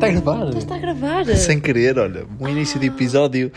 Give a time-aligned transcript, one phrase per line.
[0.00, 0.56] Está a gravar.
[0.56, 1.24] Está a gravar.
[1.36, 2.26] Sem querer, olha.
[2.40, 3.52] Um início de episódio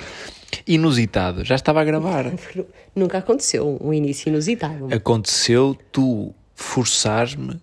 [0.67, 1.43] inusitado.
[1.45, 2.25] Já estava a gravar.
[2.95, 4.93] Nunca aconteceu um início inusitado.
[4.93, 7.59] Aconteceu tu forçares-me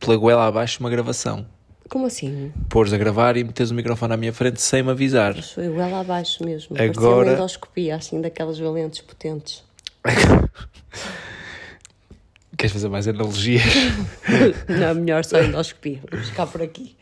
[0.00, 1.46] pela goela abaixo uma gravação.
[1.88, 2.50] Como assim?
[2.70, 5.34] Pôres a gravar e metes o microfone à minha frente sem me avisar.
[5.42, 6.74] Foi ela abaixo mesmo.
[6.80, 9.62] Agora- uma endoscopia, assim, daquelas valentes potentes.
[12.56, 13.62] Queres fazer mais analogias?
[14.68, 16.00] Não, melhor só endoscopia.
[16.10, 16.96] Vamos ficar por aqui.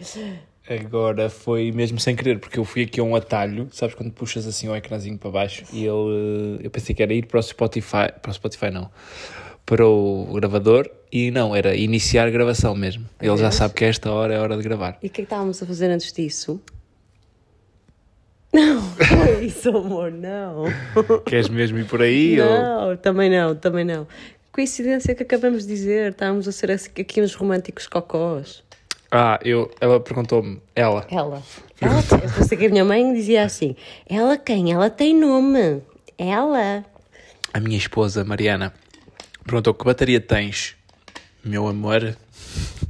[0.70, 4.46] Agora foi mesmo sem querer, porque eu fui aqui a um atalho, sabes quando puxas
[4.46, 8.12] assim o ecrãzinho para baixo e ele, eu pensei que era ir para o Spotify,
[8.22, 8.88] para o Spotify não,
[9.66, 13.04] para o gravador e não, era iniciar a gravação mesmo.
[13.20, 14.96] Ele já sabe que esta hora é a hora de gravar.
[15.02, 16.60] E o que é que estávamos a fazer antes disso?
[18.52, 20.66] Não, foi isso, amor, não.
[21.26, 22.40] Queres mesmo ir por aí?
[22.40, 22.48] Ou...
[22.48, 24.06] Não, também não, também não.
[24.52, 28.62] Coincidência que acabamos de dizer, estávamos a ser aqui uns românticos cocós.
[29.10, 31.42] Ah, eu, ela perguntou-me, ela, Ela.
[31.80, 33.74] Ela eu pensei que a minha mãe dizia assim:
[34.08, 34.72] Ela quem?
[34.72, 35.82] Ela tem nome.
[36.16, 36.84] Ela.
[37.52, 38.72] a minha esposa Mariana,
[39.44, 40.76] perguntou que bateria tens,
[41.44, 42.16] meu amor?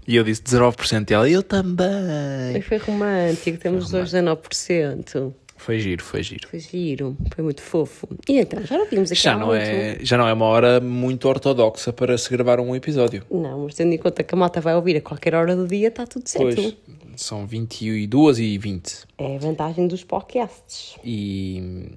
[0.06, 2.60] E eu disse 19% e ela, eu E também.
[2.62, 5.32] foi romântico, temos os dois 19%.
[5.60, 6.48] Foi giro, foi giro.
[6.48, 8.08] Foi giro, foi muito fofo.
[8.26, 9.60] E então, já não vimos aqui Já não, muito.
[9.60, 13.22] é, já não é uma hora muito ortodoxa para se gravar um episódio.
[13.30, 15.88] Não, mas tendo em conta que a malta vai ouvir a qualquer hora do dia,
[15.88, 16.54] está tudo certo.
[16.56, 16.76] Pois,
[17.14, 19.04] são 22 e 20.
[19.18, 20.96] É a vantagem dos podcasts.
[21.04, 21.90] E,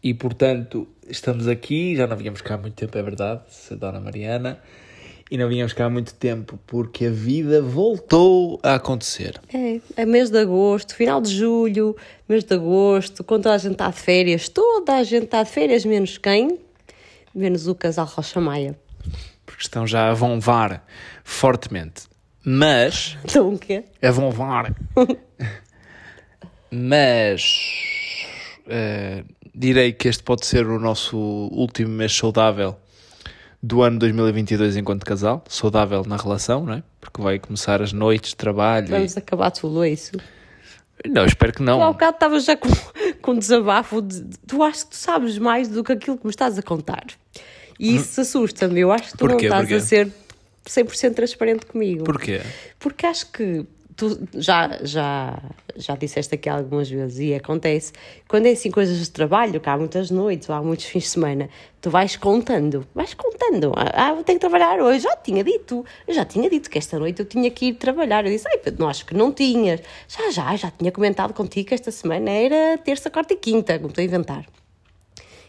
[0.00, 3.76] e portanto, estamos aqui, já não vínhamos cá há muito tempo, é verdade, se a
[3.76, 4.60] Dona Mariana.
[5.32, 9.40] E não vínhamos cá há muito tempo porque a vida voltou a acontecer.
[9.50, 11.96] É, é mês de agosto, final de julho,
[12.28, 15.48] mês de agosto, quando toda a gente está de férias, toda a gente está de
[15.48, 16.58] férias, menos quem?
[17.34, 18.78] Menos o casal Rocha Maia.
[19.46, 20.84] Porque estão já a vonvar
[21.24, 22.02] fortemente.
[22.44, 23.84] Mas, Então o quê?
[24.02, 24.74] a vonvar.
[26.70, 28.26] Mas,
[28.68, 29.24] eh,
[29.54, 32.76] direi que este pode ser o nosso último mês saudável
[33.62, 35.44] do ano 2022 enquanto casal.
[35.48, 36.82] Saudável na relação, não é?
[37.00, 38.86] Porque vai começar as noites de trabalho.
[38.88, 40.12] e- Vamos acabar tudo, é isso?
[41.08, 41.92] Não, espero que Tu há não.
[41.92, 42.68] bocado estavas já com,
[43.22, 46.58] com desabafo de, tu acho que tu sabes mais do que aquilo que me estás
[46.58, 47.04] a contar.
[47.78, 48.78] E isso assusta-me.
[48.80, 49.48] Eu acho que tu Porquê?
[49.48, 49.74] não estás Porquê?
[49.74, 50.12] a ser
[50.68, 52.04] 100% transparente comigo.
[52.04, 52.40] Porquê?
[52.78, 53.64] Porque acho que
[54.02, 55.40] tu já, já,
[55.76, 57.92] já disseste aqui algumas vezes e acontece,
[58.26, 61.08] quando é assim coisas de trabalho, que há muitas noites ou há muitos fins de
[61.10, 61.48] semana,
[61.80, 63.72] tu vais contando, vais contando.
[63.76, 66.98] Ah, eu tenho que trabalhar hoje, já tinha dito, eu já tinha dito que esta
[66.98, 68.26] noite eu tinha que ir trabalhar.
[68.26, 69.80] Eu disse, ai, não acho que não tinhas.
[70.08, 73.90] Já, já, já tinha comentado contigo que esta semana era terça, quarta e quinta, como
[73.90, 74.46] estou a inventar.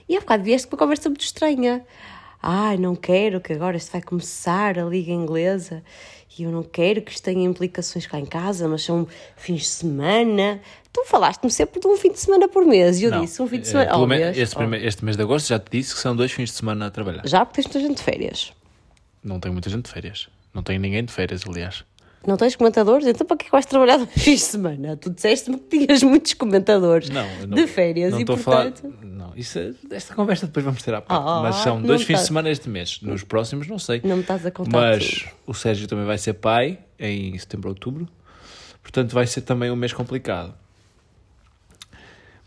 [0.08, 1.84] E há bocado vieste com uma conversa muito estranha.
[2.40, 5.81] Ai, não quero que agora isto vai começar a Liga Inglesa
[6.38, 9.07] e eu não quero que isto tenha implicações cá em casa, mas são
[9.38, 10.59] fins de semana.
[10.91, 13.21] Tu falaste-me sempre de um fim de semana por mês e eu Não.
[13.21, 13.97] disse um fim de Eh, semana.
[13.97, 14.38] Oh, vês?
[14.38, 14.73] este, Oh.
[14.75, 17.23] este mês de agosto já te disse que são dois fins de semana a trabalhar.
[17.25, 18.53] Já porque tens muita gente de férias.
[19.23, 20.27] Não tem muita gente de férias.
[20.53, 21.83] Não tem ninguém de férias, aliás.
[22.25, 23.06] Não tens comentadores?
[23.06, 24.95] Então para que é que vais trabalhar dois fins de semana?
[24.95, 28.81] Tu disseste-me que tinhas muitos comentadores Não, não de férias não e estou portanto.
[28.81, 28.94] falar.
[29.06, 31.22] Não, isso é- esta conversa depois vamos ter à parte.
[31.22, 33.00] Ah, mas são dois fins de semana este mês.
[33.01, 34.00] Nos próximos, não sei.
[34.03, 35.31] Não me estás a contar Mas tudo.
[35.47, 38.07] o Sérgio também vai ser pai em setembro, outubro.
[38.81, 40.53] Portanto, vai ser também um mês complicado.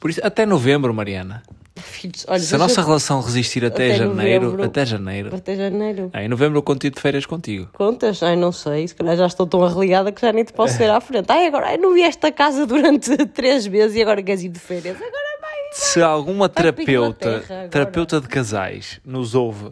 [0.00, 1.42] Por isso, até novembro, Mariana.
[1.76, 4.64] Filhos, olha, Se a nossa relação resistir até, Até janeiro, novembro.
[4.64, 5.34] até janeiro.
[5.36, 6.10] Até janeiro.
[6.12, 7.68] Ah, em novembro eu conto de férias contigo.
[7.72, 8.22] Contas?
[8.22, 8.88] Ai, não sei.
[8.88, 11.26] Se calhar já estou tão arreligada que já nem te posso ver à frente.
[11.30, 14.96] Ai, agora não vieste a casa durante três meses e agora queres ir de férias.
[14.96, 15.10] Agora
[15.40, 15.52] vai.
[15.72, 19.70] Se alguma Vai para a terapeuta, terapeuta de casais nos ouve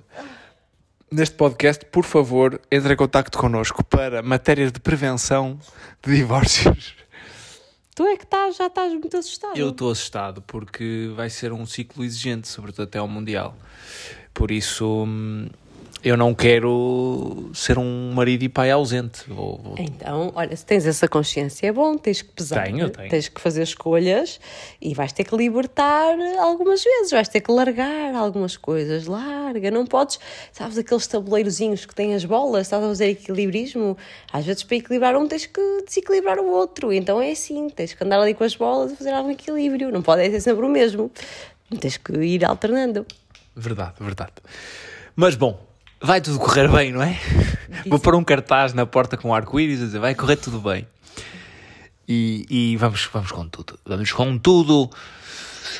[1.10, 5.58] neste podcast, por favor, entre em contacto connosco para matérias de prevenção
[6.04, 6.96] de divórcios.
[7.94, 9.56] Tu é que estás, já estás muito assustado.
[9.56, 13.56] Eu estou assustado porque vai ser um ciclo exigente, sobretudo até ao Mundial.
[14.32, 15.48] Por isso, hum,
[16.04, 19.22] eu não quero ser um marido e pai ausente.
[19.26, 22.64] Vou- vou- Então, olha, se tens essa consciência, é bom, tens que pesar.
[22.64, 23.08] Tenho, tenho.
[23.08, 24.38] Tens que fazer escolhas
[24.80, 29.06] e vais ter que libertar algumas vezes, vais ter que largar algumas coisas.
[29.06, 30.20] Larga, não podes,
[30.52, 33.96] sabes, aqueles tabuleirozinhos que têm as bolas, estás a fazer equilibrismo.
[34.32, 36.92] Às vezes, para equilibrar um, tens que desequilibrar o outro.
[36.92, 39.90] Então é assim, tens que andar ali com as bolas a fazer algum equilíbrio.
[39.90, 41.10] Não pode ser sempre o mesmo.
[41.80, 43.06] Tens que ir alternando.
[43.56, 44.32] Verdade, verdade.
[45.16, 45.58] Mas bom,
[46.04, 47.18] vai tudo correr bem, não é?
[47.86, 50.86] Vou pôr um cartaz na porta com arco-íris a dizer vai correr tudo bem.
[52.06, 53.78] E, e vamos, vamos com tudo.
[53.84, 54.90] Vamos com tudo.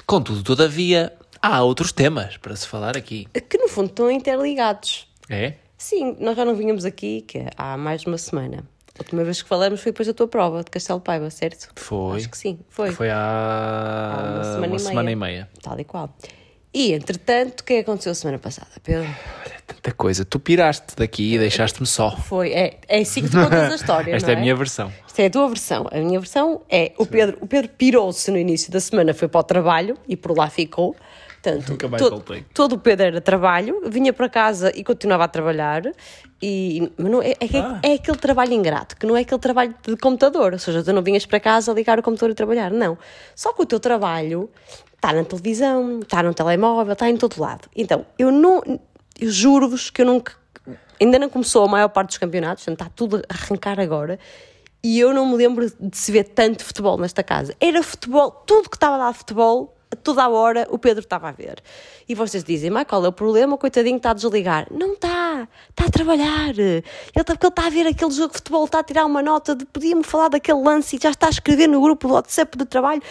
[0.07, 3.27] Contudo, todavia, há outros temas para se falar aqui.
[3.49, 5.07] Que no fundo estão interligados.
[5.29, 5.55] É?
[5.77, 8.65] Sim, nós já não vínhamos aqui que há mais de uma semana.
[8.99, 11.69] A última vez que falamos foi depois da tua prova de Castelo Paiva, certo?
[11.75, 12.17] Foi.
[12.17, 12.93] Acho que sim, foi.
[12.93, 15.49] Foi há Há uma semana uma e semana e meia.
[15.61, 16.15] Tal e qual.
[16.75, 19.09] E, entretanto, o que é aconteceu a semana passada, Pedro?
[19.67, 20.25] Tanta coisa.
[20.25, 22.17] Tu piraste daqui e deixaste-me só.
[22.17, 24.93] Foi, é, é assim que tu contas a história, Esta não é a minha versão.
[25.07, 25.87] Isto é a tua versão.
[25.93, 29.39] A minha versão é o Pedro, o Pedro pirou-se no início da semana, foi para
[29.41, 30.97] o trabalho e por lá ficou.
[31.41, 32.45] Portanto, Nunca mais todo, voltei.
[32.55, 35.83] todo o Pedro era trabalho, vinha para casa e continuava a trabalhar.
[36.43, 37.79] E, mas não, é, é, que- Ah.
[37.83, 41.03] é aquele trabalho ingrato, que não é aquele trabalho de computador, ou seja, tu não
[41.03, 42.99] vinhas para casa ligar o computador e trabalhar, não.
[43.37, 44.51] Só que o teu trabalho
[45.05, 47.69] está na televisão, está no telemóvel, está em todo lado.
[47.77, 48.63] Então, eu não,
[49.21, 50.33] eu juro-vos que eu nunca,
[50.99, 54.19] ainda não começou a maior parte dos campeonatos, portanto, está tudo a arrancar agora.
[54.83, 57.55] E eu não me lembro de se ver tanto futebol nesta casa.
[57.61, 61.63] Era futebol, tudo que estava lá futebol, toda a hora o Pedro estava a ver.
[62.09, 63.55] E vocês dizem, mas qual é o problema?
[63.55, 64.67] O coitadinho está a desligar.
[64.71, 66.51] Não está, está a trabalhar.
[66.51, 66.83] Ele
[67.15, 69.65] está, ele está a ver aquele jogo de futebol, está a tirar uma nota de
[69.67, 73.03] podia-me falar daquele lance e já está a escrever no grupo do WhatsApp de trabalho.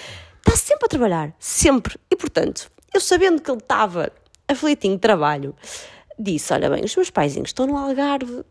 [0.46, 1.98] Está sempre a trabalhar, sempre.
[2.12, 4.12] E portanto, eu sabendo que ele estava
[4.48, 5.56] aflitinho de trabalho,
[6.20, 8.44] disse: Olha bem, os meus paizinhos estão no Algarve,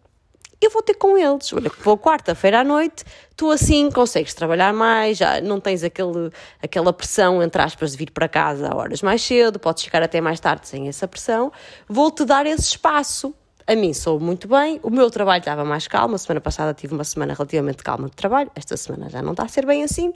[0.60, 1.52] eu vou ter com eles.
[1.52, 3.04] Olha, vou quarta-feira à noite,
[3.36, 6.30] tu assim consegues trabalhar mais, já não tens aquele,
[6.62, 10.20] aquela pressão, entre aspas, de vir para casa a horas mais cedo, podes ficar até
[10.20, 11.52] mais tarde sem essa pressão.
[11.88, 13.34] Vou-te dar esse espaço.
[13.66, 16.16] A mim sou muito bem, o meu trabalho estava mais calmo.
[16.16, 19.44] A semana passada tive uma semana relativamente calma de trabalho, esta semana já não está
[19.44, 20.12] a ser bem assim,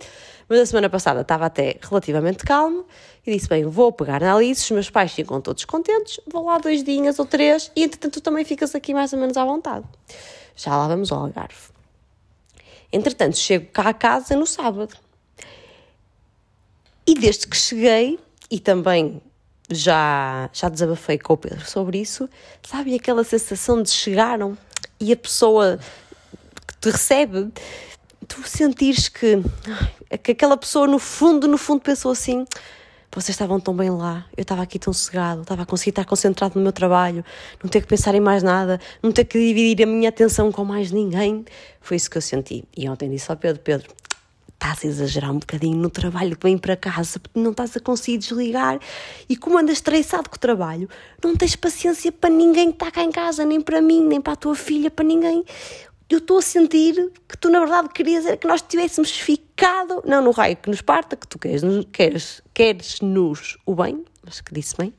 [0.49, 2.85] mas a semana passada estava até relativamente calmo
[3.25, 6.59] e disse: Bem, vou pegar na Alice, os meus pais ficam todos contentes, vou lá
[6.59, 9.87] dois dias ou três e entretanto tu também ficas aqui mais ou menos à vontade.
[10.57, 11.77] Já lá vamos ao Algarve.
[12.93, 14.97] Entretanto, chego cá a casa no sábado.
[17.07, 18.19] E desde que cheguei,
[18.51, 19.21] e também
[19.71, 22.29] já, já desabafei com o Pedro sobre isso,
[22.63, 24.57] sabe aquela sensação de chegaram
[25.01, 25.79] e a pessoa
[26.67, 27.53] que te recebe,
[28.29, 29.43] tu sentires que,
[30.23, 32.45] que aquela pessoa no fundo, no fundo pensou assim,
[33.17, 36.57] vocês estavam tão bem lá, eu estava aqui tão cegado, estava a conseguir estar concentrado
[36.57, 37.25] no meu trabalho,
[37.63, 40.65] não ter que pensar em mais nada, não ter que dividir a minha atenção com
[40.67, 41.43] mais ninguém.
[41.81, 42.65] Foi isso que eu senti.
[42.77, 43.89] E ontem disse ao Pedro, Pedro,
[44.57, 47.81] estás a exagerar um bocadinho no trabalho que vem para casa, porque não estás a
[47.81, 48.81] conseguir desligar
[49.29, 50.89] e como andas estressado com o trabalho,
[51.23, 54.33] não tens paciência para ninguém que está cá em casa, nem para mim, nem para
[54.33, 55.45] a tua filha, para ninguém.
[56.09, 56.95] Eu estou a sentir
[57.29, 60.81] que tu, na verdade, querias era que nós tivéssemos ficado, não no raio que nos
[60.81, 61.63] parta, que tu queres,
[61.93, 64.95] queres, queres-nos o bem, mas que disse bem,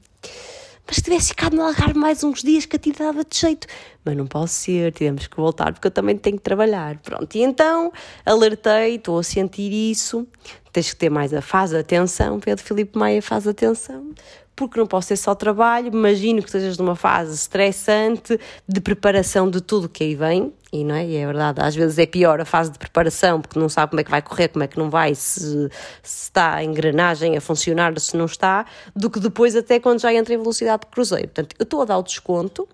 [0.85, 3.67] mas que tivesse ficado no Algarve mais uns dias que a ti dava de jeito.
[4.07, 6.97] Mas não pode ser, tivemos que voltar porque eu também tenho que trabalhar.
[6.99, 7.91] Pronto, e então
[8.25, 10.25] alertei, estou a sentir isso.
[10.71, 14.11] Tens que ter mais a faz atenção, Pedro Filipe Maia faz atenção,
[14.55, 15.87] porque não posso ser só trabalho.
[15.87, 20.53] Imagino que estejas numa fase estressante de preparação de tudo que aí vem.
[20.71, 21.05] E não é?
[21.05, 24.01] E é verdade, às vezes é pior a fase de preparação, porque não sabe como
[24.01, 25.69] é que vai correr, como é que não vai, se,
[26.03, 28.65] se está a engrenagem a funcionar, se não está,
[28.95, 31.29] do que depois até quando já entra em velocidade de cruzeiro.
[31.29, 32.67] Portanto, eu estou a dar o desconto,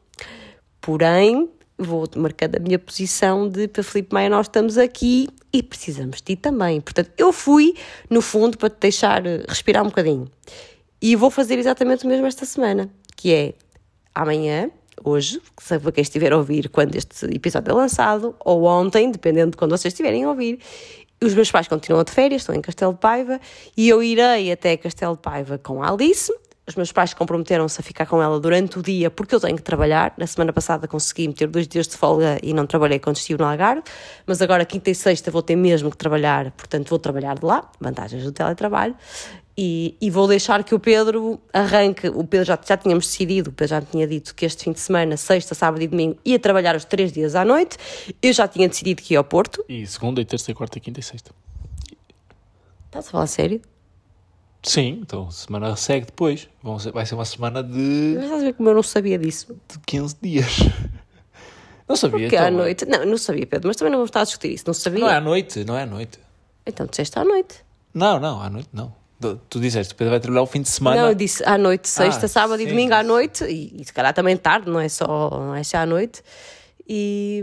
[0.84, 6.18] porém vou marcando a minha posição de para Filipe Maia nós estamos aqui e precisamos
[6.18, 6.82] de ti também.
[6.82, 7.74] Portanto, eu fui,
[8.10, 10.30] no fundo, para te deixar eh, respirar um bocadinho.
[11.02, 13.54] E vou fazer exatamente o mesmo esta semana, que é
[14.14, 14.70] amanhã,
[15.04, 19.58] hoje, para quem estiver a ouvir quando este episódio é lançado, ou ontem, dependendo de
[19.58, 20.60] quando vocês estiverem a ouvir,
[21.22, 23.40] os meus pais continuam de férias, estão em Castelo de Paiva,
[23.78, 26.32] e eu irei até Castelo de Paiva com a Alice.
[26.66, 29.62] Os meus pais comprometeram-se a ficar com ela durante o dia porque eu tenho que
[29.62, 30.14] trabalhar.
[30.18, 33.46] Na semana passada consegui meter dois dias de folga e não trabalhei quando estive no
[33.46, 33.84] Algarve,
[34.26, 37.70] mas agora quinta e sexta vou ter mesmo que trabalhar, portanto vou trabalhar de lá,
[37.82, 38.96] vantagens do teletrabalho.
[39.56, 42.08] E, e, vou deixar que o Pedro arranque.
[42.08, 44.80] O Pedro já, já tínhamos decidido, o Pedro já tinha dito que este fim de
[44.80, 47.78] semana, sexta, sábado e domingo, ia trabalhar os três dias à noite.
[48.20, 49.64] Eu já tinha decidido que ia ao Porto.
[49.70, 51.30] E segunda, e terça, e quarta, e quinta e sexta.
[52.88, 53.62] Estás a falar sério?
[54.64, 56.48] Sim, então semana segue depois.
[56.62, 59.18] Vão ser- vai ser uma semana de, Mas estás a ver como eu não sabia
[59.20, 59.54] disso?
[59.70, 60.58] de 15 dias.
[61.88, 62.22] Não sabia.
[62.22, 62.86] Porque então, à noite.
[62.86, 64.64] Não, não sabia, Pedro, mas também não vou estar a discutir isso.
[64.66, 65.02] Não sabia.
[65.02, 66.18] Não é à noite, não é à noite.
[66.66, 67.56] Então disseste à noite.
[67.94, 68.96] Não, não, à noite não.
[69.20, 71.02] Tu- Tu disseste, o Pedro vai trabalhar o fim de semana.
[71.02, 73.86] Não, eu disse à noite, sexta, Ah, sábado e sim, domingo à noite, e, e
[73.86, 76.24] se calhar também tarde, não é só, não é só à noite.
[76.88, 77.42] E,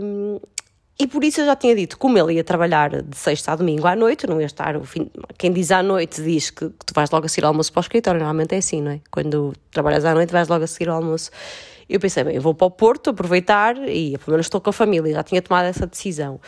[1.01, 3.87] e por isso eu já tinha dito, como ele ia trabalhar de sexta a domingo
[3.87, 5.09] à noite, não ia estar o fim.
[5.35, 7.79] Quem diz à noite diz que, que tu vais logo a seguir ao almoço para
[7.79, 8.99] o escritório, normalmente é assim, não é?
[9.09, 11.31] Quando trabalhas à noite vais logo a seguir ao almoço.
[11.89, 14.73] Eu pensei, bem, eu vou para o Porto aproveitar e pelo menos estou com a
[14.73, 16.39] família, já tinha tomado essa decisão.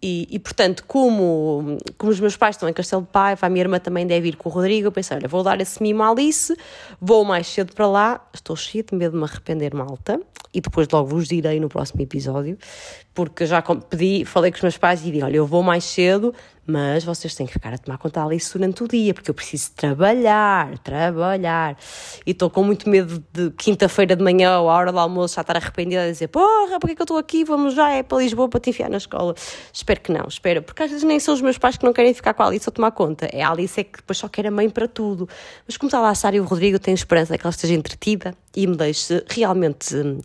[0.00, 3.62] E, e, portanto, como, como os meus pais estão em Castelo de Paiva, a minha
[3.62, 6.10] irmã também deve ir com o Rodrigo, eu pensei, olha, vou dar esse mimo à
[6.10, 6.54] Alice,
[7.00, 10.20] vou mais cedo para lá, estou cheia de medo de me arrepender, malta,
[10.54, 12.56] e depois logo vos direi no próximo episódio,
[13.16, 16.34] porque já pedi, falei com os meus pais e disse, olha, eu vou mais cedo,
[16.66, 19.70] mas vocês têm que ficar a tomar conta disso durante o dia, porque eu preciso
[19.74, 21.78] trabalhar, trabalhar.
[22.26, 25.56] E estou com muito medo de quinta-feira de manhã à hora do almoço já estar
[25.56, 27.42] arrependida e dizer porra, porque é que eu estou aqui?
[27.42, 29.34] Vamos já, é para Lisboa para te enfiar na escola.
[29.72, 32.12] Espero que não, espera, porque às vezes nem são os meus pais que não querem
[32.12, 33.30] ficar com a Alice a tomar conta.
[33.32, 35.26] É a Alice é que depois só quer a mãe para tudo.
[35.66, 38.34] Mas como está lá a Sara e o Rodrigo, tenho esperança que ela esteja entretida
[38.56, 40.18] e me deixe realmente hum,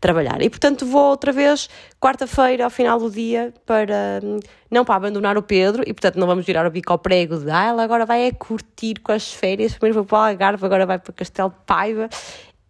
[0.00, 0.42] trabalhar.
[0.42, 1.68] E portanto vou outra vez
[1.98, 4.38] quarta-feira ao final do dia para hum,
[4.70, 7.50] não para abandonar o Pedro e portanto não vamos virar o bico ao prego de
[7.50, 10.84] ah, ela agora vai é curtir com as férias, primeiro vou para o Algarve, agora
[10.84, 12.08] vai para Castelo Paiva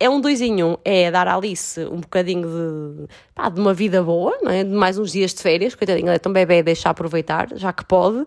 [0.01, 3.75] é um dois em um, é dar à Alice um bocadinho de, pá, de uma
[3.75, 4.63] vida boa, não é?
[4.63, 8.25] de mais uns dias de férias, coitadinha, é tão bebê, deixar aproveitar, já que pode.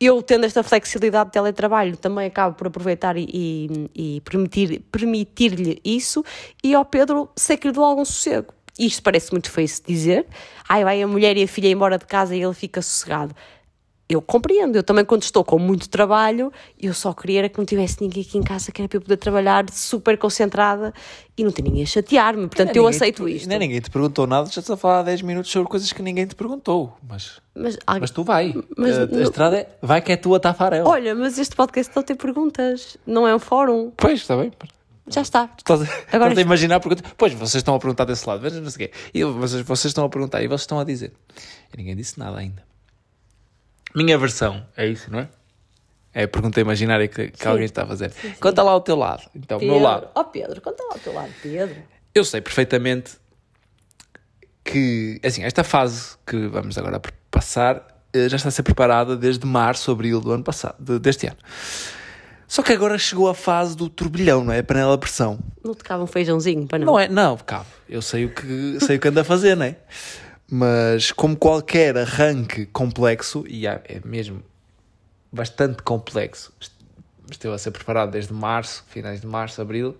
[0.00, 5.80] Eu, tendo esta flexibilidade de teletrabalho, também acabo por aproveitar e, e, e permitir-lhe permitir
[5.84, 6.24] isso,
[6.62, 8.52] e ao Pedro sei que lhe algum sossego.
[8.78, 10.26] Isto parece muito feio se dizer,
[10.68, 13.34] ai vai a mulher e a filha embora de casa e ele fica sossegado
[14.14, 14.76] eu compreendo.
[14.76, 18.22] Eu também, quando estou com muito trabalho, eu só queria era que não tivesse ninguém
[18.22, 20.92] aqui em casa que era para eu poder trabalhar super concentrada
[21.36, 22.46] e não ter ninguém a chatear-me.
[22.46, 23.48] Portanto, eu aceito te, isto.
[23.48, 26.02] Nem ninguém te perguntou nada, já estás a falar há 10 minutos sobre coisas que
[26.02, 26.96] ninguém te perguntou.
[27.08, 28.54] Mas, mas, mas tu vai.
[28.76, 30.88] Mas, a, a estrada é, vai que é tua tafarela.
[30.88, 32.96] Olha, mas este podcast não tem perguntas.
[33.06, 33.92] Não é um fórum.
[33.96, 34.52] Pois, está bem.
[35.08, 35.50] Já está.
[35.56, 38.70] Estás, a, Agora estás a imaginar porque Pois, vocês estão a perguntar desse lado, não
[38.70, 38.94] sei o quê.
[39.12, 41.12] E vocês, vocês estão a perguntar e vocês estão a dizer.
[41.72, 42.71] E ninguém disse nada ainda.
[43.94, 45.28] Minha versão, é isso, não é?
[46.14, 48.10] É a pergunta imaginária que, que alguém está a fazer.
[48.12, 48.34] Sim, sim.
[48.40, 49.22] Conta lá o teu lado.
[49.34, 49.74] Então, Pedro.
[49.74, 50.08] o meu lado.
[50.14, 51.76] Oh, Pedro, conta lá o teu lado, Pedro.
[52.14, 53.12] Eu sei perfeitamente
[54.62, 57.82] que, assim, esta fase que vamos agora passar
[58.12, 61.38] eh, já está a ser preparada desde março, abril do ano passado, deste ano.
[62.46, 64.58] Só que agora chegou a fase do turbilhão, não é?
[64.58, 65.38] A panela de pressão.
[65.64, 66.86] Não te cabe um feijãozinho para não?
[66.86, 67.08] Não é?
[67.08, 67.64] Não, cabe.
[67.88, 69.76] Eu sei o que, sei o que ando a fazer, não é?
[70.54, 74.42] Mas como qualquer arranque complexo, e é mesmo
[75.32, 76.52] bastante complexo,
[77.30, 79.96] esteve a ser preparado desde março, finais de março, abril,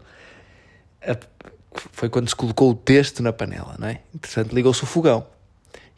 [1.92, 4.00] foi quando se colocou o texto na panela, não é?
[4.14, 5.26] Entretanto, ligou-se o fogão.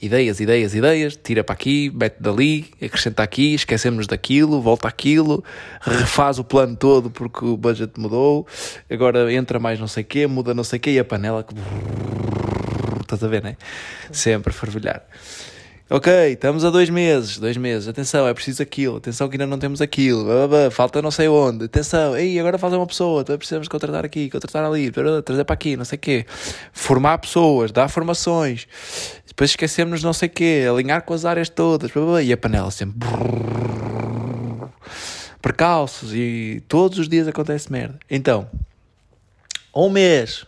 [0.00, 5.42] Ideias, ideias, ideias, tira para aqui, mete dali, acrescenta aqui, esquecemos daquilo, volta aquilo,
[5.80, 8.46] refaz o plano todo porque o budget mudou,
[8.88, 11.42] agora entra mais não sei o quê, muda não sei o quê, e a panela
[11.42, 11.54] que
[13.04, 13.56] estás a ver, né?
[14.10, 15.02] Sempre a fervilhar.
[15.90, 19.58] Ok, estamos a dois meses, dois meses, atenção, é preciso aquilo, atenção que ainda não
[19.58, 23.20] temos aquilo, blá, blá, blá, falta não sei onde, atenção, ei, agora falta uma pessoa,
[23.20, 24.90] então precisamos contratar aqui, contratar ali,
[25.22, 26.26] trazer para aqui, não sei o quê,
[26.72, 28.66] formar pessoas, dar formações,
[29.28, 31.90] depois esquecemos não sei o quê, alinhar com as áreas todas,
[32.24, 33.06] e a panela sempre
[35.44, 37.98] percalços e todos os dias acontece merda.
[38.10, 38.48] Então,
[39.76, 40.46] um mês,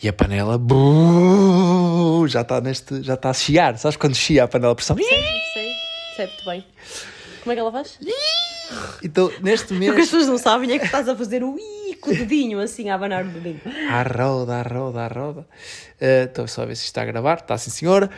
[0.00, 3.76] e a panela buh, já está neste, já está a chiar.
[3.78, 4.96] Sabes quando chia a panela a pressão?
[4.96, 5.06] Sei,
[5.52, 5.72] sei,
[6.14, 6.64] sei muito bem.
[7.42, 7.98] Como é que ela faz?
[9.02, 9.90] Então, neste mês.
[9.90, 12.14] O que as pessoas não sabem é que estás a fazer o i com o
[12.14, 13.60] dedinho, assim, a abanar o dedinho.
[13.90, 15.40] À roda, à roda, à roda.
[16.00, 17.38] Uh, estou só a ver se está a gravar.
[17.38, 18.08] Está sim, senhora.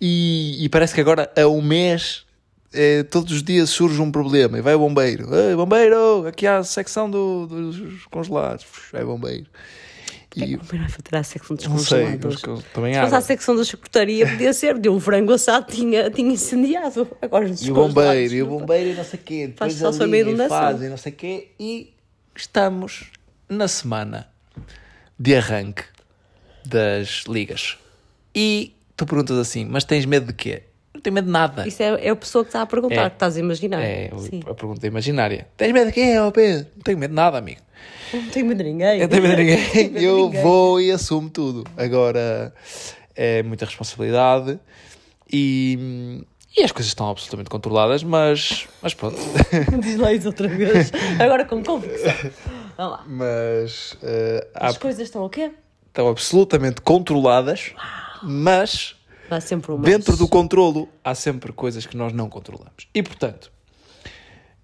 [0.00, 2.24] E, e parece que agora, a um mês,
[2.72, 4.58] eh, todos os dias surge um problema.
[4.58, 5.34] E vai o bombeiro.
[5.34, 8.66] Ei, bombeiro, aqui há a secção do, dos congelados.
[8.92, 9.46] É bombeiro.
[10.36, 10.56] E...
[10.56, 11.86] Como era a secção dos?
[11.86, 12.18] Sei,
[12.72, 16.32] também Se fosse a secção da chocolaria, podia ser, de um frango assado tinha, tinha
[16.32, 17.08] incendiado.
[17.22, 19.52] Agora, e o bombeiro, e o bombeiro e não sei o quê.
[19.56, 21.48] Faz só ali, e fazem não sei o quê.
[21.58, 21.94] E
[22.34, 23.10] estamos
[23.48, 24.28] na semana
[25.18, 25.84] de arranque
[26.64, 27.78] das ligas.
[28.34, 30.64] E tu perguntas assim, mas tens medo de quê?
[30.94, 31.66] Não tenho medo de nada.
[31.66, 33.82] Isso é, é a pessoa que está a perguntar, é, que estás a imaginar.
[33.82, 34.40] É, Sim.
[34.48, 35.48] a pergunta imaginária.
[35.56, 36.68] Tens medo de quê, oh Pedro?
[36.76, 37.60] Não tenho medo de nada, amigo.
[38.12, 39.00] Não tenho medo de ninguém.
[39.00, 40.02] Eu tenho medo de ninguém.
[40.02, 41.64] Eu vou e assumo tudo.
[41.76, 42.54] Agora
[43.16, 44.58] é muita responsabilidade
[45.30, 46.24] e,
[46.56, 49.18] e as coisas estão absolutamente controladas, mas, mas pronto.
[49.82, 50.92] Diz lá isso outra vez.
[51.18, 52.12] Agora com convicção.
[52.76, 53.04] Vamos lá.
[53.04, 53.98] Mas
[54.54, 55.50] as há, coisas estão o quê?
[55.88, 57.72] Estão absolutamente controladas,
[58.22, 58.96] mas
[59.30, 62.88] há sempre um dentro do controlo há sempre coisas que nós não controlamos.
[62.94, 63.52] E portanto,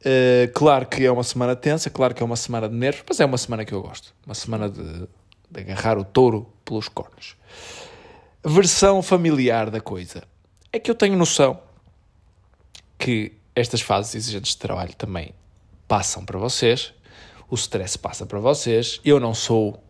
[0.00, 3.20] Uh, claro que é uma semana tensa, claro que é uma semana de nervos, mas
[3.20, 4.14] é uma semana que eu gosto.
[4.24, 5.06] Uma semana de,
[5.50, 7.36] de agarrar o touro pelos cornos.
[8.42, 10.22] Versão familiar da coisa.
[10.72, 11.60] É que eu tenho noção
[12.98, 15.34] que estas fases exigentes de trabalho também
[15.86, 16.94] passam para vocês,
[17.50, 19.00] o stress passa para vocês.
[19.04, 19.82] Eu não sou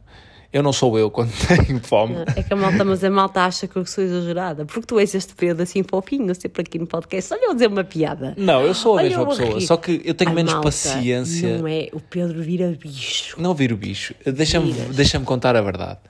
[0.52, 2.16] Eu não sou eu quando tenho fome.
[2.34, 4.64] É que a malta, mas a malta acha que eu sou exagerada.
[4.64, 7.32] Porque tu és este Pedro assim fofinho, sempre aqui no podcast.
[7.32, 8.34] Olha eu dizer uma piada.
[8.36, 9.66] Não, eu sou a Olha mesma pessoa, rir.
[9.66, 11.58] só que eu tenho A menos malta paciência.
[11.58, 11.88] Não é?
[11.92, 13.40] O Pedro vira bicho.
[13.40, 14.12] Não vir o bicho.
[14.26, 16.00] Deixa-me deixa contar a verdade.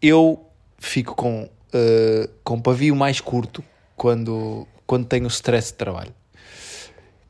[0.00, 0.40] Eu
[0.78, 3.62] fico com, eh, com pavio mais curto
[3.94, 6.14] quando, quando tenho stress de trabalho.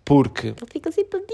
[0.05, 1.27] Porque Ele fica assim padio.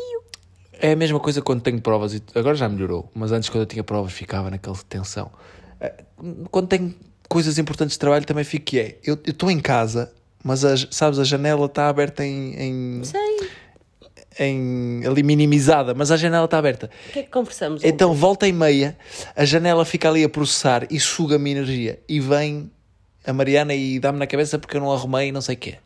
[0.81, 2.15] É a mesma coisa quando tenho provas.
[2.15, 5.31] e- Agora já melhorou, mas antes, quando eu tinha provas, ficava naquela tensão.
[5.81, 5.93] Eh,
[6.51, 6.95] Quando tenho
[7.29, 8.99] coisas importantes de trabalho, também fico que é.
[9.05, 13.21] Eu estou em casa, mas a, sabes, a janela está aberta em, em, Sei.
[14.39, 16.91] em- ali minimizada, mas a janela está aberta.
[17.09, 17.83] O que é que conversamos?
[17.85, 18.97] Então, volta e meia,
[19.37, 21.99] a janela fica ali a processar e suga-me energia.
[22.09, 22.71] E vem
[23.27, 25.77] a Mariana e dá-me na cabeça porque eu não arrumei e não sei o quê.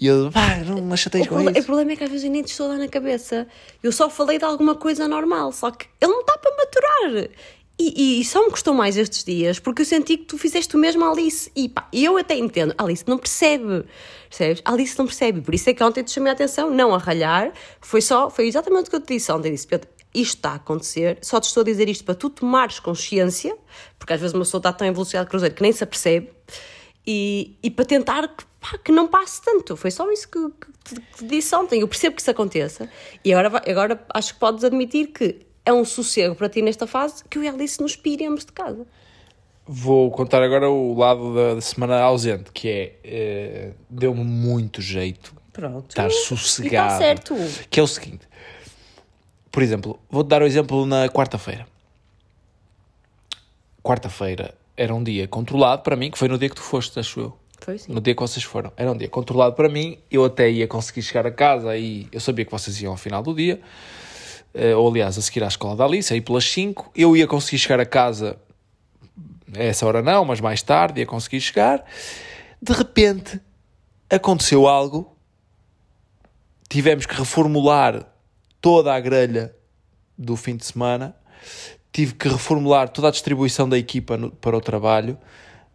[0.00, 1.66] E eu, pá, não me chateias com proble- o isso.
[1.66, 3.46] problema é que às vezes eu nem te estou a dar na cabeça.
[3.82, 7.28] Eu só falei de alguma coisa normal, só que ele não está para maturar.
[7.78, 10.78] E, e só me custou mais estes dias, porque eu senti que tu fizeste o
[10.78, 11.50] mesmo à Alice.
[11.56, 12.74] E pá, eu até entendo.
[12.76, 13.84] A Alice não percebe.
[14.28, 14.62] Percebes?
[14.66, 15.40] A Alice não percebe.
[15.40, 17.52] Por isso é que ontem te chamei a atenção, não a ralhar.
[17.80, 19.50] Foi só, foi exatamente o que eu te disse ontem.
[19.52, 22.80] Disse, Pedro, isto está a acontecer, só te estou a dizer isto para tu tomares
[22.80, 23.56] consciência,
[23.98, 26.30] porque às vezes uma pessoa está tão em velocidade de cruzeiro que nem se apercebe
[27.06, 29.76] e, e para tentar que, pá, que não passe tanto.
[29.76, 31.80] Foi só isso que, que te- que te disse ontem.
[31.80, 32.88] Eu percebo que isso aconteça
[33.24, 37.22] e agora, agora acho que podes admitir que é um sossego para ti nesta fase
[37.28, 38.86] que eu e a Alice nos piremos de casa.
[39.66, 45.32] Vou contar agora o lado da, da semana ausente, que é, eh, deu-me muito jeito
[45.52, 45.90] Pronto.
[45.90, 46.86] estar E sossegado.
[46.94, 47.36] está certo.
[47.68, 48.26] Que é o seguinte,
[49.52, 51.68] por exemplo, vou-te dar o exemplo na quarta-feira.
[53.82, 57.20] Quarta-feira era um dia controlado para mim, que foi no dia que tu foste, acho
[57.20, 57.36] eu.
[57.60, 57.92] Foi sim.
[57.92, 58.72] no dia que vocês foram.
[58.78, 62.18] Era um dia controlado para mim, eu até ia conseguir chegar a casa e eu
[62.18, 63.60] sabia que vocês iam ao final do dia,
[64.54, 67.58] eh, ou aliás, a seguir à escola da Alice, aí pelas 5, eu ia conseguir
[67.58, 68.38] chegar a casa,
[69.54, 71.84] a essa hora não, mas mais tarde ia conseguir chegar.
[72.62, 73.38] De repente,
[74.08, 75.14] aconteceu algo,
[76.70, 78.06] tivemos que reformular
[78.62, 79.54] toda a grelha
[80.16, 81.14] do fim de semana,
[81.92, 85.18] tive que reformular toda a distribuição da equipa no- para o trabalho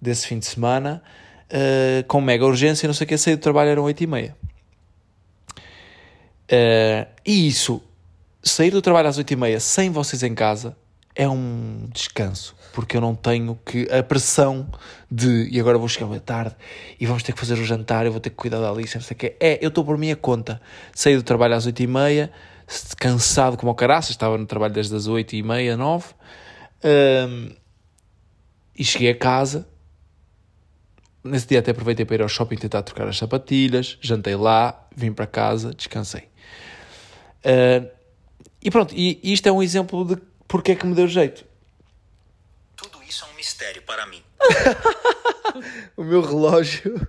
[0.01, 1.01] desse fim de semana,
[1.49, 4.35] eh, com mega urgência, não sei o que, saí do trabalho eram 8 e meia.
[6.47, 7.81] Eh, e isso,
[8.43, 10.75] sair do trabalho às 8 e meia sem vocês em casa,
[11.15, 14.67] é um descanso, porque eu não tenho que a pressão
[15.09, 16.55] de e agora vou chegar à tarde
[16.99, 19.01] e vamos ter que fazer o jantar, eu vou ter que cuidar da Alice, não
[19.01, 19.35] sei o que.
[19.39, 20.61] É, eu estou por minha conta.
[20.93, 22.29] Saí do trabalho às 8 e meia,
[22.97, 26.13] cansado como o caraças, estava no trabalho desde as 8 e meia, 9,
[26.83, 27.55] Ahm,
[28.77, 29.67] e cheguei a casa.
[31.23, 35.11] Nesse dia até aproveitei para ir ao shopping tentar trocar as sapatilhas, jantei lá, vim
[35.11, 36.29] para casa, descansei.
[37.43, 37.87] Ah,
[38.61, 41.45] e pronto, e isto é um exemplo de porque é que me deu jeito.
[42.75, 44.21] Tudo isso é um mistério para mim.
[45.95, 47.07] O meu relógio,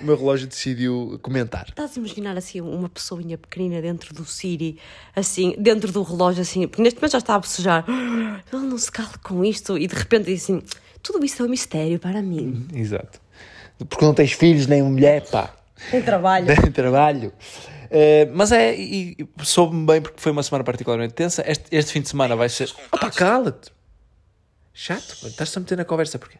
[0.00, 1.66] o meu relógio decidiu comentar.
[1.68, 4.78] Estás a imaginar assim uma pessoinha pequenina dentro do Siri,
[5.14, 7.84] assim, dentro do relógio, assim, porque neste momento já está a bocejar.
[8.52, 10.62] Ele não se cala com isto e de repente diz assim:
[11.02, 12.66] tudo isto é um mistério para mim.
[12.74, 13.20] Exato.
[13.88, 15.54] Porque não tens filhos nem mulher, pá.
[15.90, 16.46] Tem trabalho.
[16.62, 17.32] de trabalho.
[17.90, 21.42] Eh, mas é, e, e soube-me bem porque foi uma semana particularmente tensa.
[21.46, 22.72] Este, este fim de semana vai ser.
[22.92, 23.72] Opa, cala-te!
[24.72, 26.38] Chato, estás-te a meter na conversa porque.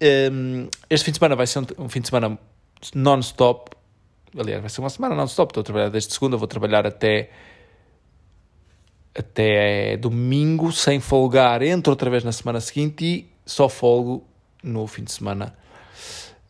[0.00, 2.38] Ehm, este fim de semana vai ser um, um fim de semana
[2.94, 3.76] non-stop.
[4.38, 5.50] Aliás, vai ser uma semana non-stop.
[5.50, 7.30] Estou a trabalhar desde segunda, vou trabalhar até.
[9.14, 11.62] Até domingo, sem folgar.
[11.62, 14.24] Entro outra vez na semana seguinte e só folgo
[14.62, 15.54] no fim de semana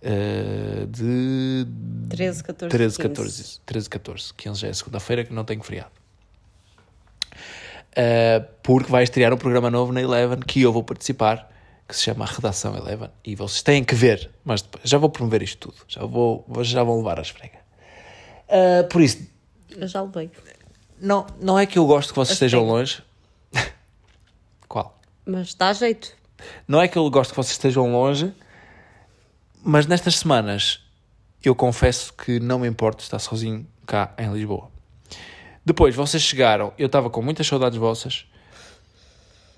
[0.02, 1.66] eh, de
[2.08, 3.08] 13, 14, 13, 15.
[3.08, 3.62] 14, isso.
[3.66, 4.34] 13, 14.
[4.34, 5.90] 15 já é segunda-feira que não tenho feriado.
[7.90, 11.50] Uh, porque vai estrear um programa novo na Eleven que eu vou participar,
[11.90, 13.10] que se chama Redação Eleven.
[13.24, 15.84] E vocês têm que ver, mas depois, já vou promover isto tudo.
[15.88, 17.58] Já, vou, já vão levar a esfrega.
[18.48, 19.26] Uh, por isso,
[19.70, 20.30] Eu já levei.
[21.00, 23.02] não, não é que eu gosto que vocês estejam longe.
[24.68, 24.98] Qual?
[25.26, 26.16] Mas dá jeito.
[26.66, 28.32] Não é que eu gosto que vocês estejam longe,
[29.62, 30.80] mas nestas semanas
[31.42, 34.70] eu confesso que não me importo estar sozinho cá em Lisboa.
[35.64, 38.26] Depois, vocês chegaram, eu estava com muitas saudades vossas,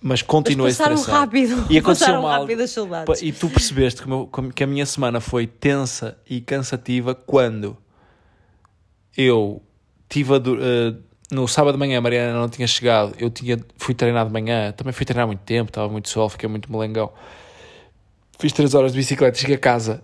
[0.03, 1.25] mas continuei Mas passaram estressado.
[1.25, 1.67] rápido.
[1.71, 2.41] E aconteceu mal.
[2.41, 3.23] rápido as saudades.
[3.23, 4.03] E tu percebeste
[4.55, 7.77] que, a minha semana foi tensa e cansativa quando
[9.17, 9.63] eu
[10.09, 10.95] tive a eh,
[11.31, 14.71] no sábado de manhã a Mariana não tinha chegado, eu tinha, fui treinar de manhã,
[14.73, 17.11] também fui treinar muito tempo, estava muito sol, fiquei muito molengão.
[18.39, 20.03] Fiz três horas de bicicleta, cheguei a casa,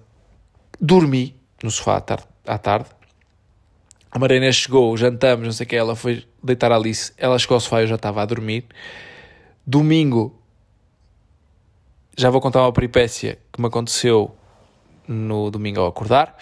[0.80, 2.24] dormi no sofá à tarde.
[2.46, 2.86] À tarde.
[4.10, 7.56] A Mariana chegou, jantamos, não sei o que, ela foi deitar a Alice, ela chegou
[7.56, 8.64] ao sofá e eu já estava a dormir.
[9.70, 10.34] Domingo
[12.16, 14.34] já vou contar uma peripécia que me aconteceu
[15.06, 16.38] no domingo ao acordar,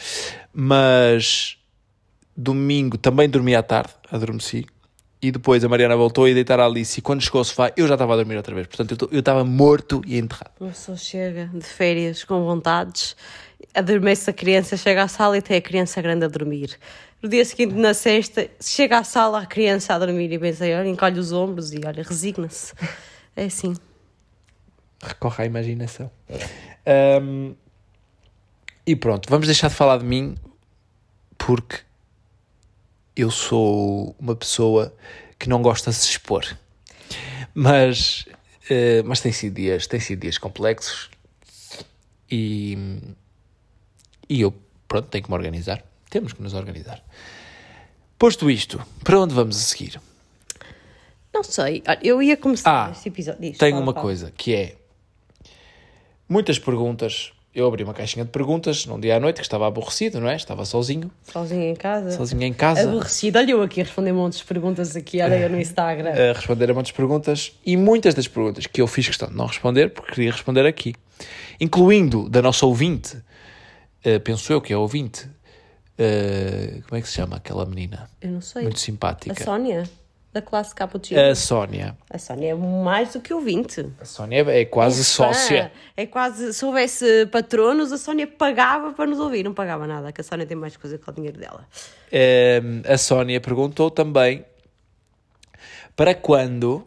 [0.54, 1.58] mas
[2.36, 4.64] domingo também dormi à tarde, adormeci.
[5.20, 7.88] E depois a Mariana voltou a deitar a Alice e quando chegou ao sofá eu
[7.88, 8.68] já estava a dormir outra vez.
[8.68, 10.52] Portanto, eu estava morto e enterrado.
[10.60, 13.16] Uma pessoa chega de férias com vontades,
[13.74, 16.78] adormece a criança, chega à sala e tem a criança grande a dormir.
[17.20, 20.86] No dia seguinte, na sexta, chega à sala a criança a dormir e pensa, olha,
[20.86, 22.72] encolhe os ombros e olha, resigna-se.
[23.36, 23.74] É assim.
[25.02, 26.10] Recorre à imaginação.
[26.86, 27.54] Ahm,
[28.86, 30.36] e pronto, vamos deixar de falar de mim
[31.36, 31.80] porque
[33.14, 34.94] eu sou uma pessoa
[35.38, 36.44] que não gosta de se expor.
[37.54, 38.26] Mas,
[38.70, 41.10] eh, mas tem sido dias, tem sido dias complexos
[42.30, 42.76] e,
[44.28, 44.54] e eu,
[44.88, 45.84] pronto, tenho que me organizar.
[46.10, 47.02] Temos que nos organizar.
[48.18, 50.00] Posto isto, para onde vamos a seguir?
[51.36, 53.40] Não sei, eu ia começar Ah, este episódio.
[53.42, 54.02] Diz, Tenho fala, uma fala.
[54.04, 54.74] coisa que é
[56.28, 57.30] muitas perguntas.
[57.54, 60.36] Eu abri uma caixinha de perguntas num dia à noite que estava aborrecido, não é?
[60.36, 62.10] Estava sozinho, Sozinho em casa.
[62.10, 63.38] sozinho em casa, Aborrecido.
[63.38, 66.10] Olha eu aqui a responder montes de perguntas aqui, olha eu no Instagram.
[66.30, 69.46] a responder a muitas perguntas e muitas das perguntas que eu fiz questão de não
[69.46, 70.94] responder porque queria responder aqui,
[71.58, 73.16] incluindo da nossa ouvinte,
[74.04, 75.26] eh, penso eu que é ouvinte,
[75.96, 78.10] eh, como é que se chama aquela menina?
[78.20, 78.64] Eu não sei.
[78.64, 79.44] Muito A simpática.
[79.44, 79.84] Sónia,
[80.36, 81.18] da classe Cappuccino.
[81.18, 81.96] A Sónia.
[82.10, 83.86] A Sónia é mais do que ouvinte.
[83.98, 85.70] A Sónia é quase sócia.
[85.70, 85.70] Fã.
[85.96, 89.42] É quase, se houvesse patronos, a Sónia pagava para nos ouvir.
[89.42, 91.66] Não pagava nada, que a Sónia tem mais coisa que o dinheiro dela.
[92.12, 94.44] Eh, a Sónia perguntou também
[95.96, 96.86] para quando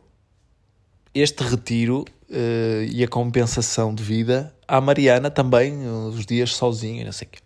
[1.12, 7.04] este retiro eh, e a compensação de vida à Mariana também, os dias sozinho e
[7.04, 7.40] não sei o quê.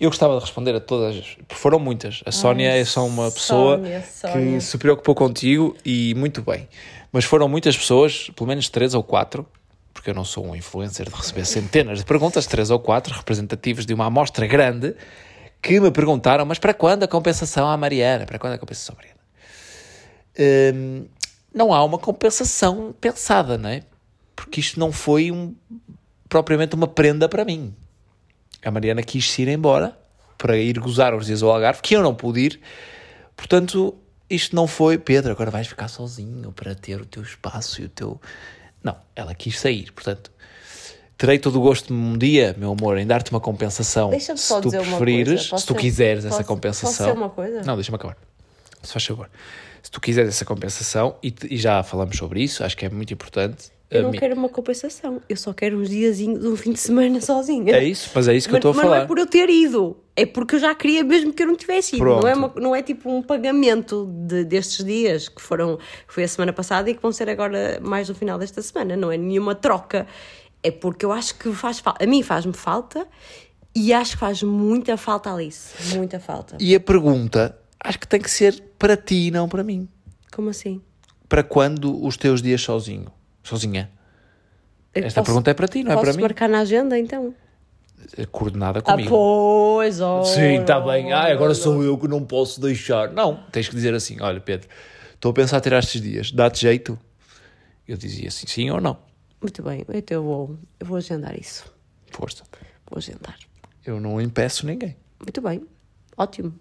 [0.00, 2.22] Eu gostava de responder a todas, porque foram muitas.
[2.24, 4.60] A Sónia é só uma pessoa Sónia, que Sónia.
[4.60, 6.68] se preocupou contigo e muito bem.
[7.10, 9.44] Mas foram muitas pessoas, pelo menos três ou quatro,
[9.92, 13.84] porque eu não sou um influencer de receber centenas de perguntas, três ou quatro representativas
[13.84, 14.94] de uma amostra grande,
[15.60, 18.24] que me perguntaram, mas para quando a compensação à Mariana?
[18.24, 19.18] Para quando a compensação à Mariana?
[20.38, 21.06] Hum,
[21.52, 23.82] não há uma compensação pensada, não é?
[24.36, 25.56] Porque isto não foi um,
[26.28, 27.74] propriamente uma prenda para mim.
[28.64, 29.96] A Mariana quis se ir embora
[30.36, 32.60] para ir gozar os dias ao Algarve, que eu não pude ir.
[33.36, 33.94] Portanto,
[34.28, 37.88] isto não foi, Pedro, agora vais ficar sozinho para ter o teu espaço e o
[37.88, 38.20] teu.
[38.82, 39.90] Não, ela quis sair.
[39.92, 40.30] Portanto,
[41.16, 44.10] terei todo o gosto um dia, meu amor, em dar-te uma compensação.
[44.10, 46.88] Deixa-me se só tu dizer uma preferires, se tu ser- quiseres essa posso- compensação.
[46.90, 47.62] posso dizer uma coisa?
[47.62, 48.16] Não, deixa-me acabar.
[48.82, 49.28] Se faz favor.
[49.82, 52.88] Se tu quiseres essa compensação, e, te- e já falamos sobre isso, acho que é
[52.88, 53.70] muito importante.
[53.90, 55.20] Eu não quero uma compensação.
[55.28, 57.74] Eu só quero uns diazinhos, um fim de semana sozinha.
[57.74, 58.96] É isso, mas é isso que eu Mas, estou a mas falar.
[58.98, 59.96] não é por eu ter ido.
[60.14, 62.04] É porque eu já queria mesmo que eu não tivesse ido.
[62.04, 62.22] Pronto.
[62.22, 66.28] Não é, uma- não é tipo um pagamento de- destes dias que foram foi a
[66.28, 68.94] semana passada e que vão ser agora mais no final desta semana.
[68.96, 70.06] Não é nenhuma troca.
[70.62, 72.04] É porque eu acho que faz falta.
[72.04, 73.06] A mim faz-me falta
[73.74, 75.96] e acho que faz muita falta, Alice.
[75.96, 76.56] Muita falta.
[76.60, 79.88] E a pergunta, acho que tem que ser para ti e não para mim.
[80.34, 80.82] Como assim?
[81.28, 83.06] Para quando os teus dias sozinho?
[83.48, 83.90] Sozinha?
[84.94, 86.22] Eu Esta pergunta é para ti, não é posso para mim.
[86.22, 87.34] marcar na agenda então?
[88.30, 89.08] Coordenada Ah, comigo.
[89.10, 91.12] pois, oh, Sim, está bem.
[91.12, 93.10] Ah, agora sou eu que não posso deixar.
[93.12, 94.68] Não, tens que dizer assim: olha, Pedro,
[95.14, 96.98] estou a pensar em tirar estes dias, dá-te jeito?
[97.86, 98.98] Eu dizia assim: sim ou não.
[99.40, 101.64] Muito bem, então eu vou, eu vou agendar isso.
[102.10, 102.44] Força.
[102.90, 103.36] Vou agendar.
[103.84, 104.96] Eu não impeço ninguém.
[105.20, 105.62] Muito bem,
[106.16, 106.54] ótimo.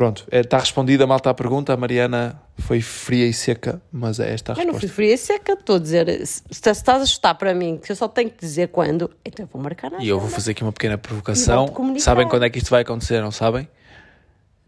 [0.00, 1.74] Pronto, está respondida, malta, a pergunta.
[1.74, 4.94] A Mariana foi fria e seca, mas é esta a Eu não fui resposta.
[4.96, 6.26] fria seca, estou a dizer.
[6.26, 9.44] Se, se estás a chutar para mim que eu só tenho que dizer quando, então
[9.44, 11.70] eu vou marcar na E eu vou fazer aqui uma pequena E provocação.
[11.98, 13.68] Sabem quando é que isto vai acontecer, não sabem?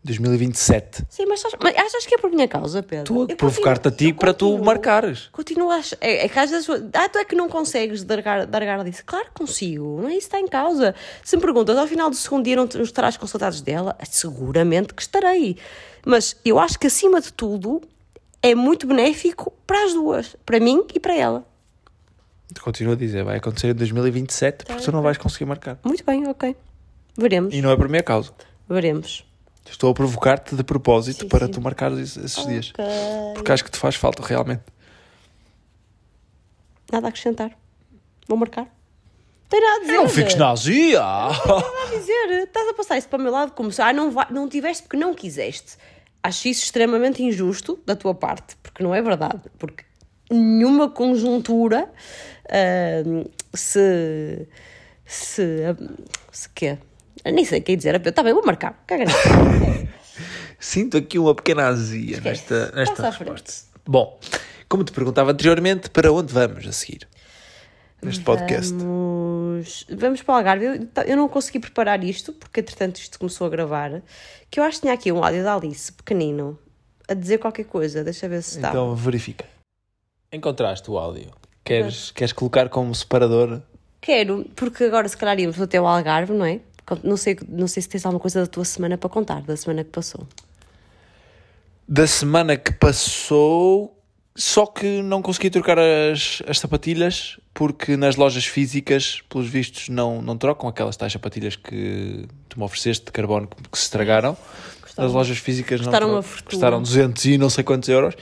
[0.05, 1.05] 2027.
[1.09, 3.23] Sim, mas, sabes- mas achas que é por minha causa, Pedro?
[3.23, 5.29] Estou a provocar-te a ti para tu continuo- marcares.
[5.31, 5.97] Continuo a achar.
[6.01, 6.69] É, é que às vezes.
[6.93, 9.03] Ah, tu é que não consegues largar, largar disso.
[9.07, 10.95] Claro que consigo, não é isso que está em causa.
[11.23, 14.93] Se me perguntas ao final do segundo dia não, te- estarás com saudades dela, seguramente
[14.93, 15.57] que estarei.
[16.05, 17.81] Mas eu acho que acima de tudo
[18.43, 21.47] é muito benéfico para as duas, para mim e para ela.
[22.61, 25.79] Continuo a dizer, vai acontecer em 2027 porque tu não vais conseguir marcar.
[25.85, 26.55] Muito bem, ok.
[27.17, 28.33] Veremos, E não é por minha causa.
[28.69, 29.25] veremos.
[29.71, 31.53] Estou a provocar-te de propósito Sim, para sim.
[31.53, 32.73] tu marcares esses, esses dias.
[33.35, 34.63] Porque acho que te faz falta, realmente.
[36.91, 37.57] Nada a acrescentar.
[38.29, 38.67] Vou marcar.
[39.49, 39.93] Tem nada a dizer.
[39.93, 41.01] Não fiques na azia!
[41.01, 42.43] Nada a dizer.
[42.45, 44.83] Estás a passar isso para o meu lado como se ah, não, vai, não tiveste
[44.83, 45.77] porque não quiseste.
[46.23, 49.43] Acho isso extremamente injusto da tua parte, porque não é verdade.
[49.59, 49.85] Porque
[50.31, 51.91] nenhuma conjuntura
[52.49, 54.49] ah, se.
[55.05, 55.47] se.
[56.31, 56.79] se quê?
[57.25, 58.07] Eu Nem sei o que ia dizer.
[58.07, 58.85] Está bem, vou marcar.
[60.59, 63.53] Sinto aqui uma pequena azia nesta, nesta resposta.
[63.85, 64.19] Bom,
[64.69, 67.09] como te perguntava anteriormente, para onde vamos a seguir?
[68.03, 68.75] neste podcast.
[68.75, 70.65] Vamos, vamos para o Algarve.
[70.65, 74.03] Eu, eu não consegui preparar isto, porque entretanto isto começou a gravar.
[74.51, 76.59] Que eu acho que tinha aqui um áudio da Alice, pequenino,
[77.09, 78.03] a dizer qualquer coisa.
[78.03, 78.71] Deixa ver se está.
[78.71, 79.45] Então verifica.
[80.33, 81.31] Encontraste o áudio.
[81.65, 83.63] Queres, queres colocar como separador?
[84.01, 86.61] Quero, porque agora se calhar íamos até o Algarve, não é?
[87.03, 89.83] Não sei, não sei se tens alguma coisa da tua semana para contar, da semana
[89.85, 90.27] que passou.
[91.89, 93.99] Da semana que passou,
[94.35, 100.23] só que não consegui trocar as, as sapatilhas porque nas lojas físicas, pelos vistos, não,
[100.23, 104.37] não trocam aquelas tais sapatilhas que tu me ofereceste de carbono que, que se estragaram.
[104.81, 106.15] Custaram- Nas lojas físicas não trocam.
[106.17, 106.51] uma fortuna.
[106.51, 108.15] Custaram 200 e não sei quantos euros.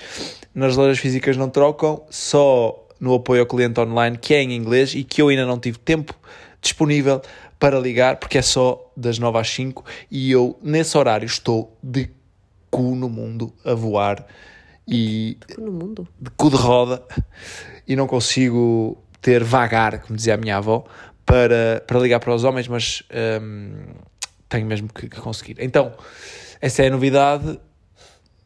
[0.52, 4.94] Nas lojas físicas não trocam, só no apoio ao cliente online, que é em inglês
[4.94, 6.12] e que eu ainda não tive tempo
[6.60, 7.22] disponível
[7.60, 12.10] para ligar, porque é só das 9 às 5 e eu, nesse horário, estou de
[12.70, 14.26] cu no mundo a voar
[14.88, 16.08] e No mundo.
[16.18, 17.02] de cu de roda
[17.86, 20.84] e não consigo ter vagar, como dizia a minha avó,
[21.26, 23.02] para, para ligar para os homens, mas
[23.42, 23.92] hum,
[24.48, 25.56] tenho mesmo que, que conseguir.
[25.60, 25.92] Então,
[26.60, 27.60] essa é a novidade.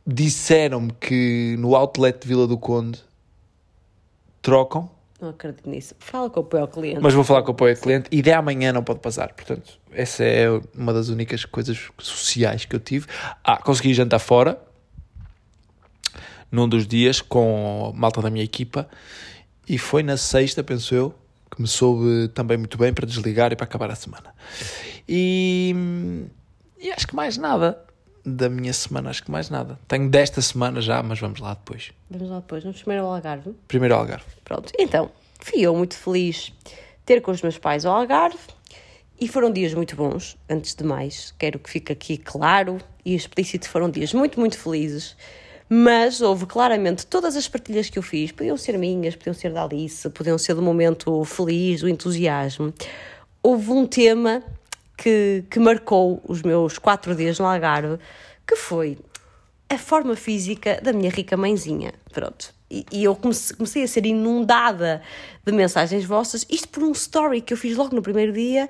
[0.06, 3.00] Disseram-me que no outlet de Vila do Conde
[4.42, 4.90] trocam,
[5.24, 5.94] Não acredito nisso.
[5.98, 7.00] Fala com o apoio ao cliente.
[7.00, 9.32] mas vou falar com o apoio ao cliente e de amanhã não pode passar.
[9.32, 13.06] Portanto, essa é uma das únicas coisas sociais que eu tive.
[13.42, 14.60] Ah, consegui jantar fora
[16.52, 18.86] num dos dias com a malta da minha equipa
[19.66, 21.14] e foi na sexta, penso eu,
[21.50, 24.34] que me soube também muito bem para desligar e para acabar a semana.
[25.08, 25.74] E,
[26.78, 27.82] e acho que mais nada
[28.24, 29.78] da minha semana, acho que mais nada.
[29.86, 31.92] Tenho desta semana já, mas vamos lá depois.
[32.10, 33.54] Vamos lá depois, vamos primeiro ao Algarve.
[33.68, 34.24] Primeiro Algarve.
[34.42, 35.10] Pronto, então,
[35.40, 36.52] fui eu muito feliz
[37.04, 38.38] ter com os meus pais ao Algarve
[39.20, 43.68] e foram dias muito bons, antes de mais, quero que fique aqui claro e explícito,
[43.68, 45.16] foram dias muito, muito felizes,
[45.68, 49.64] mas houve claramente todas as partilhas que eu fiz, podiam ser minhas, podiam ser da
[49.64, 52.72] Alice, podiam ser do momento feliz, do entusiasmo.
[53.42, 54.42] Houve um tema
[54.96, 57.98] que, que marcou os meus quatro dias no Algarve,
[58.46, 58.98] que foi
[59.68, 61.92] a forma física da minha rica mãezinha.
[62.12, 62.54] Pronto.
[62.70, 65.02] E, e eu comecei, comecei a ser inundada
[65.44, 68.68] de mensagens vossas, isto por um story que eu fiz logo no primeiro dia,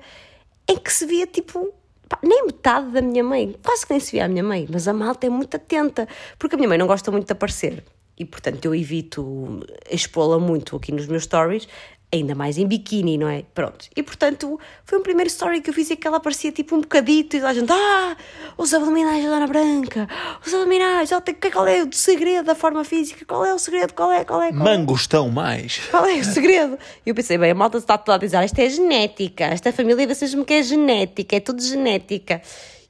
[0.67, 1.73] em que se via tipo.
[2.21, 4.93] nem metade da minha mãe, quase que nem se via a minha mãe, mas a
[4.93, 6.07] malta é muito atenta,
[6.37, 7.83] porque a minha mãe não gosta muito de aparecer
[8.17, 11.67] e, portanto, eu evito expô-la muito aqui nos meus stories,
[12.11, 13.43] ainda mais em biquíni, não é?
[13.53, 13.85] Pronto.
[13.95, 16.81] E, portanto, foi um primeiro story que eu fiz em que ela aparecia tipo um
[16.81, 18.15] bocadito e a gente, ah,
[18.57, 20.07] os abdominais da Dona Branca,
[20.45, 23.25] os abdominais, ó, tem- qual é o segredo da forma física?
[23.25, 23.93] Qual é o segredo?
[23.93, 24.23] Qual é?
[24.23, 24.51] Qual é?
[24.51, 24.63] Qual é?
[24.63, 25.79] Mangos estão mais.
[25.91, 26.77] Qual é o segredo?
[27.05, 30.07] E eu pensei, bem, a malta está toda a dizer, isto é genética, esta família
[30.07, 32.41] vocês-me que é genética, é tudo genética.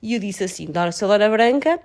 [0.02, 1.80] E eu disse assim, Dona Dona Branca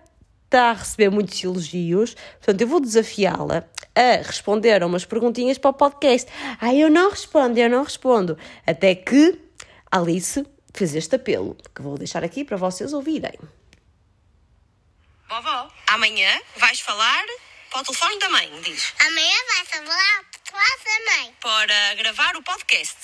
[0.50, 5.70] está a receber muitos elogios, portanto eu vou desafiá-la a responder a umas perguntinhas para
[5.70, 6.28] o podcast.
[6.60, 8.36] Ah, eu não respondo, eu não respondo.
[8.66, 9.40] Até que
[9.90, 13.38] Alice fez este apelo, que vou deixar aqui para vocês ouvirem.
[15.28, 17.24] Vovó, amanhã vais falar
[17.70, 18.92] para o telefone da mãe, diz.
[19.06, 22.96] Amanhã vai falar para a mãe Para gravar o podcast.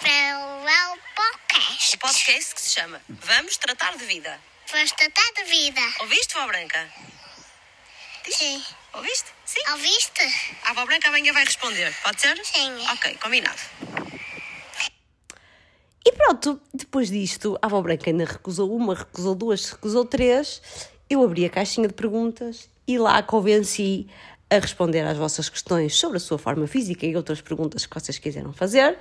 [0.00, 1.96] para o podcast.
[1.96, 4.40] O podcast que se chama Vamos Tratar de Vida.
[4.70, 5.80] Vamos tratar de vida.
[6.00, 6.86] Ouviste, vó Branca?
[8.28, 8.62] Sim.
[8.94, 9.30] Ouviste?
[9.44, 9.60] Sim.
[9.72, 10.20] Ouviste?
[10.66, 11.94] A vó Branca amanhã vai responder.
[12.04, 12.36] Pode ser?
[12.44, 12.74] Sim.
[12.92, 13.58] Ok, combinado.
[16.04, 20.62] E pronto, depois disto, a avó branca ainda recusou uma, recusou duas, recusou três.
[21.08, 24.06] Eu abri a caixinha de perguntas e lá a convenci
[24.50, 28.18] a responder às vossas questões sobre a sua forma física e outras perguntas que vocês
[28.18, 28.98] quiseram fazer.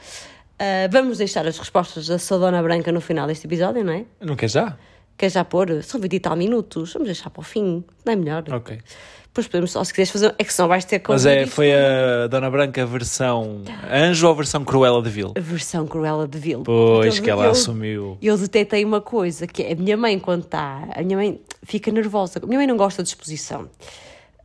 [0.60, 4.06] Ah, vamos deixar as respostas da sua Dona Branca no final deste episódio, não é?
[4.19, 4.77] Não quer já?
[5.17, 5.82] Quer já pôr?
[5.84, 6.93] São 20 e tal minutos.
[6.93, 8.43] Vamos deixar para o fim, não é melhor?
[8.51, 8.77] Ok.
[9.25, 10.36] Depois podemos, só se quiseres fazer.
[10.38, 14.36] É que senão vais ter Mas é, foi a Dona Branca versão anjo ou a
[14.36, 15.34] versão Cruella de Vil?
[15.36, 16.63] a versão Cruella de Vil.
[16.63, 18.17] Pois, Então, que ela eu- assumiu.
[18.21, 20.88] Eu detetei uma coisa, que é a minha mãe, quando está.
[20.95, 22.39] A minha mãe fica nervosa.
[22.41, 23.69] A minha mãe não gosta de exposição.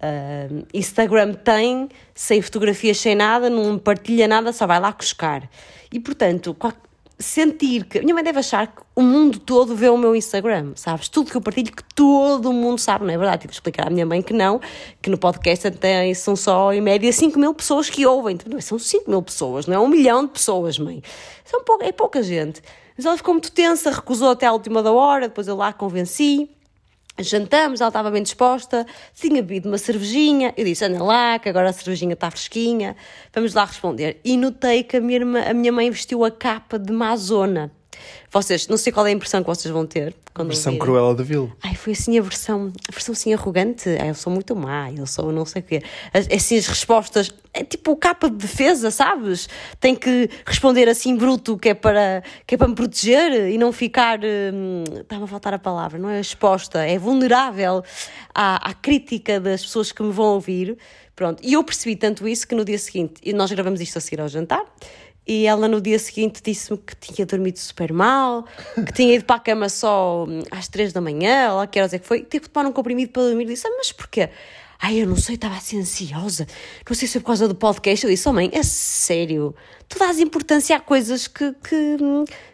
[0.01, 5.49] Ah, Instagram tem, sem fotografias, sem nada, não partilha nada, só vai lá cuscar.
[5.93, 6.73] E portanto, qual-
[7.23, 8.01] sentir que.
[8.01, 11.09] Minha mãe deve achar que o mundo todo vê o meu Instagram, sabes?
[11.09, 13.43] Tudo que eu partilho, que todo mundo sabe, não é verdade?
[13.43, 14.61] Tive de explicar à minha mãe que não,
[15.01, 18.37] que no podcast até são só em média 5 mil pessoas que ouvem.
[18.47, 21.03] Não, São 5 mil pessoas, não é um milhão de pessoas, mãe.
[21.45, 22.61] São pou- é pouca gente.
[22.97, 26.51] Mas ela ficou muito tensa, recusou até à última da hora, depois eu lá convenci.
[27.19, 30.55] Jantamos, ela estava bem disposta, tinha bebido uma cervejinha.
[30.57, 32.97] Eu disse: anda lá, que agora a cervejinha está fresquinha,
[33.33, 34.21] vamos lá responder.
[34.25, 37.71] E notei que a minha, irmã, a minha mãe vestiu a capa de Mazona.
[38.31, 40.87] Vocês, não sei qual é a impressão que vocês vão ter quando Versão ouvirem.
[40.87, 41.53] Cruella de Vil.
[41.63, 43.89] Ai, foi assim a versão, a versão assim arrogante.
[44.01, 45.83] Ai, eu sou muito má, eu sou não sei o quê.
[46.13, 49.49] As, assim as respostas, é tipo capa de defesa, sabes?
[49.79, 53.73] Tem que responder assim bruto, que é para, que é para me proteger e não
[53.73, 54.21] ficar.
[54.21, 57.83] Hum, Está-me a faltar a palavra, não é exposta, é vulnerável
[58.35, 60.79] à, à crítica das pessoas que me vão ouvir.
[61.15, 64.01] Pronto, e eu percebi tanto isso que no dia seguinte, e nós gravamos isto a
[64.01, 64.65] seguir ao jantar,
[65.27, 68.45] e ela no dia seguinte disse-me que tinha dormido super mal,
[68.87, 71.79] que tinha ido para a cama só hum, às três da manhã, ou lá que
[71.79, 73.47] horas é que foi, teve que tomar um comprimido para dormir.
[73.47, 74.31] Disse, ah, mas porquê?
[74.85, 76.45] Ai, eu não sei, estava assim ansiosa.
[76.89, 78.05] Não sei se é por causa do podcast.
[78.05, 79.55] Eu disse, oh mãe, é sério.
[79.89, 81.97] Tu dás importância a coisas que, que,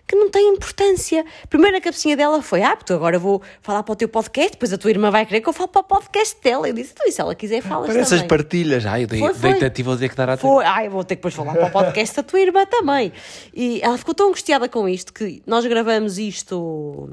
[0.06, 1.24] que não têm importância.
[1.48, 4.70] Primeiro a cabecinha dela foi, ah, tu agora vou falar para o teu podcast, depois
[4.74, 6.68] a tua irmã vai querer que eu fale para o podcast dela.
[6.68, 8.28] Eu disse, então, e se ela quiser, falas Para essas também.
[8.28, 8.84] partilhas.
[8.84, 9.54] Ai, eu dei, Foi, foi.
[9.54, 10.36] dei-te ti, vou ter que dar a.
[10.36, 13.10] Foi, ai, vou ter que depois falar para o podcast da tua irmã também.
[13.54, 17.08] E ela ficou tão angustiada com isto que nós gravamos isto,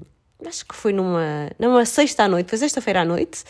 [0.46, 3.46] acho que foi numa, numa sexta à noite, foi sexta-feira à noite.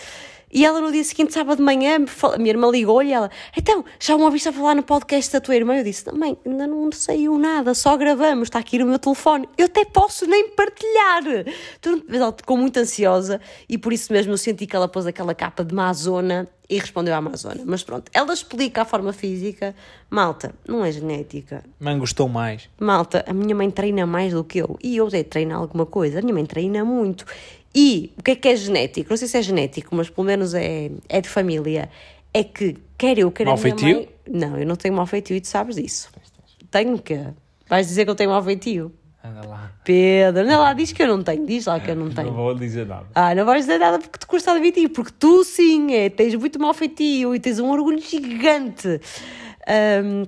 [0.52, 3.30] E ela no dia seguinte, sábado de manhã, me a minha irmã ligou-lhe e ela,
[3.58, 5.76] então, já uma ouviste a falar no podcast da tua irmã?
[5.78, 9.50] Eu disse, mãe, ainda não saiu nada, só gravamos, está aqui no meu telefone.
[9.58, 11.24] Eu até posso nem partilhar.
[11.82, 15.06] Tu- Mas ela ficou muito ansiosa e por isso mesmo eu senti que ela pôs
[15.06, 17.62] aquela capa de Amazona e respondeu à Amazona.
[17.66, 19.76] Mas pronto, ela explica a forma física.
[20.10, 21.64] Malta, não é genética.
[21.80, 22.70] Mãe gostou mais.
[22.80, 24.78] Malta, a minha mãe treina mais do que eu.
[24.82, 26.20] E eu até treino alguma coisa.
[26.20, 27.26] A minha mãe treina muito.
[27.76, 29.10] E o que é que é genético?
[29.10, 31.90] Não sei se é genético, mas pelo menos é, é de família.
[32.34, 33.96] É que, quer eu, quer Mau a minha feitio?
[33.98, 34.10] mãe...
[34.28, 36.10] Não, eu não tenho mau feitio e tu sabes disso.
[36.72, 37.20] Tenho que...
[37.68, 38.94] Vais dizer que eu tenho mau feitio?
[39.24, 39.72] Anda lá.
[39.84, 41.46] Pedro, anda lá, diz que eu não tenho.
[41.46, 42.32] Diz lá que eu não Não tenho.
[42.32, 43.08] vou dizer nada.
[43.16, 46.60] Ah, não vais dizer nada porque te custa admitir, porque tu sim, é, tens muito
[46.60, 49.02] mau feitio e tens um orgulho gigante.
[49.68, 50.26] Ahm,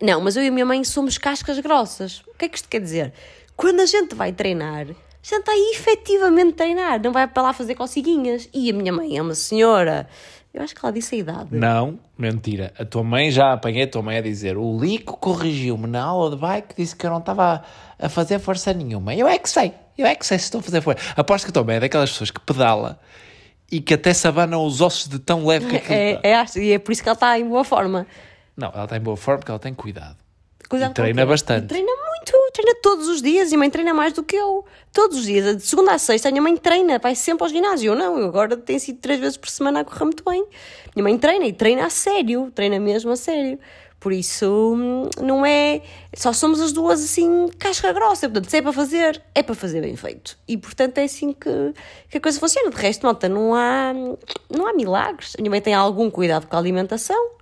[0.00, 2.20] não, mas eu e a minha mãe somos cascas grossas.
[2.28, 3.12] O que é que isto quer dizer?
[3.56, 4.86] Quando a gente vai treinar,
[5.34, 8.48] a gente está aí efetivamente treinar, não vai para lá fazer coceguinhas.
[8.52, 10.08] E a minha mãe é uma senhora,
[10.52, 11.48] eu acho que ela disse a idade.
[11.52, 12.72] Não, mentira.
[12.78, 16.30] A tua mãe já apanhei a tua mãe a dizer: o Lico corrigiu-me na aula
[16.30, 17.62] de bike, disse que eu não estava
[17.98, 19.14] a, fazer força nenhuma.
[19.14, 21.00] Eu é que sei, eu é que sei se estou a fazer força.
[21.16, 22.98] Aposto que a tua mãe é daquelas pessoas que pedala
[23.70, 26.72] e que até sabanam os ossos de tão leve que aquilo É, é, acho- e
[26.72, 28.06] é por isso que ela está em boa forma.
[28.56, 30.16] Não, ela está em boa forma porque ela tem cuidado.
[30.68, 31.64] Cuidado E treina bastante.
[31.64, 31.92] E treina
[32.58, 33.52] treina todos os dias.
[33.52, 34.64] E a mãe treina mais do que eu.
[34.92, 37.92] Todos os dias, de segunda a sexta, a minha mãe treina, vai sempre ao ginásio.
[37.92, 40.44] Eu não, eu agora tenho sido três vezes por semana a correr muito bem.
[40.94, 43.58] Minha mãe treina e treina a sério, treina mesmo a sério.
[44.00, 45.82] Por isso, hum, não é.
[46.14, 48.28] Só somos as duas assim, casca grossa.
[48.28, 50.38] Portanto, se é para fazer, é para fazer bem feito.
[50.46, 51.74] E portanto é assim que,
[52.08, 52.70] que a coisa funciona.
[52.70, 53.92] De resto, nota, não há,
[54.48, 55.34] não há milagres.
[55.36, 57.38] A minha mãe tem algum cuidado com a alimentação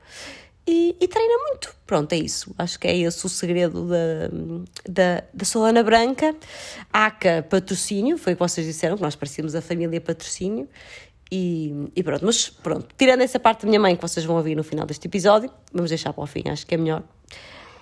[0.67, 1.75] e, e treina muito.
[1.87, 2.55] Pronto, é isso.
[2.59, 4.29] Acho que é esse o segredo da,
[4.89, 6.35] da, da Solana Branca.
[6.93, 10.69] ACA Patrocínio, foi o que vocês disseram, que nós parecíamos a família Patrocínio.
[11.31, 14.55] E, e pronto, mas pronto, tirando essa parte da minha mãe que vocês vão ouvir
[14.55, 17.03] no final deste episódio, vamos deixar para o fim, acho que é melhor.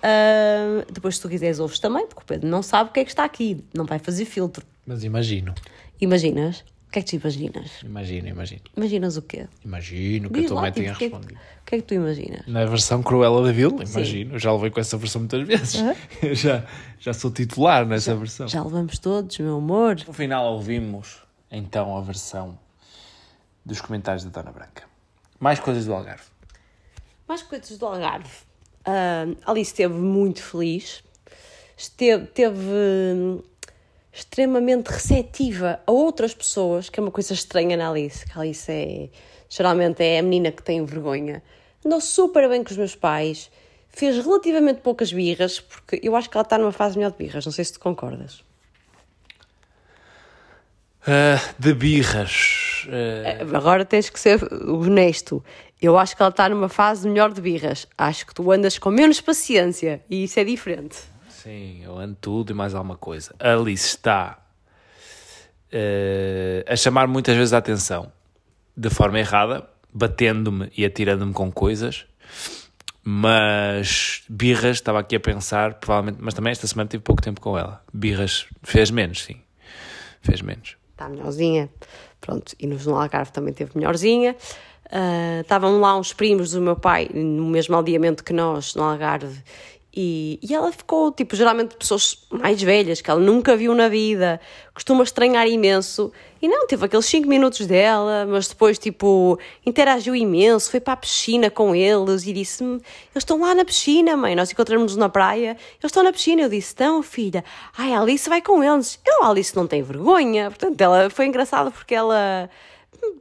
[0.01, 3.03] Ah, depois, se tu quiseres, ouves também, porque o Pedro não sabe o que é
[3.03, 4.65] que está aqui, não vai fazer filtro.
[4.85, 5.53] Mas imagino,
[5.99, 6.63] Imaginas?
[6.95, 7.71] O que é que tu imaginas?
[7.83, 8.61] imagino, imagino.
[8.77, 9.47] Imaginas o quê?
[9.65, 11.39] Imagino que a Diz tua lá, mãe tipo, tenha o que é que- respondido.
[11.41, 12.47] O que é que tu imaginas?
[12.47, 14.39] Na versão Cruella da Vil, imagino.
[14.39, 15.75] Já levei com essa versão muitas vezes.
[16.23, 16.63] Eu já,
[16.99, 18.47] já sou titular nessa versão.
[18.47, 19.97] Já levamos todos, meu amor.
[20.07, 21.17] No final ouvimos
[21.51, 22.57] então a versão
[23.65, 24.83] dos comentários da Dona Branca.
[25.37, 26.23] Mais coisas do Algarve.
[27.27, 28.29] Mais coisas do Algarve.
[28.85, 31.03] Ah, Alice esteve muito feliz,
[31.75, 32.61] esteve, teve
[34.15, 38.71] extremamente receptiva a outras pessoas, que é uma coisa estranha na Alice, que a Alice
[38.71, 39.09] é,
[39.49, 41.43] geralmente é a menina que tem vergonha.
[41.85, 43.51] Andou super bem com os meus pais,
[43.89, 47.45] fez relativamente poucas birras, porque eu acho que ela está numa fase melhor de birras,
[47.45, 48.41] não sei se tu concordas.
[51.05, 52.87] Ah, de birras.
[52.87, 55.43] Ah, Agora tens que ser honesto.
[55.81, 57.85] Eu acho que ela está numa fase melhor de birras.
[57.97, 60.97] Acho que tu andas com menos paciência e isso é diferente.
[61.45, 63.35] Sim, eu ando tudo e mais alguma coisa.
[63.39, 64.39] A Alice está
[65.71, 68.11] ah, a chamar muitas vezes a atenção
[68.75, 72.05] de forma errada, batendo-me e atirando-me com coisas.
[73.03, 77.55] Mas birras, estava aqui a pensar, provavelmente, mas também esta semana tive pouco tempo com
[77.55, 77.83] ela.
[77.93, 79.39] Birras fez menos, sim.
[80.21, 80.75] Fez menos.
[80.91, 81.69] Está melhorzinha.
[82.19, 84.35] Pronto, e nos no Algarve também teve melhorzinha.
[84.91, 89.43] Ah, estavam lá uns primos do meu pai no mesmo aldeamento que nós, no Algarve,
[89.95, 94.41] E, e ela ficou, tipo, geralmente pessoas mais velhas, que ela nunca viu na vida,
[94.73, 96.11] costuma estranhar imenso.
[96.41, 100.97] E não, teve aqueles 5 minutos dela, mas depois, tipo, interagiu imenso, foi para a
[100.97, 102.83] piscina com eles e disse-me: Eles
[103.15, 104.35] estão lá na piscina, mãe.
[104.35, 106.41] Nós encontramos-nos na praia, eles estão na piscina.
[106.41, 107.41] Eu disse: Estão, filha.
[107.77, 108.99] Ai, a Alice vai com eles.
[109.05, 110.49] Eu, a Alice não tem vergonha.
[110.49, 112.49] Portanto, ela foi engraçada porque ela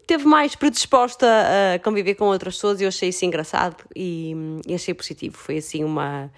[0.06, 1.26] teve mais predisposta
[1.74, 4.34] a conviver com outras pessoas e eu achei isso engraçado e,
[4.66, 5.36] e achei positivo.
[5.36, 6.30] Foi assim uma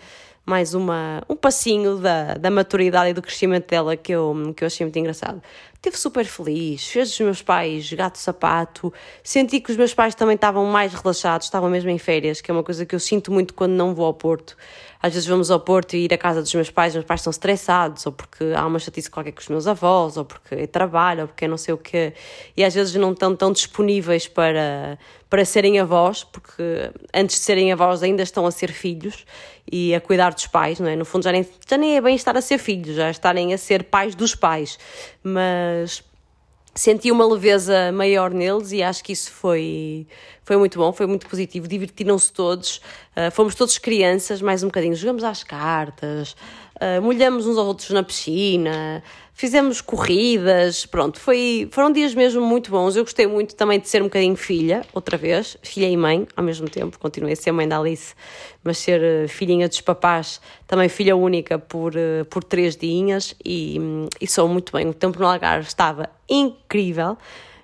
[0.46, 4.66] mais uma, um passinho da, da maturidade e do crescimento dela que eu, que eu
[4.66, 5.42] achei muito engraçado.
[5.74, 8.92] Esteve super feliz, fez dos meus pais gato sapato,
[9.24, 12.54] senti que os meus pais também estavam mais relaxados, estavam mesmo em férias, que é
[12.54, 14.56] uma coisa que eu sinto muito quando não vou ao Porto.
[15.06, 17.20] Às vezes vamos ao Porto e ir à casa dos meus pais, os meus pais
[17.20, 20.66] estão estressados, ou porque há uma chatice qualquer com os meus avós, ou porque é
[20.66, 22.12] trabalho, ou porque é não sei o quê,
[22.56, 24.98] e às vezes não estão tão disponíveis para,
[25.30, 29.24] para serem avós, porque antes de serem avós ainda estão a ser filhos
[29.70, 30.96] e a cuidar dos pais, não é?
[30.96, 33.58] No fundo já nem, já nem é bem estar a ser filhos, já estarem a
[33.58, 34.76] ser pais dos pais,
[35.22, 36.02] mas
[36.76, 40.06] senti uma leveza maior neles e acho que isso foi,
[40.44, 41.66] foi muito bom, foi muito positivo.
[41.66, 42.80] Divertiram-se todos,
[43.16, 46.36] uh, fomos todos crianças, mais um bocadinho, jogamos às cartas,
[46.76, 49.02] uh, molhamos uns aos outros na piscina,
[49.36, 52.96] fizemos corridas, pronto, foi, foram dias mesmo muito bons.
[52.96, 56.42] Eu gostei muito também de ser um bocadinho filha, outra vez, filha e mãe ao
[56.42, 56.98] mesmo tempo.
[56.98, 58.14] Continuei a ser mãe da Alice,
[58.64, 63.78] mas ser uh, filhinha dos papás, também filha única por, uh, por três dias e,
[63.78, 64.88] um, e sou muito bem.
[64.88, 67.18] O tempo no Algarve estava incrível.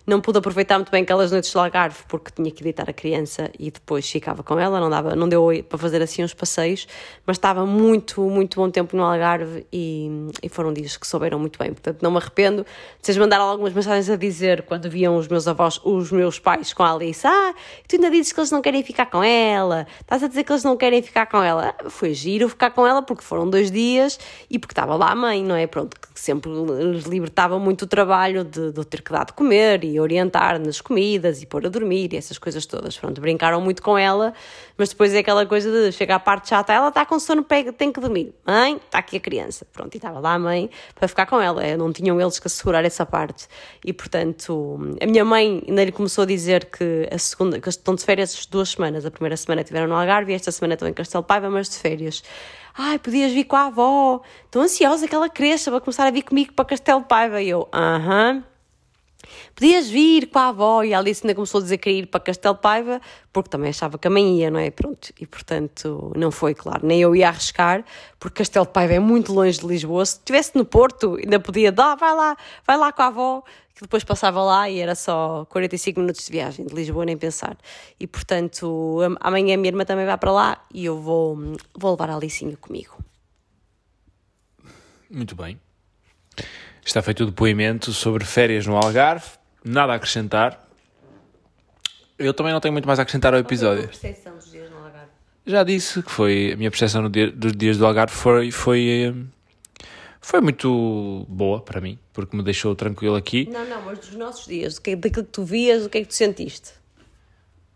[0.04, 3.50] Não pude aproveitar muito bem aquelas noites do Algarve porque tinha que deitar a criança
[3.56, 6.88] e depois ficava com ela, não, dava, não deu para fazer assim uns passeios,
[7.24, 10.10] mas estava muito, muito bom tempo no Algarve e,
[10.42, 11.72] e foram dias que souberam muito bem.
[11.72, 12.66] Portanto, não me arrependo.
[13.00, 16.82] Vocês mandaram algumas mensagens a dizer quando viam os meus avós, os meus pais com
[16.82, 17.54] a Alice: Ah,
[17.86, 20.64] tu ainda dizes que eles não querem ficar com ela, estás a dizer que eles
[20.64, 21.74] não querem ficar com ela.
[21.88, 24.18] Foi giro ficar com ela porque foram dois dias
[24.50, 25.66] e porque estava lá a mãe, não é?
[25.68, 26.50] Pronto, que sempre
[27.08, 31.42] libertava muito o trabalho de, de ter que dar de comer e orientar nas comidas
[31.42, 32.96] e pôr a dormir e essas coisas todas.
[32.96, 34.32] Pronto, brincaram muito com ela,
[34.76, 37.72] mas depois é aquela coisa de chegar à parte chata, ela está com sono, pega,
[37.72, 38.34] tem que dormir.
[38.46, 39.66] Mãe, está aqui a criança.
[39.72, 41.62] Pronto, e estava lá a mãe para ficar com ela.
[41.76, 43.46] Não tinham eles que assegurar essa parte.
[43.84, 47.94] E portanto, a minha mãe ainda lhe começou a dizer que a segunda, que estão
[47.94, 49.04] de férias duas semanas.
[49.04, 51.76] A primeira semana tiveram no Algarve e esta semana estão em Castelo Paiva, mas de
[51.76, 52.22] férias.
[52.74, 54.22] Ai, podias vir com a avó.
[54.44, 57.42] Estou ansiosa que ela cresça para começar a vir comigo para Castelo Paiva.
[57.42, 58.36] E eu, aham.
[58.36, 58.51] Uh -huh.
[59.54, 62.06] Podias vir com a avó e a Alice ainda começou a dizer que ia ir
[62.06, 63.00] para Castelo Paiva,
[63.32, 64.70] porque também achava que a mãe ia, não é?
[64.70, 67.84] Pronto, e portanto não foi, claro, nem eu ia arriscar,
[68.18, 70.04] porque Castelo Paiva é muito longe de Lisboa.
[70.04, 73.42] Se estivesse no Porto, ainda podia dar, vai lá, vai lá com a avó,
[73.74, 77.56] que depois passava lá e era só 45 minutos de viagem de Lisboa, nem pensar.
[77.98, 81.36] E portanto, amanhã a minha irmã também vai para lá e eu vou,
[81.74, 83.02] vou levar a Alicinha comigo.
[85.10, 85.60] Muito bem.
[86.84, 89.26] Está feito o depoimento sobre férias no Algarve.
[89.64, 90.58] Nada a acrescentar.
[92.18, 93.84] Eu também não tenho muito mais a acrescentar ao episódio.
[93.88, 95.08] Qual foi a percepção dos dias no Algarve?
[95.46, 99.14] Já disse que foi a minha percepção dia, dos dias do Algarve foi, foi,
[100.20, 103.48] foi muito boa para mim, porque me deixou tranquilo aqui.
[103.50, 106.08] Não, não, mas dos nossos dias, que- daquilo que tu vias, o que é que
[106.08, 106.70] tu sentiste?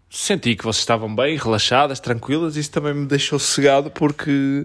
[0.09, 4.65] Senti que vocês estavam bem, relaxadas, tranquilas, isso também me deixou sossegado porque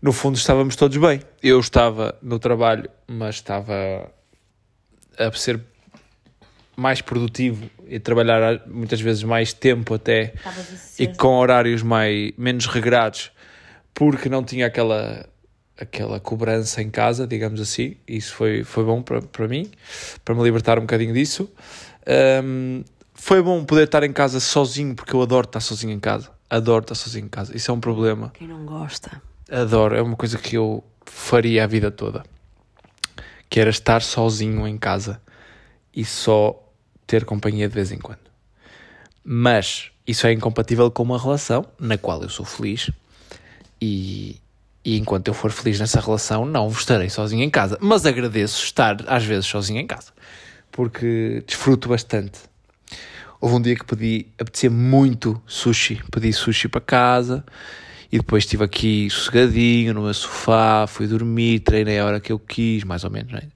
[0.00, 1.20] no fundo estávamos todos bem.
[1.42, 4.10] Eu estava no trabalho, mas estava
[5.18, 5.60] a ser
[6.76, 10.32] mais produtivo e trabalhar muitas vezes mais tempo até
[10.98, 13.32] e com horários mais, menos regrados
[13.92, 15.28] porque não tinha aquela
[15.80, 17.96] aquela cobrança em casa, digamos assim.
[18.06, 19.70] Isso foi, foi bom para, para mim,
[20.24, 21.48] para me libertar um bocadinho disso.
[22.06, 22.82] Ahm,
[23.14, 26.30] foi bom poder estar em casa sozinho, porque eu adoro estar sozinho em casa.
[26.50, 27.56] Adoro estar sozinho em casa.
[27.56, 28.32] Isso é um problema.
[28.34, 29.22] Quem não gosta?
[29.50, 29.96] Adoro.
[29.96, 32.24] É uma coisa que eu faria a vida toda.
[33.48, 35.20] Que era estar sozinho em casa
[35.94, 36.62] e só
[37.06, 38.20] ter companhia de vez em quando.
[39.24, 42.90] Mas isso é incompatível com uma relação na qual eu sou feliz
[43.80, 44.40] e,
[44.84, 47.78] e enquanto eu for feliz nessa relação, não estarei sozinho em casa.
[47.80, 50.12] Mas agradeço estar às vezes sozinho em casa
[50.78, 52.38] porque desfruto bastante.
[53.40, 57.44] Houve um dia que pedi, apetecia muito sushi, pedi sushi para casa
[58.10, 62.38] e depois estive aqui sossegadinho no meu sofá, fui dormir, treinei a hora que eu
[62.38, 63.46] quis, mais ou menos, é?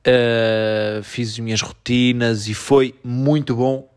[0.00, 3.88] Uh, fiz as minhas rotinas e foi muito bom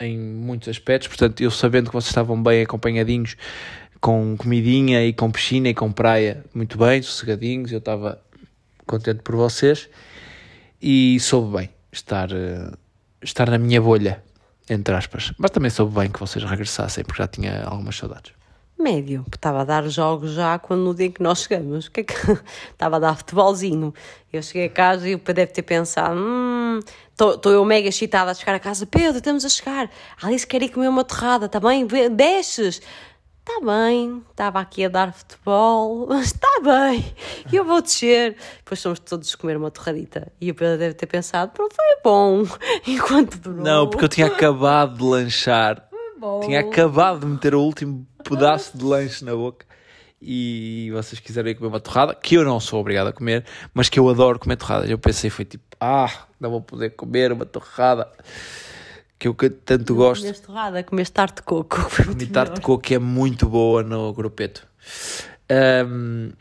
[0.00, 1.08] em muitos aspectos.
[1.08, 3.36] Portanto, eu sabendo que vocês estavam bem acompanhadinhos,
[4.00, 8.20] com comidinha e com piscina e com praia, muito bem, sossegadinhos, eu estava
[8.86, 9.88] contente por vocês
[10.80, 12.70] e soube bem estar, eh,
[13.22, 14.22] estar na minha bolha,
[14.68, 15.32] entre aspas.
[15.38, 18.32] Mas também soube bem que vocês regressassem, porque já tinha algumas saudades.
[18.78, 21.88] Médio, porque estava a dar jogos já quando no dia em que nós chegamos.
[21.88, 22.14] Que é que
[22.72, 23.94] estava a dar futebolzinho?
[24.32, 28.32] Eu cheguei a casa e o Pedro deve ter pensado: hum, estou eu mega excitada
[28.32, 28.84] a chegar a casa.
[28.84, 29.88] Pedro, estamos a chegar.
[30.20, 31.86] A Alice quer ir comer uma torrada, está bem?
[31.86, 32.82] Desces.
[33.46, 37.04] Está bem, estava aqui a dar futebol, mas está bem,
[37.52, 38.38] eu vou descer.
[38.56, 40.32] Depois fomos todos comer uma torradita.
[40.40, 42.44] E o Pedro deve ter pensado: pronto, foi bom,
[42.88, 43.62] enquanto durou.
[43.62, 45.88] Não, porque eu tinha acabado de lanchar.
[46.42, 49.66] Tinha acabado de meter o último pedaço de lanche na boca.
[50.20, 53.44] E vocês quiserem comer uma torrada, que eu não sou obrigado a comer,
[53.74, 54.88] mas que eu adoro comer torradas.
[54.88, 56.10] Eu pensei, foi tipo, ah,
[56.40, 58.10] não vou poder comer uma torrada
[59.18, 60.22] que eu tanto gosto.
[60.22, 61.88] Comeste torrada, comeste tarte de coco.
[62.04, 64.66] Comi tarte de coco que é muito boa no grupeto.
[65.50, 66.32] Ahm,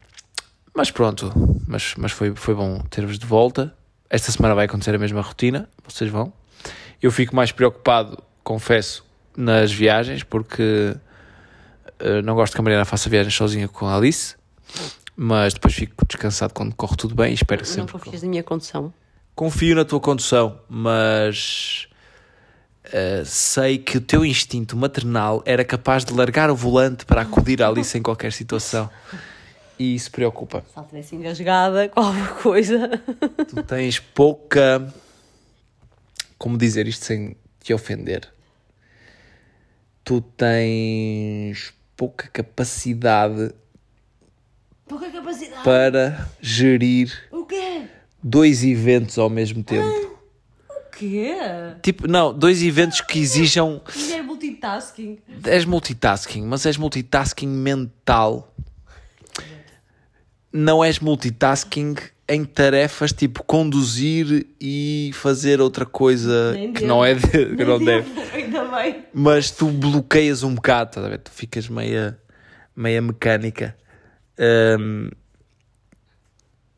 [0.74, 1.32] mas pronto,
[1.68, 3.76] mas, mas foi, foi bom ter-vos de volta.
[4.10, 6.32] Esta semana vai acontecer a mesma rotina, vocês vão.
[7.02, 9.06] Eu fico mais preocupado, confesso,
[9.36, 10.96] nas viagens, porque
[12.24, 14.36] não gosto que a Mariana faça viagens sozinha com a Alice,
[15.16, 18.30] mas depois fico descansado quando corre tudo bem e espero Não sempre que confias na
[18.30, 18.94] minha condução?
[19.36, 21.88] confio na tua condução, mas
[22.86, 27.62] eh, sei que o teu instinto maternal era capaz de largar o volante para acudir
[27.64, 28.90] à Alice em qualquer situação.
[29.80, 30.64] E isso preocupa.
[30.68, 33.02] Se ela estivesse engasgada com alguma coisa.
[33.50, 34.94] Tu tens pouca.
[36.38, 38.32] Como dizer isto sem te ofender?
[40.04, 43.52] Tu tens pouca capacidade
[44.88, 45.64] Pouca capacidade.
[45.64, 47.84] para gerir O quê?
[48.22, 49.88] dois eventos ao mesmo tempo.
[50.70, 51.36] O quê?
[51.82, 55.20] Tipo, não, dois eventos que exijam Mulher multitasking.
[55.46, 58.54] és multitasking, mas és multitasking mental.
[60.52, 61.96] Não és multitasking
[62.34, 66.88] em tarefas tipo conduzir e fazer outra coisa Nem que devo.
[66.88, 68.10] não é de, que não deve.
[68.34, 69.06] Ainda bem.
[69.14, 71.20] Mas tu bloqueias um bocado, estás a ver?
[71.20, 72.20] Tu ficas meia,
[72.76, 73.76] meia mecânica.
[74.80, 75.10] Hum,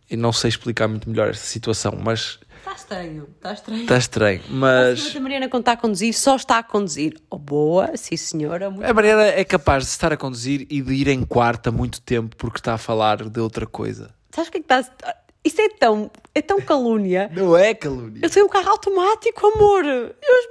[0.09, 3.27] e não sei explicar muito melhor esta situação, mas Está estranho.
[3.35, 3.81] Está estranho.
[3.81, 4.41] está estranho.
[4.49, 7.15] Mas A Mariana, quando está a conduzir, só está a conduzir.
[7.29, 8.69] Oh, boa, sim senhora.
[8.71, 11.71] Muito a Mariana é capaz de estar a conduzir e de ir em quarto há
[11.71, 14.09] muito tempo porque está a falar de outra coisa.
[14.31, 15.15] Sabes o que é que está.
[15.45, 17.29] Isso é tão, é tão calúnia.
[17.35, 18.19] Não é calúnia.
[18.23, 19.85] Eu tenho um carro automático, amor.
[19.85, 20.07] Eu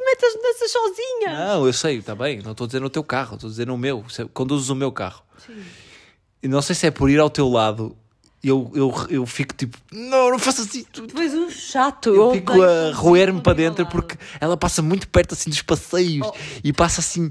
[0.07, 1.47] meto as mudanças sozinha.
[1.47, 2.41] Não, eu sei, está bem.
[2.43, 4.05] Não estou a dizer no teu carro, estou a dizer no meu.
[4.33, 5.23] Conduzes o meu carro.
[6.43, 7.97] E não sei se é por ir ao teu lado,
[8.43, 10.85] eu, eu, eu fico tipo, não, não faças assim.
[10.93, 12.15] Tu, Tu és um chato.
[12.15, 16.27] eu odeio fico a roer-me para dentro porque ela passa muito perto assim dos passeios
[16.29, 16.35] Oh.
[16.63, 17.31] e passa assim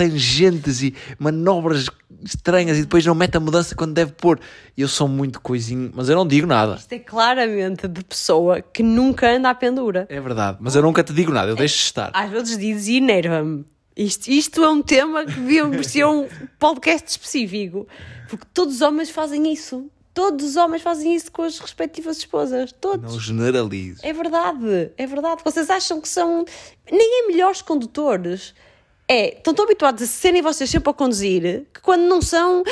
[0.00, 1.86] tangentes e manobras
[2.24, 4.40] estranhas e depois não mete a mudança quando deve pôr.
[4.76, 6.76] Eu sou muito coisinho, mas eu não digo nada.
[6.76, 10.06] Isto é claramente de pessoa que nunca anda à pendura.
[10.08, 12.10] É verdade, mas eu nunca te digo nada, eu deixo de estar.
[12.14, 13.66] Às vezes dizes e enerva-me.
[13.94, 16.26] Isto, isto é um tema que devíamos ser um
[16.58, 17.86] podcast específico.
[18.30, 19.90] Porque todos os homens fazem isso.
[20.14, 22.72] Todos os homens fazem isso com as respectivas esposas.
[22.72, 23.12] Todos.
[23.12, 24.00] Não generalizo.
[24.02, 25.42] É verdade, é verdade.
[25.44, 26.46] Vocês acham que são.
[26.90, 28.54] Nem é melhores condutores.
[29.12, 32.62] É, estão tão habituados a serem vocês sempre a conduzir que quando não são,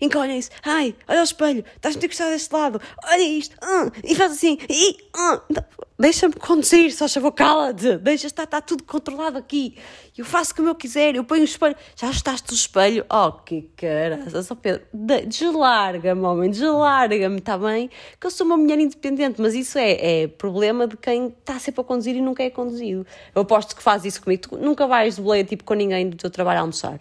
[0.00, 0.48] encolhem-se.
[0.64, 4.56] Ai, olha ao espelho, estás muito encostado deste lado, olha isto, ah, e faz assim,
[4.70, 4.96] e.
[5.14, 5.62] ah, não,
[5.98, 9.78] Deixa-me conduzir, só favor, cala-te, deixa estar, está tudo controlado aqui.
[10.16, 11.74] Eu faço como eu quiser, eu ponho o espelho.
[11.96, 13.06] Já ajustaste o espelho?
[13.10, 17.88] Oh, que caraças, oh Pedro, de- deslarga-me, homem, deslarga-me, está bem?
[18.20, 21.80] Que eu sou uma mulher independente, mas isso é, é problema de quem está sempre
[21.80, 23.06] a conduzir e nunca é conduzido.
[23.34, 24.42] Eu aposto que faz isso comigo.
[24.50, 27.00] Tu nunca vais de boleia tipo com ninguém do teu trabalho a almoçar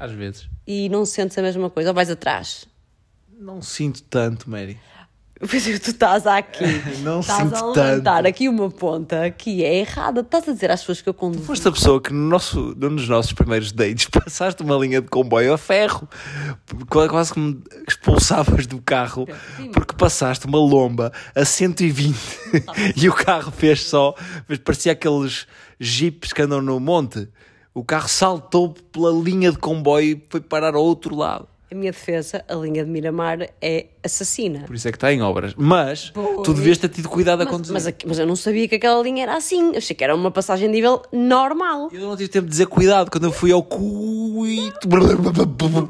[0.00, 0.48] Às vezes.
[0.66, 2.66] e não sentes a mesma coisa, ou vais atrás.
[3.38, 4.80] Não sinto tanto, Mary.
[5.50, 6.62] Pois é, tu estás aqui,
[7.02, 8.26] Não estás a levantar tanto.
[8.28, 10.20] aqui uma ponta que é errada.
[10.20, 11.44] Estás a dizer às pessoas que eu conduzo.
[11.44, 15.08] Foste a pessoa que no nosso, num dos nossos primeiros dates passaste uma linha de
[15.08, 16.08] comboio a ferro.
[16.88, 19.26] Qu- Quase que me expulsavas do carro
[19.72, 22.16] porque passaste uma lomba a 120
[22.96, 24.14] e o carro fez só.
[24.48, 25.46] Mas parecia aqueles
[25.80, 27.28] jipes que andam no monte.
[27.74, 31.48] O carro saltou pela linha de comboio e foi parar ao outro lado.
[31.72, 34.64] A minha defesa, a linha de Miramar é assassina.
[34.66, 35.54] Por isso é que está em obras.
[35.56, 36.12] Mas
[36.44, 37.72] tu devias ter tido cuidado a Mas, conduzir.
[37.72, 39.70] mas, mas eu não sabia que aquela linha era assim.
[39.72, 41.88] Eu achei que era uma passagem de nível normal.
[41.90, 44.86] Eu não tive tempo de dizer cuidado quando eu fui ao cuito.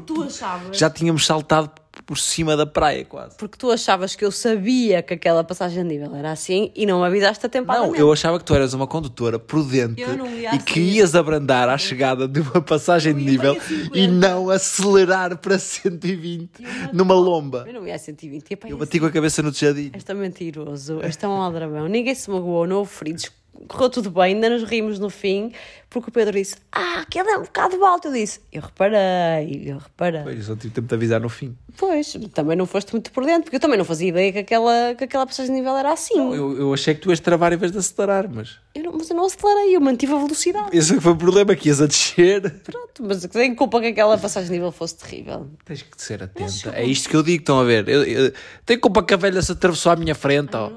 [0.05, 0.77] Tu achavas?
[0.77, 1.69] Já tínhamos saltado
[2.01, 3.37] por cima da praia quase.
[3.37, 7.01] Porque tu achavas que eu sabia que aquela passagem de nível era assim e não
[7.01, 7.93] me avisaste atempadamente.
[7.93, 10.57] Não, eu achava que tu eras uma condutora prudente e assim.
[10.59, 13.97] que ias abrandar à chegada de uma passagem de nível a 50.
[13.97, 16.49] e não acelerar para 120
[16.91, 17.63] numa lomba.
[17.67, 18.49] Eu não ia a 120.
[18.49, 19.91] ia para Eu bati com a cabeça no tejadilho.
[19.93, 21.87] És tão mentiroso, és tão aldrabão.
[21.87, 23.31] Ninguém se magoou, não houve feridos.
[23.67, 25.51] Correu tudo bem, ainda nos rimos no fim,
[25.89, 28.07] porque o Pedro disse: Ah, aquele é um bocado alto.
[28.07, 30.23] Eu disse: Eu reparei, eu reparei.
[30.23, 31.55] Pois, eu só tive tempo de avisar no fim.
[31.77, 34.95] Pois, também não foste muito por dentro, porque eu também não fazia ideia que aquela,
[34.95, 36.17] que aquela passagem de nível era assim.
[36.17, 38.57] Eu, eu achei que tu ias travar em vez de acelerar, mas.
[38.73, 40.75] Eu não, mas eu não acelerei, eu mantive a velocidade.
[40.75, 42.41] Esse foi o problema, que ias a descer.
[42.63, 45.47] Pronto, mas tem culpa que aquela passagem de nível fosse terrível.
[45.63, 46.75] Tens que ser atenta.
[46.75, 47.87] É isto que eu digo, estão a ver?
[47.87, 48.33] Eu, eu,
[48.65, 50.55] tenho culpa que a velha se atravessou à minha frente.
[50.55, 50.71] ó.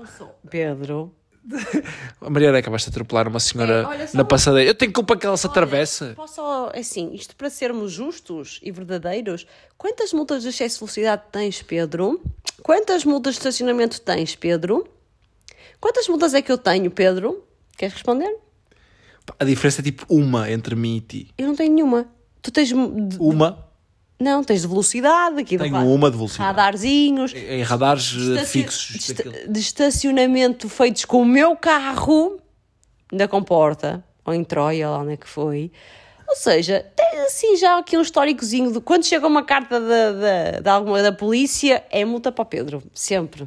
[0.50, 1.12] Pedro,
[2.20, 4.70] A Mariana acabaste de atropelar uma senhora É, olha na passadeira.
[4.70, 6.14] Eu tenho culpa que ela se atravesse.
[6.14, 11.22] Posso só, assim, isto para sermos justos e verdadeiros, quantas multas de excesso de velocidade
[11.30, 12.20] tens, Pedro?
[12.62, 14.86] Quantas multas de estacionamento tens, Pedro?
[15.80, 17.44] Quantas multas é que eu tenho, Pedro?
[17.76, 18.34] Queres responder?
[19.38, 21.30] A diferença é tipo uma entre mim e ti.
[21.36, 22.06] Eu não tenho nenhuma.
[22.40, 22.70] Tu tens.
[22.72, 23.65] Uma
[24.18, 25.86] Não, tens de velocidade aqui Tenho lado.
[25.92, 26.48] uma de velocidade.
[26.48, 27.34] Radarzinhos.
[27.34, 28.98] em radares eh, fixos.
[28.98, 32.38] de, daquele- de estacionamento feitos com o meu carro
[33.12, 35.70] da comporta, ou em Troia, lá onde é que foi.
[36.28, 40.60] Ou seja, tem assim já aqui um históricozinho de quando chega uma carta da, da,
[40.60, 43.46] da, alguma, da polícia, é multa para o Pedro, sempre.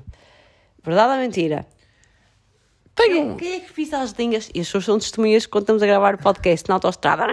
[0.83, 1.65] Verdade ou mentira?
[2.95, 3.35] Tenho.
[3.37, 4.49] Quem é que pisa as linhas?
[4.53, 7.27] E as pessoas são testemunhas quando estamos a gravar o podcast na autostrada.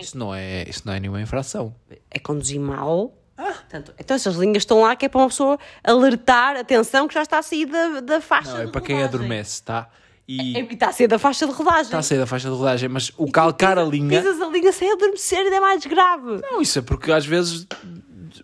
[0.00, 1.74] Isso não é, isso não é nenhuma infração.
[2.10, 3.12] É conduzir mal.
[3.36, 7.22] Portanto, então essas linhas estão lá que é para uma pessoa alertar, atenção, que já
[7.22, 9.14] está a sair da, da faixa Não, é de para quem rodagem.
[9.18, 9.88] adormece, tá?
[10.28, 11.82] E É, está a sair da faixa de rodagem.
[11.82, 14.20] está a sair da faixa de rodagem, mas o calcar a linha.
[14.22, 16.40] Pisas a linha sem adormecer ainda é mais grave.
[16.42, 17.66] Não, isso é porque às vezes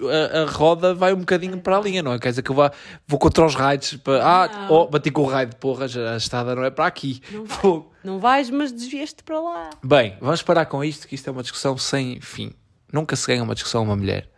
[0.00, 2.18] a, a roda vai um bocadinho para a linha, não é?
[2.18, 2.70] Quer dizer que eu vá,
[3.06, 3.96] vou contra os raids.
[3.96, 7.20] Para, ah, oh, bati com o raid, porra, já- a estrada não é para aqui.
[7.46, 7.92] Fogo.
[8.04, 9.70] Não vais, mas desviaste para lá.
[9.84, 12.52] Bem, vamos parar com isto, que isto é uma discussão sem fim.
[12.92, 14.28] Nunca se ganha uma discussão a uma mulher.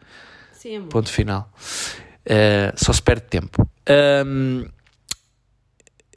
[0.52, 0.88] Sim, amor.
[0.88, 1.50] Ponto final.
[2.26, 3.68] Eh, só se perde tempo.
[3.88, 4.66] Ahm,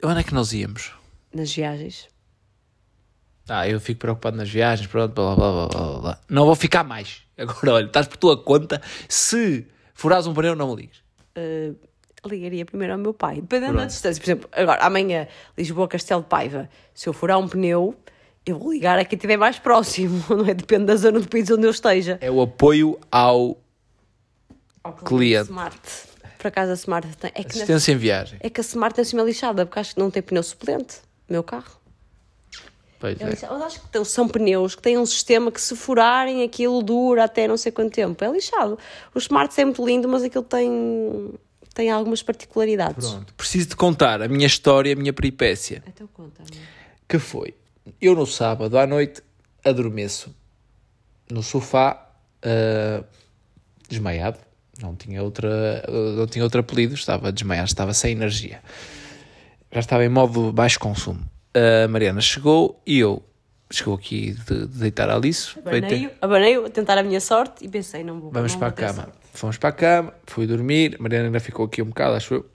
[0.02, 0.92] onde é que nós íamos?
[1.34, 2.08] Nas viagens.
[3.48, 6.18] Ah, eu fico preocupado nas viagens, pronto, blá blá blá blá blá.
[6.28, 7.22] Não vou ficar mais.
[7.38, 8.80] Agora, olha, estás por tua conta.
[9.08, 10.98] Se furares um pneu, não me ligues.
[11.36, 11.74] Uh,
[12.26, 13.36] ligaria primeiro ao meu pai.
[13.36, 13.90] Dependendo da Pronto.
[13.90, 14.20] distância.
[14.20, 15.26] Por exemplo, agora, amanhã,
[15.56, 16.68] Lisboa-Castelo de Paiva.
[16.92, 17.94] Se eu furar um pneu,
[18.44, 20.22] eu vou ligar a quem estiver mais próximo.
[20.28, 20.52] Não é?
[20.54, 22.18] Depende da zona do país onde eu esteja.
[22.20, 23.56] É o apoio ao
[24.82, 25.44] Ao Cliente.
[25.44, 25.78] Smart.
[26.38, 27.30] Por acaso a Smart tem.
[27.34, 28.38] É que, na- assistência em viagem.
[28.42, 30.96] é que a Smart assim uma lixada, porque acho que não tem pneu suplente.
[31.28, 31.77] Meu carro.
[32.98, 33.46] Pois É.
[33.46, 37.46] Eu acho que são pneus que têm um sistema que se furarem aquilo dura até
[37.46, 38.24] não sei quanto tempo.
[38.24, 38.78] É lixado.
[39.14, 41.30] O Smart é muito lindo, mas aquilo tem,
[41.74, 43.08] tem algumas particularidades.
[43.08, 43.34] Pronto.
[43.34, 45.82] Preciso de contar a minha história, a minha peripécia.
[45.86, 46.62] Então conta, amor.
[47.08, 47.54] Que foi?
[48.00, 49.22] Eu no sábado à noite
[49.64, 50.34] adormeço
[51.30, 52.10] no sofá,
[52.42, 53.04] ah,
[53.88, 54.38] desmaiado.
[54.80, 55.84] Não tinha, outra,
[56.16, 58.62] não tinha outro apelido, estava desmaiado, estava sem energia.
[59.72, 61.20] Já estava em modo baixo consumo.
[61.54, 63.22] A Mariana chegou e eu
[63.70, 65.58] chegou aqui de, de deitar a Alice.
[65.58, 68.70] Abaneio, abaneio a tentar a minha sorte e pensei, não vou Vamos não para a
[68.70, 69.02] vou ter cama.
[69.04, 69.18] sorte.
[69.32, 70.96] Fomos para a cama, fui dormir.
[70.98, 72.46] A Mariana ainda ficou aqui um bocado, acho eu.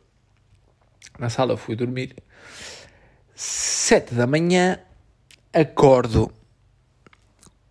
[1.20, 2.16] Na sala fui dormir.
[3.36, 4.80] Sete da manhã,
[5.52, 6.32] acordo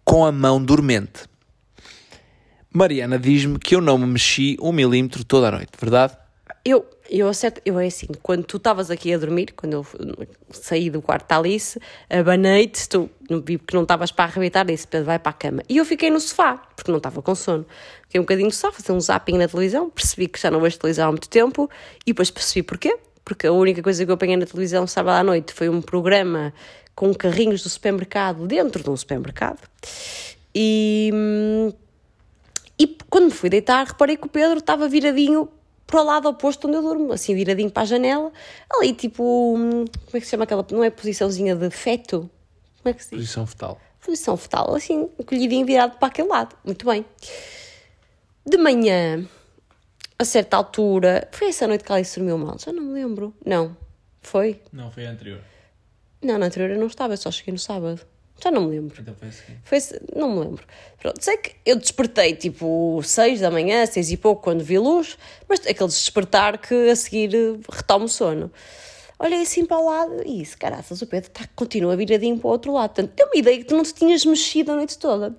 [0.04, 1.24] com a mão dormente.
[2.72, 6.16] Mariana diz-me que eu não me mexi um milímetro toda a noite, verdade?
[6.64, 6.88] Eu,
[7.18, 9.86] eu acerto, eu é assim, quando tu estavas aqui a dormir, quando eu
[10.50, 13.10] saí do quarto da Alice, abanei-te, tu
[13.44, 15.62] vi que não estavas para arrebentar, disse, Pedro, vai para a cama.
[15.68, 17.66] E eu fiquei no sofá, porque não estava com sono.
[18.04, 20.78] Fiquei um bocadinho no sofá, fazer um zapping na televisão, percebi que já não vejo
[20.78, 21.68] televisão há muito tempo,
[22.06, 22.98] e depois percebi porquê.
[23.22, 26.52] Porque a única coisa que eu apanhei na televisão sábado à noite foi um programa
[26.94, 29.60] com carrinhos do supermercado dentro de um supermercado.
[30.54, 31.72] E, hum,
[32.78, 35.48] e quando me fui deitar, reparei que o Pedro estava viradinho
[35.86, 38.32] para o lado oposto onde eu durmo, assim, viradinho para a janela,
[38.74, 42.30] ali tipo, hum, como é que se chama aquela, não é posiçãozinha de feto?
[42.82, 43.18] Como é que se diz?
[43.18, 43.80] Posição fetal.
[44.04, 46.56] Posição fetal, assim, encolhidinho virado para aquele lado.
[46.64, 47.04] Muito bem.
[48.44, 49.24] De manhã,
[50.18, 52.56] a certa altura, foi essa noite que Alice dormiu mal?
[52.58, 53.34] Já não me lembro.
[53.44, 53.76] Não.
[54.20, 54.60] Foi?
[54.72, 55.40] Não, foi a anterior.
[56.22, 58.00] Não, na anterior eu não estava, eu só cheguei no sábado.
[58.42, 59.00] Já não me lembro.
[59.00, 59.60] Então foi a seguinte.
[59.62, 59.78] Foi,
[60.16, 60.64] não me lembro.
[60.98, 65.16] Pronto, sei que eu despertei tipo 6 da manhã, 6 e pouco, quando vi luz,
[65.48, 68.50] mas aquele despertar que a seguir eh, retoma o sono.
[69.18, 72.50] Olhei assim para o lado e disse: caraças, o Pedro tá, continua viradinho para o
[72.50, 72.90] outro lado.
[72.90, 75.36] Portanto, deu-me a ideia que tu não te tinhas mexido a noite toda.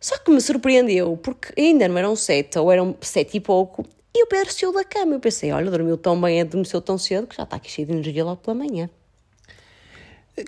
[0.00, 4.24] Só que me surpreendeu, porque ainda não eram 7, ou eram 7 e pouco, e
[4.24, 5.14] o Pedro saiu da cama.
[5.16, 7.92] Eu pensei: olha, dormiu tão bem, adormeceu tão cedo, que já está aqui cheio de
[7.92, 8.88] energia logo pela manhã.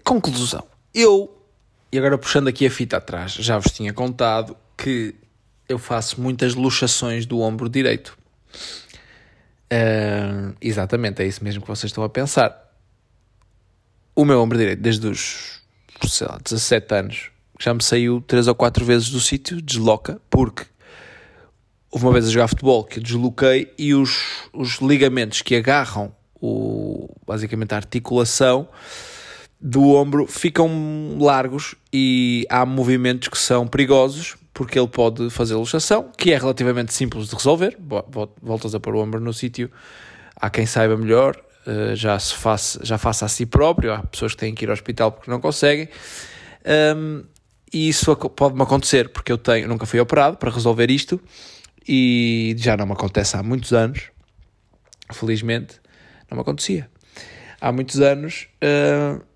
[0.03, 0.65] Conclusão.
[0.95, 1.31] Eu,
[1.95, 5.15] e agora puxando aqui a fita atrás, já vos tinha contado que
[5.69, 8.19] eu faço muitas luxações do ombro direito.
[9.71, 12.69] Ah, exatamente, é isso mesmo que vocês estão a pensar.
[14.13, 15.63] o meu ombro direito, desde os
[16.09, 17.31] sei lá, 17 anos,
[17.61, 20.65] já me saiu 3 ou 4 vezes do sítio, desloca, porque
[21.93, 27.09] houve uma vez a jogar futebol que desloquei e os, os ligamentos que agarram o,
[27.25, 28.69] basicamente a articulação
[29.67, 36.13] do ombro ficam largos e há movimentos que são perigosos porque ele pode fazer luxação,
[36.19, 37.77] que é relativamente simples de resolver.
[38.43, 39.71] Voltas a pôr o ombro no sítio,
[40.37, 44.33] há quem saiba melhor, eh, já se faça, já faça a si próprio, há pessoas
[44.33, 45.89] que têm que ir ao hospital porque não conseguem.
[46.95, 47.25] Um,
[47.73, 51.19] e isso pode-me acontecer, porque eu tenho, nunca fui operado para resolver isto
[51.89, 54.11] e já não me acontece há muitos anos.
[55.11, 55.81] Felizmente,
[56.31, 56.89] não me acontecia.
[57.61, 58.47] Há muitos anos.
[58.63, 59.34] uh,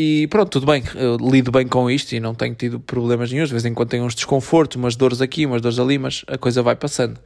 [0.00, 3.44] e pronto, tudo bem, eu lido bem com isto e não tenho tido problemas nenhum.
[3.44, 6.38] De vez em quando tenho uns desconfortos, umas dores aqui, umas dores ali, mas a
[6.38, 7.18] coisa vai passando.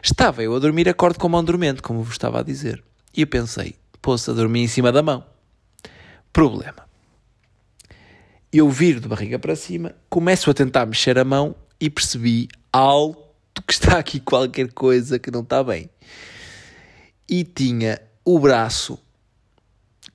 [0.00, 2.80] Estava eu a dormir, acordo com a mão dormente, como vos estava a dizer.
[3.16, 5.24] E eu pensei, posso a dormir em cima da mão.
[6.32, 6.86] Problema.
[8.52, 13.60] Eu viro de barriga para cima, começo a tentar mexer a mão e percebi alto
[13.66, 15.90] que está aqui qualquer coisa que não está bem.
[17.28, 19.00] E tinha o braço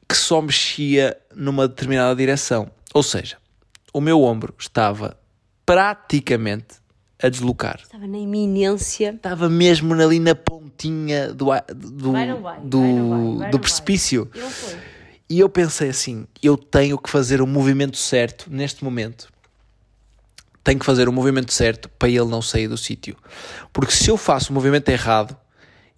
[0.10, 2.72] que só mexia numa determinada direção.
[2.94, 3.38] Ou seja,
[3.94, 5.16] o meu ombro estava
[5.66, 6.76] praticamente
[7.22, 7.80] a deslocar.
[7.84, 9.12] Estava na iminência.
[9.12, 14.30] Estava mesmo ali na pontinha do, a- do, Vai, não vai, do, vai, do precipício.
[14.36, 14.80] Não foi.
[15.30, 19.30] E eu pensei assim: eu tenho que fazer o movimento certo neste momento.
[20.64, 23.16] Tenho que fazer o movimento certo para ele não sair do sítio.
[23.72, 25.38] Porque se eu faço o movimento errado,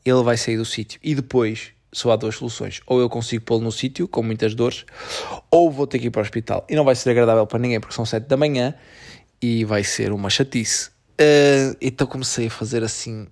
[0.06, 1.00] ele vai sair do sítio.
[1.04, 2.82] E depois só há duas soluções.
[2.88, 4.86] Ou eu consigo pô-lo no sítio, com muitas dores,
[5.50, 6.66] ou vou ter que ir para o hospital.
[6.70, 8.74] E não vai ser agradável para ninguém, porque são sete da manhã
[9.42, 10.90] e vai ser uma chatice.
[11.20, 13.28] Ah, então comecei a fazer assim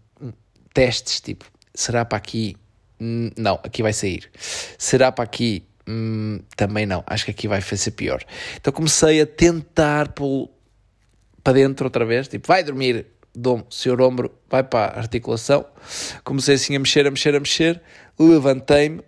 [0.74, 2.56] testes, tipo, será para aqui?
[3.00, 4.30] Hum, Não, aqui vai sair.
[4.78, 5.66] Será para aqui?
[5.88, 7.04] Hum, também não.
[7.08, 8.24] Acho que aqui vai ser pior.
[8.58, 10.50] Então comecei a tentar pô
[11.44, 15.66] para dentro outra vez, tipo, vai dormir, o seu ombro, vai para a articulação.
[16.24, 17.82] Comecei assim a mexer, a mexer, a mexer,
[18.18, 19.02] levantei-me,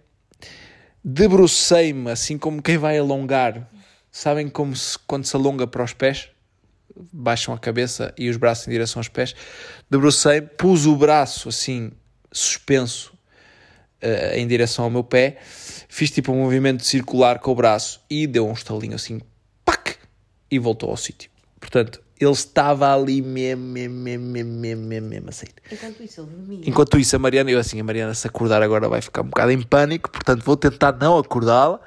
[1.04, 3.70] debrucei-me, assim como quem vai alongar.
[4.12, 6.30] Sabem como se, quando se alonga para os pés?
[7.14, 9.34] Baixam a cabeça e os braços em direção aos pés.
[9.90, 11.92] Debrucei-me, pus o braço assim,
[12.32, 13.14] suspenso,
[14.02, 15.38] eh, em direção ao meu pé,
[15.88, 19.22] fiz tipo um movimento circular com o braço e deu um estalinho assim,
[19.64, 19.96] pac,
[20.50, 21.30] e voltou ao sítio.
[21.60, 25.50] Portanto, ele estava ali mesmo, mesmo, mesmo, mesmo, mesmo, mesmo, mesmo a sair.
[25.72, 26.62] Enquanto isso, ele dormia.
[26.68, 29.52] Enquanto isso, a Mariana, eu assim, a Mariana se acordar agora vai ficar um bocado
[29.52, 31.80] em pânico, portanto vou tentar não acordá-la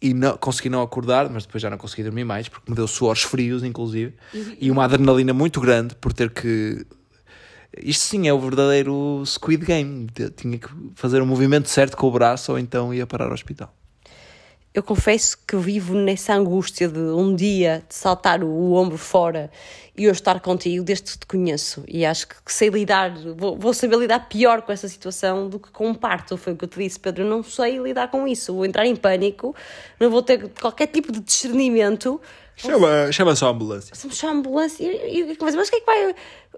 [0.00, 2.86] e não, consegui não acordar, mas depois já não consegui dormir mais, porque me deu
[2.86, 4.14] suores frios, inclusive,
[4.58, 6.86] e uma adrenalina muito grande por ter que.
[7.82, 10.08] Isto sim é o verdadeiro Squid Game.
[10.18, 13.34] Eu Tinha que fazer o movimento certo com o braço ou então ia parar ao
[13.34, 13.74] hospital.
[14.74, 19.50] Eu confesso que vivo nessa angústia de um dia de saltar o, o ombro fora
[19.96, 21.82] e eu estar contigo desde que te conheço.
[21.88, 25.58] E acho que, que sei lidar, vou, vou saber lidar pior com essa situação do
[25.58, 26.36] que com um parto.
[26.36, 27.24] Foi o que eu te disse, Pedro.
[27.24, 28.54] Eu não sei lidar com isso.
[28.54, 29.56] Vou entrar em pânico,
[29.98, 32.20] não vou ter qualquer tipo de discernimento.
[32.54, 33.94] Chama, chama só a ambulância.
[33.94, 36.14] Se me chama a ambulância e, e, mas, mas o que é que vai.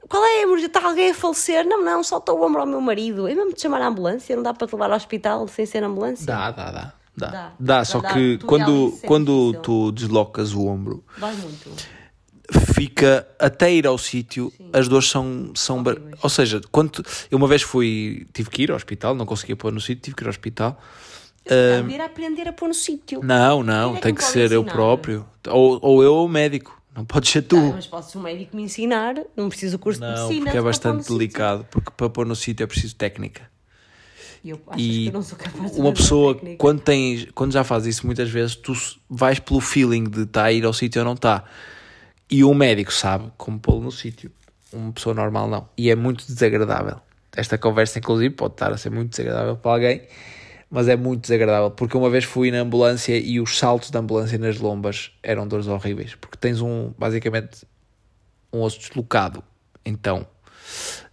[0.08, 0.66] Qual é a emergência?
[0.66, 1.64] Está alguém a falecer?
[1.64, 3.28] Não, não, saltou o ombro ao meu marido.
[3.28, 4.34] É mesmo de chamar a ambulância?
[4.34, 6.26] Não dá para te levar ao hospital sem ser ambulância?
[6.26, 6.99] Dá, dá, dá.
[7.20, 7.52] Dá, Dá.
[7.58, 11.70] dá, só Dá, que quando, quando tu deslocas o ombro, Vai muito.
[12.74, 15.52] fica até ir ao sítio, as dores são.
[15.54, 18.26] são bar- ou seja, quando eu uma vez fui.
[18.32, 20.80] tive que ir ao hospital, não conseguia pôr no sítio, tive que ir ao hospital.
[21.44, 23.20] Eu devia aprender a pôr no sítio.
[23.24, 24.72] Não, não, é que tem que pode ser eu ensinar?
[24.72, 25.26] próprio.
[25.48, 26.78] Ou, ou eu ou o médico.
[26.94, 27.56] Não pode ser tu.
[27.56, 30.44] Ah, mas posso um médico me ensinar, não preciso do curso de não, medicina.
[30.44, 31.18] porque é bastante sítio.
[31.18, 31.66] delicado.
[31.70, 33.42] Porque para pôr no sítio é preciso técnica.
[34.42, 36.56] E eu acho que eu não sou capaz de uma pessoa, técnica.
[36.56, 38.72] quando, tens, quando já faz isso muitas vezes, tu
[39.08, 41.44] vais pelo feeling de está a ir ao sítio ou não está.
[42.30, 44.30] E um médico sabe como pô-lo no sítio.
[44.72, 45.68] Uma pessoa normal não.
[45.76, 47.00] E é muito desagradável.
[47.36, 50.02] Esta conversa, inclusive, pode estar a ser muito desagradável para alguém,
[50.70, 51.70] mas é muito desagradável.
[51.70, 55.66] Porque uma vez fui na ambulância e os saltos da ambulância nas lombas eram dores
[55.66, 56.14] horríveis.
[56.14, 57.66] Porque tens um, basicamente,
[58.52, 59.42] um osso deslocado.
[59.84, 60.26] Então,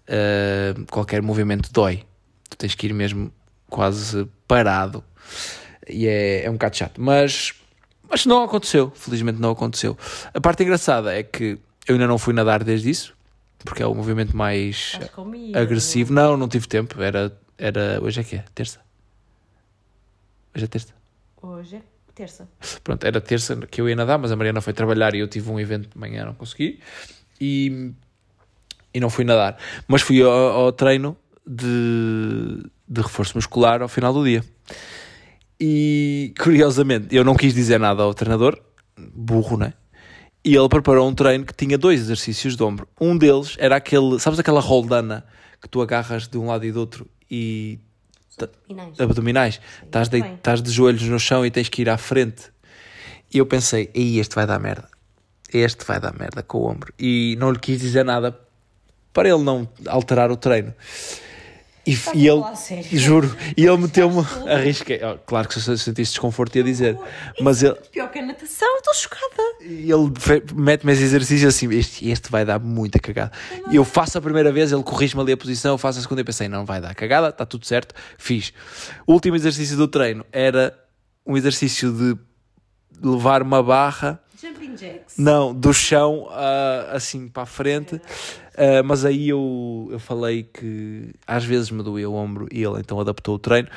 [0.08, 2.04] eh, qualquer movimento dói.
[2.50, 3.32] Tu tens que ir mesmo
[3.70, 5.04] quase parado.
[5.88, 7.02] E é, é um bocado chato.
[7.02, 7.54] Mas,
[8.10, 8.92] mas não aconteceu.
[8.96, 9.98] Felizmente não aconteceu.
[10.34, 13.16] A parte engraçada é que eu ainda não fui nadar desde isso.
[13.60, 15.00] Porque é o movimento mais
[15.54, 16.14] agressivo.
[16.14, 17.02] Não, não tive tempo.
[17.02, 18.00] Era, era...
[18.02, 18.46] Hoje é que é?
[18.54, 18.80] Terça?
[20.56, 20.94] Hoje é terça.
[21.42, 21.82] Hoje é
[22.14, 22.48] terça.
[22.84, 25.50] Pronto, era terça que eu ia nadar, mas a Mariana foi trabalhar e eu tive
[25.52, 26.80] um evento de manhã, não consegui.
[27.40, 27.92] E,
[28.94, 29.58] e não fui nadar.
[29.88, 31.18] Mas fui ao, ao treino
[31.48, 34.44] de, de reforço muscular ao final do dia.
[35.60, 38.60] E curiosamente, eu não quis dizer nada ao treinador,
[38.98, 39.74] burro, né?
[40.44, 42.88] E ele preparou um treino que tinha dois exercícios de ombro.
[43.00, 45.26] Um deles era aquele, sabes aquela roldana
[45.62, 47.80] que tu agarras de um lado e do outro e
[48.40, 49.00] Abdominais.
[49.00, 52.52] abdominais, estás de, estás de joelhos no chão e tens que ir à frente.
[53.34, 54.88] E eu pensei, aí este vai dar merda.
[55.52, 56.94] Este vai dar merda com o ombro.
[57.00, 58.38] E não lhe quis dizer nada
[59.12, 60.74] para ele não alterar o treino.
[61.88, 62.44] E, e ele,
[62.92, 64.20] juro, e ele meteu-me,
[64.52, 65.00] arrisquei.
[65.04, 66.98] Oh, Claro que se eu sentisse desconforto ia dizer,
[67.40, 69.24] mas ele, Pior que a natação, estou chocada.
[69.62, 70.12] e ele
[70.54, 73.32] mete-me esse exercício assim, este, este vai dar muita cagada.
[73.72, 76.22] E eu faço a primeira vez, ele corrige-me ali a posição, eu faço a segunda
[76.22, 78.52] e pensei, não vai dar cagada, está tudo certo, fiz.
[79.06, 80.78] O último exercício do treino era
[81.26, 82.18] um exercício de
[83.02, 85.16] levar uma barra, Jumping jacks.
[85.18, 88.00] não, do chão ah, assim para a frente,
[88.58, 92.80] Ah, mas aí eu, eu falei que às vezes me doía o ombro e ele
[92.80, 93.70] então adaptou o treino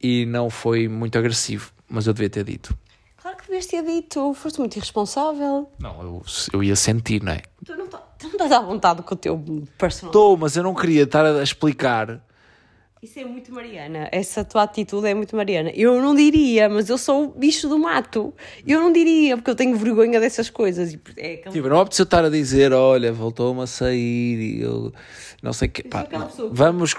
[0.00, 2.76] e não foi muito agressivo, mas eu devia ter dito.
[3.20, 5.70] Claro que devias ter dito, foste muito irresponsável.
[5.78, 7.42] Não, eu, eu ia sentir, não é?
[7.64, 10.10] Tu não, tá- tu não estás à vontade com o teu personal.
[10.10, 12.20] Estou, mas eu não queria estar a explicar.
[13.02, 14.08] Isso é muito Mariana.
[14.12, 15.72] Essa tua atitude é muito Mariana.
[15.74, 18.32] Eu não diria, mas eu sou o bicho do mato.
[18.64, 20.96] Eu não diria, porque eu tenho vergonha dessas coisas.
[21.16, 21.52] É aquele...
[21.52, 24.92] Tipo, não apeteceu estar a dizer, olha, voltou-me a sair e eu
[25.42, 25.82] não sei o que.
[25.82, 26.94] Pá, aquela vamos,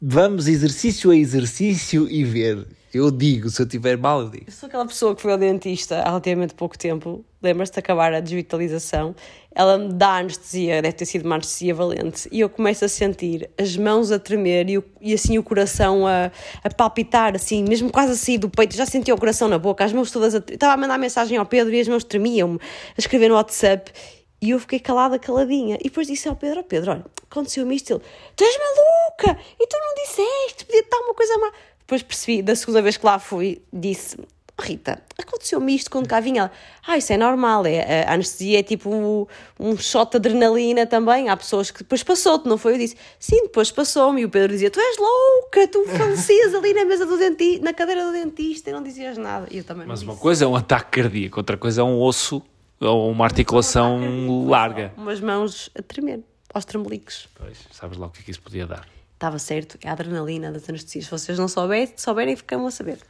[0.00, 2.64] vamos exercício a exercício e ver.
[2.98, 4.44] Eu digo, se eu estiver mal, eu digo.
[4.48, 7.24] Eu sou aquela pessoa que foi ao dentista há relativamente pouco tempo.
[7.42, 9.14] Lembras-te de acabar a digitalização?
[9.54, 12.28] Ela me dá anestesia, deve ter sido uma anestesia valente.
[12.32, 16.06] E eu começo a sentir as mãos a tremer e, o- e assim o coração
[16.06, 16.30] a,
[16.64, 18.76] a palpitar, assim, mesmo quase a sair do peito.
[18.76, 20.38] Já sentia o coração na boca, as mãos todas a.
[20.38, 23.92] Estava a mandar mensagem ao Pedro e as mãos tremiam-me, a escrever no WhatsApp.
[24.40, 25.76] E eu fiquei calada, caladinha.
[25.80, 27.92] E depois disse ao Pedro: Ó Pedro, olha, aconteceu-me isto.
[27.94, 28.02] Ele:
[28.36, 29.40] Tu és maluca!
[29.58, 31.52] E tu não disseste, podia estar uma coisa má.
[31.88, 36.20] Depois percebi, da segunda vez que lá fui, disse: "Oh, Rita, aconteceu-me isto quando cá
[36.20, 36.50] vinha.
[36.86, 39.26] Ah, isso é normal, é, a anestesia é tipo
[39.58, 41.30] um shot de adrenalina também.
[41.30, 42.74] Há pessoas que depois passou-te, não foi?
[42.74, 44.20] Eu disse: Sim, depois passou-me.
[44.20, 47.72] E o Pedro dizia: Tu és louca, tu falecias ali na mesa do dentista, na
[47.72, 49.48] cadeira do dentista e não dizias nada.
[49.50, 50.22] E eu também Mas uma disse.
[50.22, 52.42] coisa é um ataque cardíaco, outra coisa é um osso
[52.82, 53.98] ou uma articulação
[54.46, 54.92] larga.
[54.94, 56.20] Umas mãos a tremer,
[56.52, 57.28] aos tremelicos.
[57.34, 58.86] Pois, sabes lá o que é que isso podia dar.
[59.18, 61.06] Estava certo, é a adrenalina das anestesias.
[61.06, 63.00] Se vocês não souberem, souberem ficam a saber.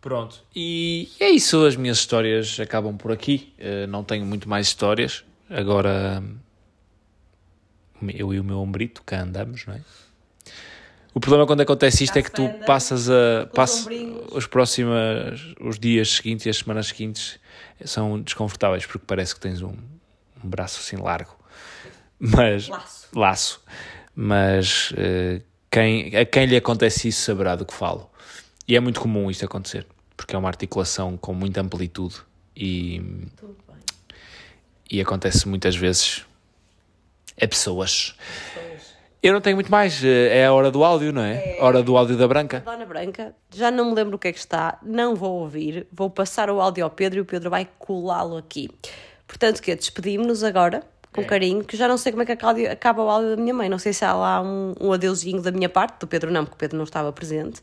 [0.00, 3.52] Pronto, e é isso, as minhas histórias acabam por aqui.
[3.58, 5.24] Eh, não tenho muito mais histórias.
[5.50, 6.22] Agora,
[8.14, 9.80] eu e o meu ombrito, cá andamos, não é?
[11.12, 13.46] O problema quando acontece isto é que tu passas a.
[13.46, 14.32] com os Pass, ombrinhos.
[14.32, 15.54] os próximos.
[15.60, 17.40] Os dias seguintes e as semanas seguintes
[17.84, 19.74] são desconfortáveis porque parece que tens um,
[20.44, 21.36] um braço assim largo.
[22.16, 22.68] Mas.
[22.68, 23.08] Laço.
[23.12, 23.60] Laço.
[24.14, 25.40] Mas eh,
[25.70, 28.10] quem, a quem lhe acontece isso saberá do que falo.
[28.66, 29.86] E é muito comum isto acontecer,
[30.16, 32.16] porque é uma articulação com muita amplitude
[32.56, 33.02] e,
[34.90, 36.24] e acontece muitas vezes
[37.40, 38.14] a pessoas.
[39.22, 41.56] Eu não tenho muito mais, eh, é a hora do áudio, não é?
[41.58, 42.60] Hora do áudio da Branca.
[42.60, 46.10] Dona Branca, já não me lembro o que é que está, não vou ouvir, vou
[46.10, 48.68] passar o áudio ao Pedro e o Pedro vai colá-lo aqui.
[49.26, 50.82] Portanto, que despedimos-nos agora,
[51.14, 51.24] com É.
[51.24, 53.68] carinho, que já não sei como é que acaba- acaba o áudio da minha mãe,
[53.68, 56.56] não sei se há lá um, um adeusinho da minha parte, do Pedro não, porque
[56.56, 57.62] o Pedro não estava presente,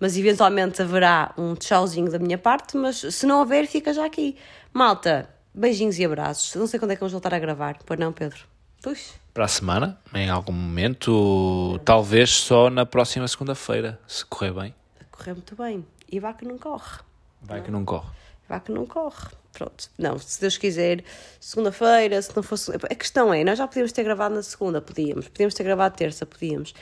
[0.00, 4.36] mas eventualmente haverá um tchauzinho da minha parte, mas se não houver, fica já aqui.
[4.72, 8.12] Malta, beijinhos e abraços, não sei quando é que vamos voltar a gravar, pois não,
[8.12, 8.38] Pedro?
[8.82, 9.14] Puxa.
[9.34, 14.74] Para a semana, em algum momento, talvez só na próxima segunda-feira, se correr bem.
[15.12, 15.84] Correu muito bem.
[16.10, 17.00] E vá que não corre.
[17.42, 18.08] Vai que não corre.
[18.48, 19.28] Vá que não corre.
[19.58, 19.90] Pronto.
[19.98, 21.02] Não, se Deus quiser,
[21.40, 22.70] segunda-feira, se não fosse.
[22.70, 25.26] A questão é, nós já podíamos ter gravado na segunda, podíamos.
[25.26, 26.72] Podíamos ter gravado terça, podíamos.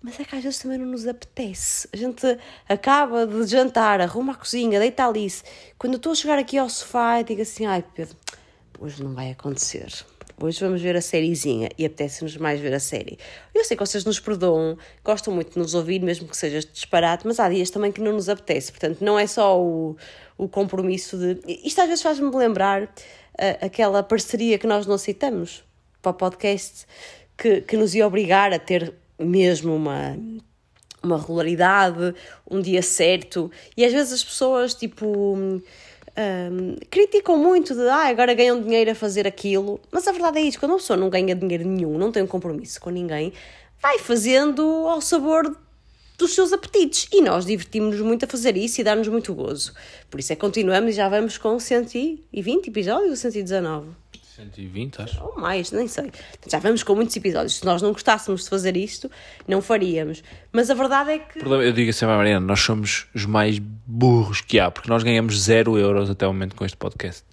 [0.00, 1.86] Mas é que às vezes também não nos apetece.
[1.92, 5.44] A gente acaba de jantar, arruma a cozinha, deita a Alice.
[5.78, 8.16] Quando eu estou a chegar aqui ao sofá e digo assim, ai Pedro,
[8.80, 9.92] hoje não vai acontecer.
[10.40, 13.18] Hoje vamos ver a sériezinha e apetece-nos mais ver a série.
[13.54, 17.26] Eu sei que vocês nos perdoam, gostam muito de nos ouvir, mesmo que seja disparate,
[17.26, 18.72] mas há dias também que não nos apetece.
[18.72, 19.96] Portanto, não é só o,
[20.42, 21.40] o compromisso de.
[21.64, 22.92] Isto às vezes faz-me lembrar
[23.38, 25.62] ah, aquela parceria que nós não aceitamos
[26.00, 26.86] para o podcast,
[27.36, 30.16] que, que nos ia obrigar a ter mesmo uma
[31.02, 32.14] uma regularidade,
[32.48, 35.60] um dia certo, e às vezes as pessoas tipo hum,
[36.88, 40.60] criticam muito de ah, agora ganham dinheiro a fazer aquilo, mas a verdade é isso,
[40.60, 43.32] quando uma pessoa não ganha dinheiro nenhum, não tem um compromisso com ninguém,
[43.80, 45.56] vai fazendo ao sabor
[46.18, 49.72] dos seus apetites e nós divertimos-nos muito a fazer isso e dá-nos muito gozo.
[50.10, 54.02] Por isso é que continuamos e já vamos com 120 episódios ou 119?
[54.36, 55.22] 120, acho.
[55.22, 56.10] ou mais, nem sei.
[56.48, 57.56] Já vamos com muitos episódios.
[57.56, 59.10] Se nós não gostássemos de fazer isto,
[59.46, 60.22] não faríamos.
[60.50, 61.38] Mas a verdade é que.
[61.38, 65.42] Eu digo sempre à Mariana, nós somos os mais burros que há, porque nós ganhamos
[65.42, 67.24] zero euros até o momento com este podcast.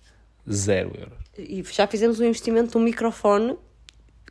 [0.52, 1.18] Zero euros.
[1.38, 3.58] E já fizemos um investimento num microfone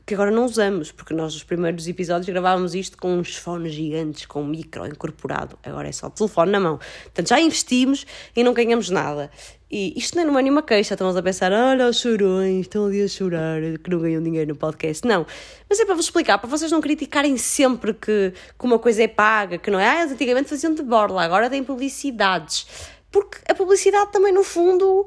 [0.08, 4.24] que agora não usamos, porque nós nos primeiros episódios gravávamos isto com uns fones gigantes,
[4.24, 5.58] com um micro incorporado.
[5.62, 6.80] Agora é só o telefone na mão.
[7.02, 9.30] Portanto, já investimos e não ganhamos nada.
[9.70, 10.94] E isto não é nenhuma queixa.
[10.94, 14.56] Estamos a pensar, olha os chorões, estão ali a chorar, que não ganham dinheiro no
[14.56, 15.06] podcast.
[15.06, 15.26] Não.
[15.68, 19.08] Mas é para vos explicar, para vocês não criticarem sempre que, que uma coisa é
[19.08, 19.86] paga, que não é.
[19.86, 22.66] Ah, antigamente faziam de borla, agora têm publicidades.
[23.10, 25.06] Porque a publicidade também, no fundo,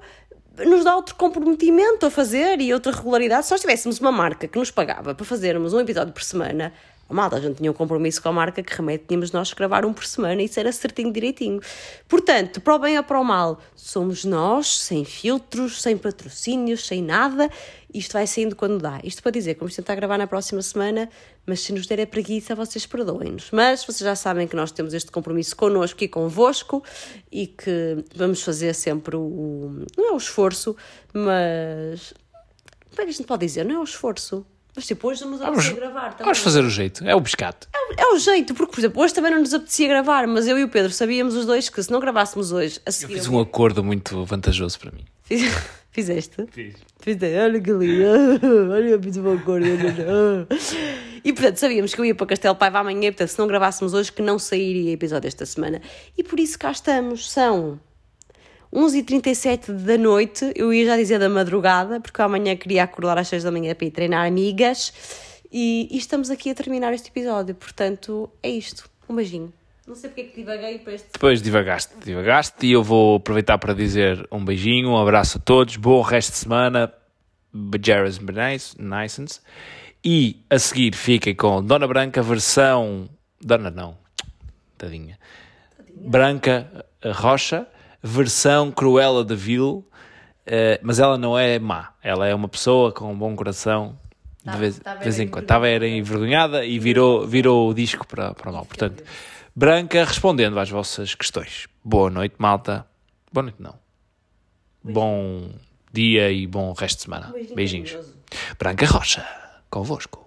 [0.66, 3.46] nos dá outro comprometimento a fazer e outra regularidade.
[3.46, 6.74] Se nós tivéssemos uma marca que nos pagava para fazermos um episódio por semana,
[7.12, 9.58] a malta, a gente tinha um compromisso com a marca que remédio tínhamos nós que
[9.58, 11.60] gravar um por semana e isso era certinho direitinho.
[12.08, 17.04] Portanto, para o bem ou para o mal, somos nós, sem filtros, sem patrocínios, sem
[17.04, 17.50] nada.
[17.94, 19.02] Isto vai saindo quando dá.
[19.04, 21.10] Isto para dizer que vamos tentar gravar na próxima semana,
[21.46, 23.50] mas se nos der a preguiça, vocês perdoem-nos.
[23.52, 26.84] Mas vocês já sabem que nós temos este compromisso connosco e convosco
[27.32, 29.84] e que vamos fazer sempre o.
[29.98, 30.76] não é o esforço,
[31.14, 32.14] mas.
[32.90, 33.64] Como é que a gente pode dizer?
[33.66, 34.46] Não é o esforço.
[34.74, 36.24] Mas tipo, hoje não nos Vamos, apetecia gravar também.
[36.26, 37.68] vamos fazer o jeito, é o biscate.
[37.98, 40.64] É o jeito, porque, por exemplo, hoje também não nos apetecia gravar, mas eu e
[40.64, 43.16] o Pedro sabíamos os dois que se não gravássemos hoje, a Eu seguir.
[43.16, 45.04] fiz um acordo muito vantajoso para mim.
[45.24, 45.44] Fiz-
[45.92, 46.46] Fizeste?
[46.52, 46.76] Fiz.
[47.02, 49.66] Fizeste, olha que lindo, olha, eu fiz um acordo.
[51.24, 54.12] E portanto, sabíamos que eu ia para Castelo Paiva amanhã, portanto, se não gravássemos hoje,
[54.12, 55.82] que não sairia episódio esta semana.
[56.18, 57.80] E por isso cá estamos, são
[58.74, 63.44] 11h37 da noite, eu ia já dizer da madrugada, porque amanhã queria acordar às 6
[63.44, 64.94] da manhã para ir treinar amigas,
[65.52, 68.90] e, e estamos aqui a terminar este episódio, portanto, é isto.
[69.10, 69.54] Um beijinho.
[69.86, 71.10] Não sei porque é que divaguei para este.
[71.12, 75.76] Depois divagaste, divagaste e eu vou aproveitar para dizer um beijinho, um abraço a todos,
[75.76, 76.94] bom resto de semana,
[77.52, 78.18] Bajaras
[78.78, 79.42] Nicens.
[80.04, 83.08] E a seguir fiquem com Dona Branca, versão.
[83.40, 83.98] Dona não,
[84.78, 85.20] tadinha.
[85.96, 87.68] Branca eh, Rocha,
[88.02, 89.88] versão Cruella de Vil,
[90.46, 93.98] eh, mas ela não é má, ela é uma pessoa com um bom coração.
[94.44, 98.34] De vez, de vez em quando estava era envergonhada e virou, virou o disco para,
[98.34, 98.66] para mal.
[98.66, 99.04] Portanto,
[99.56, 101.68] Branca respondendo às vossas questões.
[101.84, 102.88] Boa noite, malta.
[103.32, 103.76] Boa noite, não.
[104.84, 105.52] Bom
[105.94, 107.32] dia e bom resto de semana.
[107.54, 107.96] Beijinhos.
[108.58, 109.24] Branca Rocha,
[109.72, 110.20] convosco.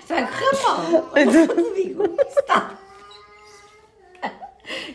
[0.00, 1.12] Isto vai correr mal.
[1.16, 2.04] Eu te digo.
[2.04, 2.70] Isso dá...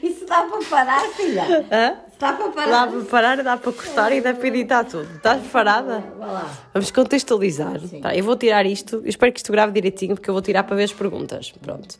[0.01, 1.43] Isso dá para parar, filha.
[1.71, 1.97] Hã?
[2.19, 2.87] Dá para Dá parar.
[2.87, 5.07] para parar, dá para cortar e dá para editar tudo.
[5.15, 6.03] Estás preparada?
[6.17, 6.51] Vá lá.
[6.73, 7.79] Vamos contextualizar.
[8.01, 10.63] Tá, eu vou tirar isto, eu espero que isto grave direitinho, porque eu vou tirar
[10.63, 11.53] para ver as perguntas.
[11.61, 11.95] Pronto.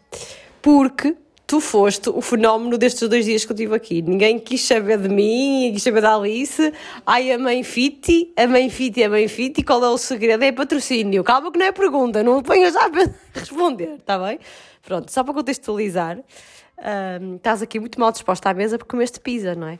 [0.62, 1.16] Porque
[1.50, 4.04] tu foste o fenómeno destes dois dias que eu estive aqui.
[4.04, 6.72] Ninguém quis saber de mim, quis saber da Alice.
[7.04, 10.44] Ai, a mãe Fiti, a mãe Fiti, a mãe Fiti, qual é o segredo?
[10.44, 11.24] É patrocínio.
[11.24, 14.38] Calma que não é pergunta, não ponhas já para responder, está bem?
[14.84, 16.20] Pronto, só para contextualizar.
[16.78, 19.80] ahm, estás aqui muito mal disposta à mesa porque comeste pizza, não é?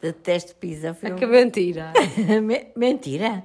[0.00, 0.94] Detesto pizza.
[0.94, 1.92] Foi Que mentira.
[2.42, 3.44] Me- Mentira.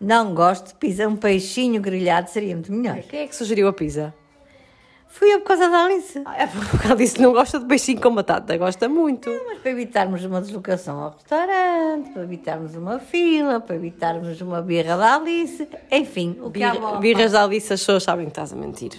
[0.00, 1.06] Não gosto de pizza.
[1.08, 2.98] Um peixinho grelhado seria muito melhor.
[3.02, 4.14] Quem é que sugeriu a pizza?
[5.12, 6.22] Fui eu por causa da Alice.
[6.38, 9.28] É porque disse que não gosta de peixinho com batata, gosta muito.
[9.44, 14.96] Mas para evitarmos uma deslocação ao restaurante, para evitarmos uma fila, para evitarmos uma birra
[14.96, 17.00] da Alice, enfim, o que há Birra, bom.
[17.00, 18.92] birras da Alice, as pessoas sabem que estás a mentir.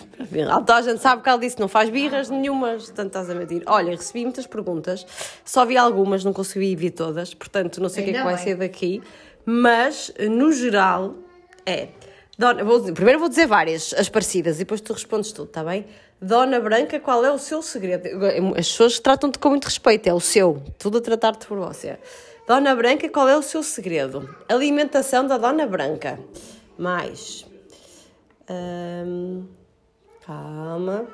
[0.50, 3.64] Toda a gente sabe que disse que não faz birras nenhumas, portanto estás a mentir.
[3.66, 5.08] Olha, recebi muitas perguntas,
[5.46, 8.38] só vi algumas, não consegui vir todas, portanto não sei o que é que vai
[8.38, 9.02] ser daqui,
[9.46, 11.16] mas no geral
[11.66, 11.88] é.
[12.42, 15.86] Dona, vou primeiro vou dizer várias, as parecidas, e depois tu respondes tudo, está bem?
[16.20, 18.08] Dona Branca, qual é o seu segredo?
[18.58, 22.00] As pessoas tratam-te com muito respeito, é o seu, tudo a tratar-te por você.
[22.48, 24.28] Dona Branca, qual é o seu segredo?
[24.50, 26.20] Alimentação da Dona Branca.
[26.80, 27.46] Mais.
[28.50, 29.46] Hum,
[30.26, 31.06] calma.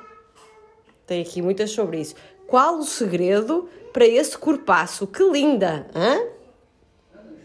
[1.06, 2.14] Tem aqui muitas sobre isso.
[2.46, 5.06] Qual o segredo para esse corpaço?
[5.06, 5.86] Que linda!
[5.94, 6.38] Hã?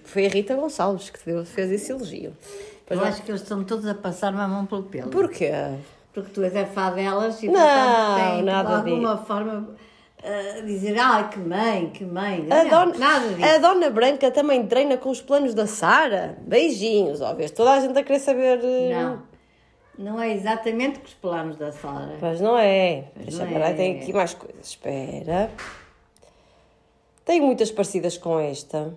[0.06, 2.34] Foi a Rita Gonçalves que te deu, fez esse elogio.
[2.94, 5.10] Pois Eu vai- acho que eles estão todos a passar uma mão pelo pelo.
[5.10, 5.52] Porquê?
[6.14, 9.70] Porque tu és a fã delas e Não, portanto têm nada de alguma forma
[10.24, 12.48] a dizer, ah, que mãe, que mãe.
[12.50, 13.46] A Não, dona, nada disso.
[13.46, 16.38] a dona Branca também treina com os planos da Sara?
[16.42, 17.52] Beijinhos, ó, vês?
[17.52, 18.60] Toda a gente a querer saber.
[18.64, 19.34] eh, Não.
[19.98, 22.16] Não é exatamente com os planos da Sara.
[22.22, 23.06] Mas não é.
[23.16, 23.74] Deixa não é.
[23.74, 24.66] tem aqui mais coisas.
[24.68, 25.52] Espera.
[27.26, 28.94] Tenho muitas parecidas com esta.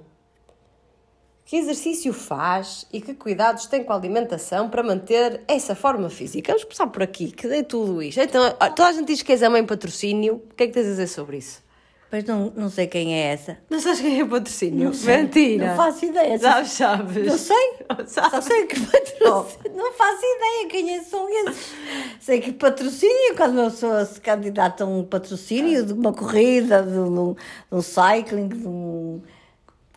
[1.46, 6.50] Que exercício faz e que cuidados tem com a alimentação para manter essa forma física?
[6.50, 8.20] Vamos começar por aqui, que dei tudo isto.
[8.20, 10.42] Então, toda a gente diz que és a mãe patrocínio.
[10.50, 11.64] O que é que tens a dizer sobre isso?
[12.10, 13.58] Pois não, não sei quem é essa.
[13.70, 14.90] Não sabes quem é o patrocínio?
[14.90, 14.96] Não.
[15.16, 15.68] Mentira.
[15.68, 16.36] Não faço ideia.
[16.36, 17.26] Sabes, sabes.
[17.26, 17.56] Não sei.
[18.06, 18.12] Sabes.
[18.12, 19.76] Só sei que patrocínio.
[19.76, 21.72] Não faço ideia quem é- são esses.
[22.20, 26.98] Sei que patrocínio, quando uma pessoa se candidata a um patrocínio de uma corrida, de
[26.98, 27.38] um, de
[27.70, 29.22] um cycling, de um.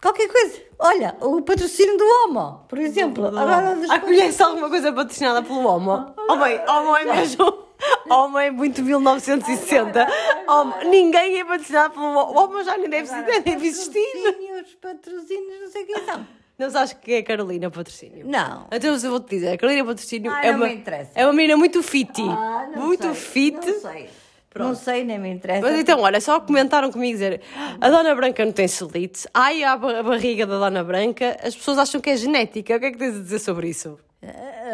[0.02, 0.62] Qualquer coisa.
[0.80, 3.26] Olha, o patrocínio do Homo, por exemplo.
[3.28, 6.14] Agora, Ah, conhece alguma coisa patrocinada pelo Homo?
[6.30, 7.70] Oh, bem, Homo é mesmo.
[8.10, 10.08] Homo é muito 1960.
[10.48, 12.40] Homo, ninguém é patrocinado pelo Homo.
[12.40, 14.00] Homo já nem deve, nem deve existir.
[14.14, 16.28] Patrocínios, patrocínios, não sei quem são.
[16.58, 18.28] Não sabes quem é a Carolina Patrocínio?
[18.28, 18.68] Não.
[18.70, 20.68] Então eu vou-te dizer, a Carolina Patrocínio Ah, é, uma,
[21.16, 22.22] é uma menina muito fit.
[22.22, 23.66] Ah, muito sei, fit.
[23.66, 24.10] Não sei.
[24.58, 25.62] Não sei, nem me interessa.
[25.62, 27.42] Mas então, olha, só comentaram comigo dizer
[27.80, 31.56] a Dona Branca não tem celulite, ai a ba- a barriga da Dona Branca, as
[31.56, 32.76] pessoas acham que é genética.
[32.76, 34.00] O que é que tens a dizer sobre isso?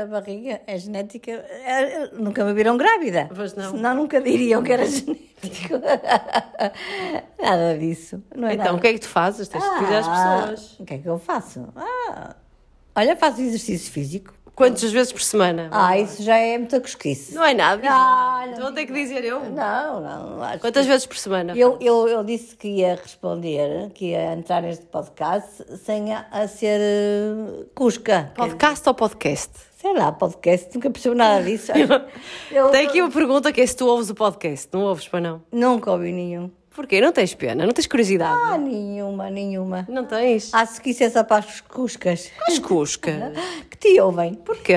[0.01, 1.32] A barriga é genética.
[1.32, 3.30] É, Nunca me viram grávida.
[3.36, 3.71] Pois não.
[3.71, 5.73] Senão nunca diriam que era genético.
[7.41, 8.21] nada disso.
[8.32, 8.73] É Então, nada.
[8.76, 9.47] o que é que tu fazes?
[9.47, 10.80] Tens de dizer às Ah, pessoas.
[10.80, 11.67] O que é que eu faço?
[11.76, 12.36] Ah,
[12.95, 14.34] olha, faço exercício físico.
[14.56, 15.68] Quantas vezes por semana?
[15.72, 17.36] Ah, isso já é muita cosquice.
[17.36, 17.82] Não é nada.
[17.89, 19.41] Ah, Então ter que dizer eu.
[19.49, 20.41] Não, não.
[20.43, 21.53] Acho Quantas que- vezes por semana?
[21.58, 26.47] Eu, eu, eu disse que ia responder, que ia entrar neste podcast sem a, a
[26.47, 28.32] ser eh, cusca.
[28.34, 29.51] Quer Podcast ou podcast?
[29.78, 31.72] Sei lá, podcast, nunca percebo nada disso.
[32.49, 34.70] Eu Tem aqui uma pergunta que é se tu ouves o podcast.
[34.74, 35.43] Não ouves para não?
[35.51, 36.49] nunca ouvi nenhum.
[36.76, 36.99] Porquê?
[36.99, 37.65] Não tens pena?
[37.65, 38.38] Não tens curiosidade?
[38.38, 39.86] Ah, nenhuma, nenhuma.
[39.88, 40.53] Não tens?
[40.53, 42.30] Ah, se quis é para as cuscas.
[42.47, 43.32] As cusca.
[43.69, 44.34] Que te ouvem.
[44.34, 44.76] Porquê?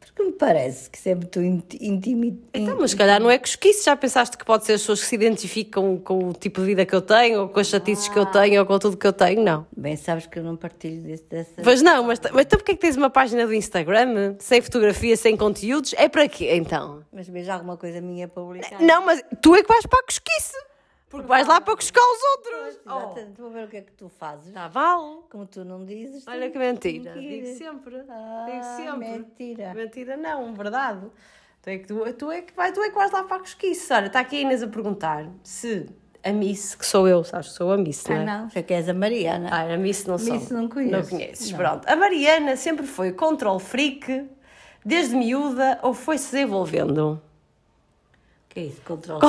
[0.00, 2.38] Porque me parece que isso é muito íntimo.
[2.54, 3.84] Então, mas se calhar não é cosquice.
[3.84, 6.86] Já pensaste que pode ser as pessoas que se identificam com o tipo de vida
[6.86, 9.12] que eu tenho, ou com as chatices que eu tenho, ou com tudo que eu
[9.12, 9.42] tenho?
[9.42, 9.66] Não.
[9.76, 11.62] Bem, sabes que eu não partilho desse, dessa.
[11.62, 15.16] Pois não, mas, mas então porquê é que tens uma página do Instagram sem fotografia,
[15.16, 15.94] sem conteúdos?
[15.96, 17.02] É para quê, então?
[17.12, 18.84] Mas veja alguma coisa minha publicada.
[18.84, 20.69] Não, mas tu é que vais para a cosquice.
[21.10, 22.80] Porque vais lá para coscar os outros.
[22.86, 23.40] Oh, Exatamente.
[23.40, 24.52] Vou ver o que é que tu fazes.
[24.54, 25.18] já vale.
[25.28, 26.24] Como tu não dizes.
[26.26, 27.12] Olha que mentira.
[27.14, 27.42] Mentira.
[27.44, 27.96] Digo sempre.
[28.08, 29.08] Ah, Digo sempre.
[29.10, 29.74] mentira.
[29.74, 31.06] Mentira não, verdade.
[31.62, 33.40] Tu é que, tu, tu é que, vai, tu é que vais lá para a
[33.40, 33.92] cosquice.
[33.92, 35.86] Olha, está aqui a Inês a perguntar se
[36.22, 38.24] a Miss, que sou eu, sabes que sou a Miss, não Ah, é?
[38.24, 38.48] não.
[38.50, 39.48] Já que és a Mariana.
[39.50, 40.32] Ah, a Miss não sou.
[40.32, 40.92] Miss não conheço.
[40.92, 41.58] Não conheces, Não.
[41.58, 41.88] pronto.
[41.88, 44.28] A Mariana sempre foi control freak,
[44.84, 47.20] desde miúda, ou foi-se desenvolvendo?
[48.48, 48.80] O que é isso?
[48.82, 49.20] Controle.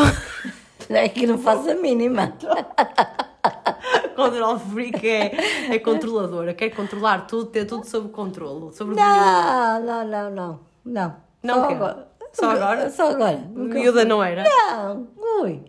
[0.90, 2.34] É que não faço a mínima.
[4.16, 8.74] control freak é, é controladora, quer controlar tudo, ter tudo sob controle.
[8.74, 8.98] Sobre o.
[8.98, 10.60] Não, não, não, não.
[10.86, 11.16] Não.
[11.44, 12.08] Não só agora.
[12.34, 12.90] Só agora?
[12.90, 13.38] Só agora.
[13.54, 14.44] Miúda não era?
[14.44, 15.08] Não,
[15.42, 15.64] ui.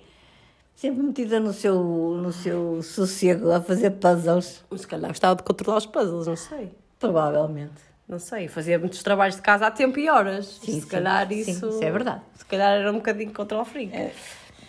[0.75, 4.65] Sempre metida no seu, no seu sossego a fazer puzzles.
[4.77, 6.73] Se calhar gostava de controlar os puzzles, não sei.
[6.99, 7.93] Provavelmente.
[8.09, 10.59] Não sei, fazia muitos trabalhos de casa a tempo e horas.
[10.61, 11.69] Sim, se sim, calhar sim, isso.
[11.69, 12.23] isso é verdade.
[12.35, 14.13] Se calhar era um bocadinho control freak.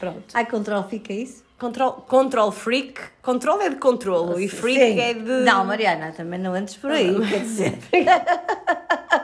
[0.03, 0.25] Pronto.
[0.33, 1.45] Ai, controle fica isso?
[1.57, 2.99] Control, control freak.
[3.21, 4.99] Control é de controlo e freak Sim.
[4.99, 5.45] é de.
[5.45, 7.79] Não, Mariana, também não antes por aí, quer dizer.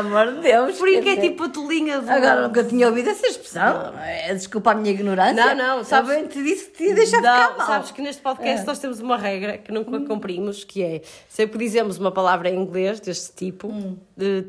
[0.00, 0.80] Por amor de Deus.
[1.06, 2.10] É tipo a tolinha do.
[2.10, 3.92] Agora nunca tinha ouvido essa expressão.
[3.98, 5.54] É, Desculpa a minha ignorância.
[5.54, 6.10] Não, não, sabes?
[6.10, 7.66] Eu te disse que te deixar Não, ficar mal.
[7.66, 8.66] sabes que neste podcast É.
[8.66, 12.56] nós temos uma regra que nunca cumprimos, que é sempre que dizemos uma palavra em
[12.56, 13.96] inglês deste tipo, Hum.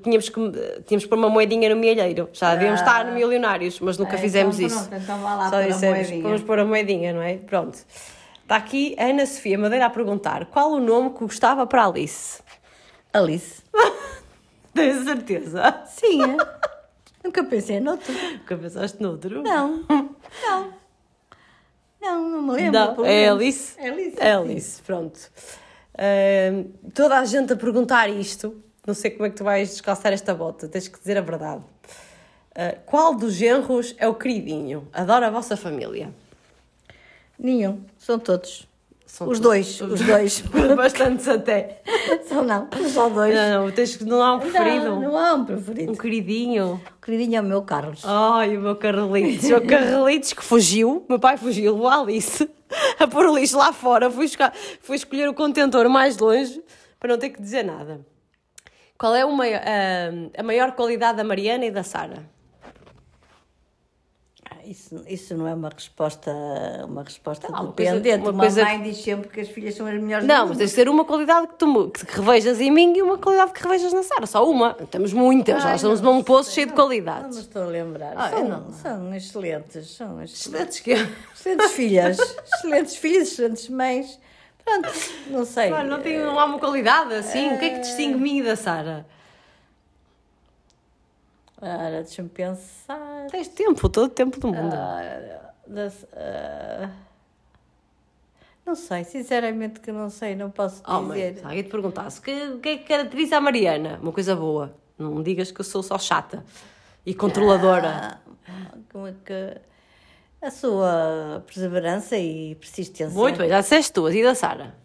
[0.04, 0.39] tínhamos, que,
[0.86, 2.30] tínhamos que pôr uma moedinha no milheiro.
[2.34, 4.88] Já devíamos estar no Milionários, mas nunca Ah, fizemos então isso.
[4.89, 6.24] pronto, então vá lá Só pôr dissemos, moedinha.
[6.24, 7.38] vamos pôr a moedinha, não é?
[7.38, 7.78] Pronto.
[8.44, 12.41] Está aqui a Ana Sofia Madeira a perguntar qual o nome que gostava para Alice.
[13.14, 13.62] Alice.
[14.76, 15.84] Tens certeza?
[15.88, 16.38] Sim, é.
[17.24, 18.13] Nunca pensei noutro.
[18.13, 19.41] Nunca pensaste noutro?
[19.43, 19.86] Não.
[20.43, 20.84] Não.
[22.01, 22.71] Não, não me lembro.
[22.74, 23.39] Não, é menos.
[23.39, 23.80] Alice?
[23.80, 24.17] É Alice.
[24.19, 25.19] É Alice, pronto.
[25.97, 30.11] Ahm, toda a gente a perguntar isto, não sei como é que tu vais descalçar
[30.11, 31.63] esta bota, tens que dizer a verdade.
[32.55, 34.88] Ah, qual dos genros é o queridinho?
[34.91, 36.13] Adoro a vossa família.
[37.39, 37.84] Nenhum.
[37.97, 38.67] São todos.
[39.14, 39.80] São os dois.
[39.80, 40.41] Os dois.
[40.76, 41.84] Bastantes até.
[42.28, 42.68] São não.
[42.89, 43.36] Só dois.
[43.36, 44.86] Não, tens que não há um preferido.
[44.86, 45.91] Não, não há um preferido.
[45.91, 46.82] Um queridinho.
[46.97, 48.01] O queridinho é o meu Carlos.
[48.03, 49.47] Ai, o meu Carlitos.
[49.51, 52.49] O Carlitos que fugiu, meu pai fugiu, o Alice,
[52.97, 54.51] a pôr o lixo lá fora, fui, esca-
[54.82, 56.59] fui escolher o contentor mais longe
[56.99, 58.03] para não ter que dizer nada.
[58.97, 62.28] Qual é a, a maior qualidade da Mariana e da Sara?
[64.74, 66.32] Isso, isso não é uma resposta,
[66.87, 68.21] uma resposta Ah, uma coisa- dependente.
[68.28, 70.75] uma Uma, mãe diz sempre que as filhas são as melhores Não, mas tens de
[70.75, 74.01] ter uma qualidade que tu que revejas em mim e uma qualidade que revejas na
[74.01, 74.25] Sara.
[74.25, 74.74] Só uma.
[74.89, 75.63] Temos muitas.
[75.63, 77.37] Ai, Nós estamos não num poço cheio de não- Não qualidades.
[77.37, 78.13] me estou a lembrar.
[78.17, 78.74] Ah, são, não.
[78.74, 79.89] são excelentes.
[79.91, 80.41] São excelentes.
[80.41, 80.91] Excelentes que
[81.36, 82.17] excelentes filhas.
[82.55, 84.20] excelentes filhas, excelentes mães.
[84.66, 84.89] Pronto,
[85.29, 85.70] não sei.
[85.70, 87.54] Não, tem, não há uma qualidade assim.
[87.54, 89.05] O que é que distingue mim e da Sara?
[91.66, 93.28] Ora, deixa-me pensar.
[93.32, 94.70] Tens tempo, todo o tempo do mundo.
[95.66, 96.90] Da, ah,
[98.66, 101.40] não sei, sinceramente que não sei, não posso Oh, mãe, dizer.
[101.40, 103.98] se alguém te perguntasse o que, que é que caracteriza a Mariana?
[104.02, 104.76] Uma coisa boa.
[104.98, 106.44] Não digas que eu sou só chata
[107.06, 108.20] e controladora.
[108.48, 109.58] Ah, como é que
[110.42, 114.14] a sua perseverança e persistência Muito bem, já disseste duas.
[114.14, 114.76] E da Sara?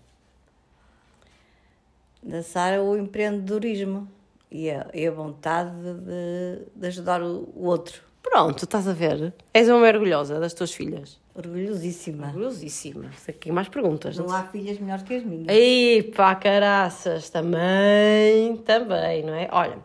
[2.23, 4.09] da Sara o empreendedorismo
[4.51, 8.01] e a, e a vontade de, de ajudar o, o outro.
[8.23, 9.33] Pronto, estás a ver?
[9.55, 11.19] És uma orgulhosa das tuas filhas.
[11.35, 12.27] Orgulhosíssima.
[12.27, 13.11] Orgulhosíssima.
[13.17, 14.19] Sei que mais perguntas.
[14.19, 15.49] Não há filhas melhores que as minhas.
[15.49, 19.49] Ei, pá, caraças, também, também, não é?
[19.53, 19.79] Olha,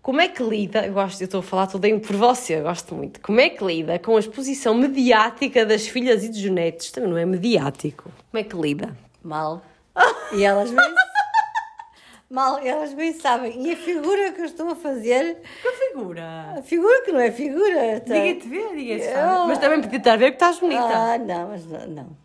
[0.00, 2.62] como é que lida, eu gosto, eu estou a falar tudo em por você, eu
[2.62, 6.90] gosto muito, como é que lida com a exposição mediática das filhas e dos netos?
[6.90, 8.10] Também não é mediático.
[8.30, 8.96] Como é que lida?
[9.22, 9.62] Mal.
[10.32, 10.94] E elas bem.
[12.34, 13.64] Mal, elas bem sabem.
[13.64, 16.54] E a figura que eu estou a fazer, Que figura?
[16.58, 18.00] a figura que não é figura.
[18.00, 18.12] tá?
[18.14, 19.12] Ninguém se Ah.
[19.36, 19.46] sabe.
[19.48, 20.82] Mas também podia estar a ver que estás bonita.
[20.82, 21.86] Ah, não, mas não.
[21.86, 22.16] Não,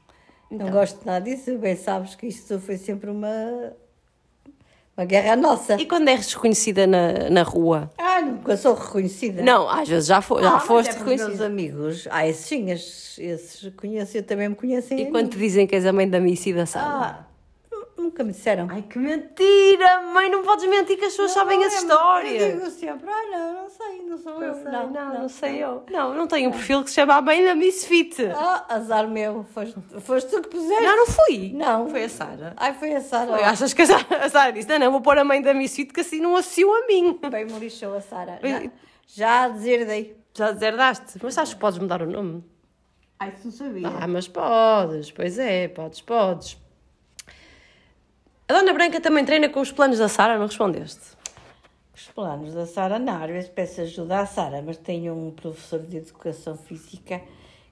[0.49, 1.55] não gosto nada disso.
[1.59, 3.71] Bem, sabes que isto foi sempre uma.
[4.97, 5.75] Uma guerra nossa.
[5.79, 7.89] E quando és reconhecida na, na rua?
[7.97, 9.43] Ah, nunca sou reconhecida.
[9.43, 11.45] Não, às vezes já, fo, já Ah, mas foste é pelos meus reconhecida.
[11.45, 12.07] amigos.
[12.11, 14.99] Ah, esses sim, esses, esses conheço, eu também me conhecem.
[14.99, 15.11] E mim.
[15.11, 16.85] quando te dizem que és a mãe da Missy e da Sara?
[16.87, 17.25] Ah,
[17.99, 18.67] nunca me disseram.
[18.69, 20.01] Ai, que mentira!
[20.13, 22.41] Mãe, não podes mentir que as pessoas sabem as é, histórias.
[22.41, 24.55] Eu digo sempre, ah, não, não sei, não sou eu.
[24.63, 25.83] Não, não, não, sei eu.
[25.89, 28.25] Não, não tenho um perfil que se chama a mãe da Misfit.
[28.35, 30.83] Ah, azar meu, foste, foste tu que puseste.
[30.83, 31.51] Não, não fui.
[31.53, 31.89] Não.
[31.89, 32.53] Foi a Sara.
[32.57, 33.31] Ai, foi a Sara.
[33.31, 35.53] Foi, achas que a Sara, a Sara disse, não, não, vou pôr a mãe da
[35.53, 37.19] Misfit que assim não associou a mim.
[37.29, 38.39] Bem me lixou a Sara.
[38.43, 38.71] Já,
[39.07, 40.17] já a dizer dei.
[40.33, 41.19] Já deserdaste.
[41.21, 42.43] Mas acho que podes mudar o nome.
[43.19, 43.87] Ai, se não sabia.
[43.87, 45.11] Ah, mas podes.
[45.11, 46.57] Pois é, podes, podes.
[48.49, 51.01] A Dona Branca também treina com os planos da Sara, não respondeste?
[51.95, 55.79] Os planos da Sara, não, às vezes peço ajuda à Sara, mas tenho um professor
[55.79, 57.21] de educação física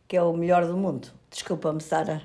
[0.08, 1.08] que é o melhor do mundo.
[1.32, 2.22] Desculpa-me, Sara.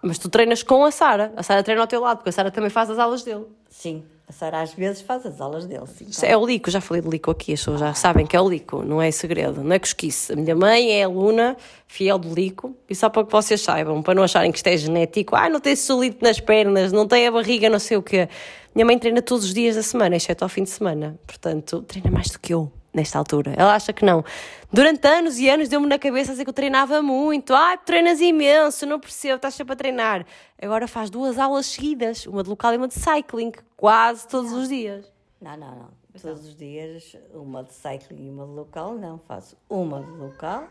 [0.00, 1.32] Mas tu treinas com a Sara.
[1.36, 3.46] A Sara treina ao teu lado, porque a Sara também faz as aulas dele.
[3.68, 6.06] Sim, a Sara às vezes faz as aulas dele, sim.
[6.08, 8.40] Isso é o Lico, já falei de Lico aqui, as pessoas já sabem que é
[8.40, 10.32] o Lico, não é segredo, não é cosquice.
[10.32, 14.14] A minha mãe é aluna fiel do Lico, e só para que vocês saibam, para
[14.14, 17.30] não acharem que isto é genético, ah, não tem solito nas pernas, não tem a
[17.30, 18.28] barriga, não sei o quê.
[18.74, 22.10] Minha mãe treina todos os dias da semana, exceto ao fim de semana, portanto, treina
[22.10, 22.70] mais do que eu.
[22.96, 23.52] Nesta altura.
[23.58, 24.24] Ela acha que não.
[24.72, 27.52] Durante anos e anos deu-me na cabeça dizer que eu treinava muito.
[27.52, 30.24] Ai, treinas imenso, não percebo, estás sempre a treinar.
[30.60, 34.70] Agora faz duas aulas seguidas, uma de local e uma de cycling, quase todos os
[34.70, 35.12] dias.
[35.38, 35.88] Não, não, não.
[36.22, 39.18] Todos os dias, uma de cycling e uma de local, não.
[39.18, 40.66] Faço uma de local,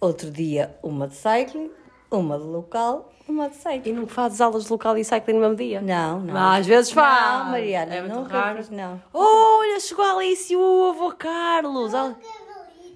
[0.00, 1.70] outro dia uma de cycling,
[2.18, 3.90] uma de local, uma de cycling.
[3.90, 5.80] E não fazes aulas de local e cycling no mesmo dia?
[5.80, 6.34] Não, não.
[6.34, 7.44] Mas às vezes faz.
[7.44, 8.58] Não, Mariana, É muito nunca raro.
[8.58, 9.00] fiz, não.
[9.12, 11.94] Olha, chegou a Alice e o avô Carlos.
[11.94, 12.16] Al-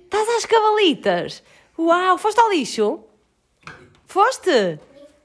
[0.05, 1.43] Estás às cavalitas?
[1.79, 3.01] Uau, foste ao lixo?
[4.07, 4.79] Foste?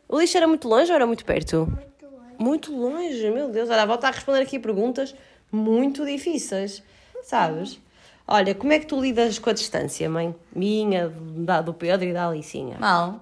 [0.07, 1.68] O lixo era muito longe ou era muito perto?
[1.68, 2.35] Muito longe.
[2.39, 3.69] Muito longe, meu Deus.
[3.69, 5.15] Olha, a avó está a responder aqui perguntas
[5.51, 6.84] muito difíceis,
[7.23, 7.80] sabes?
[8.27, 10.34] Olha, como é que tu lidas com a distância, mãe?
[10.55, 12.77] Minha, da, do Pedro e da Alicinha?
[12.80, 13.19] Mal.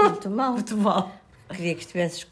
[0.00, 0.52] Muito mal.
[0.52, 1.10] Muito mal.
[1.50, 2.26] Queria que estivesses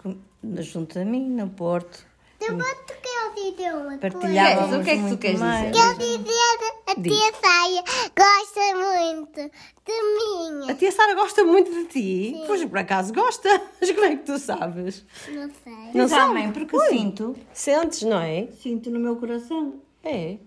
[0.60, 2.06] junto a mim, no Porto.
[2.40, 3.98] Eu vou te quero dizer uma coisa.
[3.98, 5.70] Partilhávamos O que é que tu muito queres mais.
[5.72, 5.82] dizer?
[5.84, 7.84] Quero dizer, a tia Saia
[8.16, 9.50] gosta muito
[9.86, 10.70] de mim.
[10.70, 12.42] A tia Sara gosta muito de ti?
[12.46, 13.48] Pois por acaso gosta.
[13.78, 15.04] Mas como é que tu sabes?
[15.28, 15.72] Não sei.
[15.72, 16.32] Não Mas, ah, sabe?
[16.32, 18.48] mãe, porque sinto, Sentes, não é?
[18.62, 19.74] sinto no meu coração.
[20.02, 20.38] É.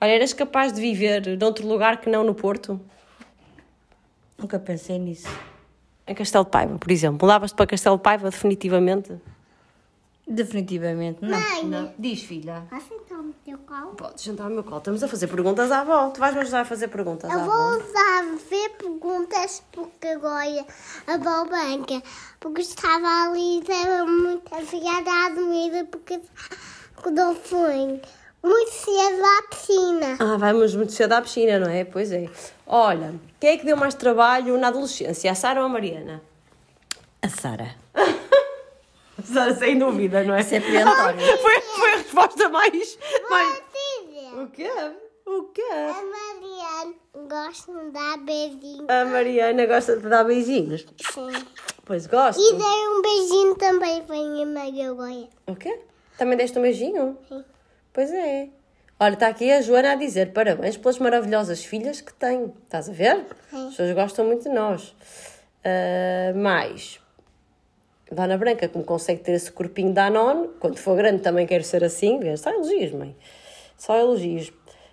[0.00, 2.80] Olha, eras capaz de viver noutro lugar que não no Porto?
[4.38, 5.28] Nunca pensei nisso.
[6.06, 7.18] Em Castelo de Paiva, por exemplo.
[7.26, 9.12] Mudavas-te para Castelo de Paiva definitivamente?
[10.28, 11.38] Definitivamente não.
[11.70, 12.64] Mãe, Diz, filha.
[12.68, 13.94] posso entrar no teu colo?
[13.94, 14.78] Podes sentar no meu colo.
[14.78, 16.10] Estamos a fazer perguntas à avó.
[16.10, 17.76] Tu vais-me ajudar a fazer perguntas à Eu vou avó?
[17.76, 20.66] usar ver perguntas porque agora
[21.06, 22.02] a Val Branca
[22.40, 26.20] porque estava ali e era muito afiada dormir porque
[27.12, 28.00] não foi
[28.46, 30.16] muito cedo à piscina.
[30.18, 31.84] Ah, vamos muito cedo à piscina, não é?
[31.84, 32.28] Pois é.
[32.66, 35.30] Olha, quem é que deu mais trabalho na adolescência?
[35.30, 36.22] A Sara ou a Mariana?
[37.22, 37.74] A Sara.
[39.24, 40.42] Sara, sem dúvida, não é?
[40.42, 41.38] Sempre António.
[41.38, 42.98] Foi, foi a resposta mais...
[43.28, 43.62] mais...
[44.36, 44.70] O quê?
[45.24, 45.62] O quê?
[45.62, 46.94] a Mariana
[47.28, 48.86] gosta de dar beijinho.
[48.88, 50.86] A Mariana gosta de dar beijinhos.
[51.12, 51.32] Sim.
[51.84, 52.40] Pois gosto.
[52.40, 55.28] E dei um beijinho também para a minha Maria Goia.
[55.46, 55.80] O quê?
[56.18, 57.18] Também deste um beijinho?
[57.28, 57.44] Sim.
[57.96, 58.50] Pois é.
[59.00, 62.52] Olha, está aqui a Joana a dizer parabéns pelas maravilhosas filhas que tem.
[62.64, 63.24] Estás a ver?
[63.50, 64.94] As pessoas gostam muito de nós.
[65.64, 67.00] Ah, mais.
[68.12, 71.82] Dona Branca, como consegue ter esse corpinho da Anon, quando for grande também quero ser
[71.82, 72.20] assim.
[72.36, 73.16] Só elogios, mãe.
[73.78, 74.52] Só elogios.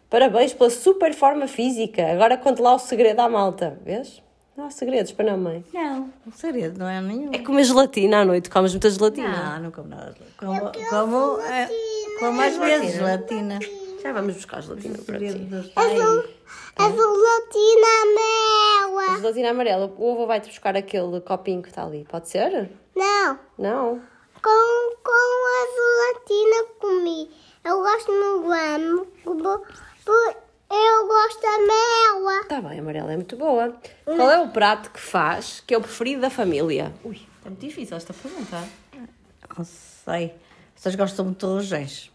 [0.09, 2.09] Parabéns pela super forma física.
[2.09, 3.77] Agora conte lá o segredo à malta.
[3.83, 4.23] Vês?
[4.55, 5.65] Não há segredos para não, mãe.
[5.73, 7.33] Não, o segredo não é nenhum.
[7.33, 8.51] É comer gelatina à noite.
[8.51, 9.55] Comes muita gelatina.
[9.55, 10.15] Não, não como nada.
[10.37, 11.67] Como, como, é,
[12.27, 13.59] como às vezes gelatina.
[14.01, 15.25] Já vamos buscar gelatina para ti.
[15.75, 16.29] A gel-
[16.77, 19.17] a gelatina amarela.
[19.19, 19.93] Gelatina amarela.
[19.97, 22.05] O avô vai-te buscar aquele copinho que está ali.
[22.09, 22.69] Pode ser?
[22.95, 24.01] Não, Não.
[24.41, 27.31] com, com a gelatina comi.
[27.63, 29.07] Eu gosto no amo.
[29.25, 32.41] Eu gosto amarela.
[32.41, 33.73] Está bem, amarela é muito boa.
[34.05, 36.93] Qual é o prato que faz que é o preferido da família?
[37.03, 38.63] Ui, é muito difícil esta pergunta.
[39.57, 40.33] Não sei.
[40.75, 42.11] Vocês gostam muito de rojões?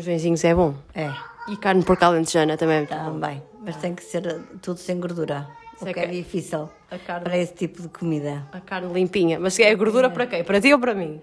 [0.00, 0.74] Rojõezinhos é bom.
[0.94, 1.10] É,
[1.48, 3.04] E carne por calentejana também é muito bom.
[3.12, 3.42] também.
[3.64, 5.48] Mas tem que ser tudo sem gordura.
[5.80, 8.46] O Sei que é que- difícil A carne- para esse tipo de comida.
[8.52, 9.40] A carne limpinha.
[9.40, 10.44] Mas é gordura para quem?
[10.44, 11.20] Para ti ou para mim?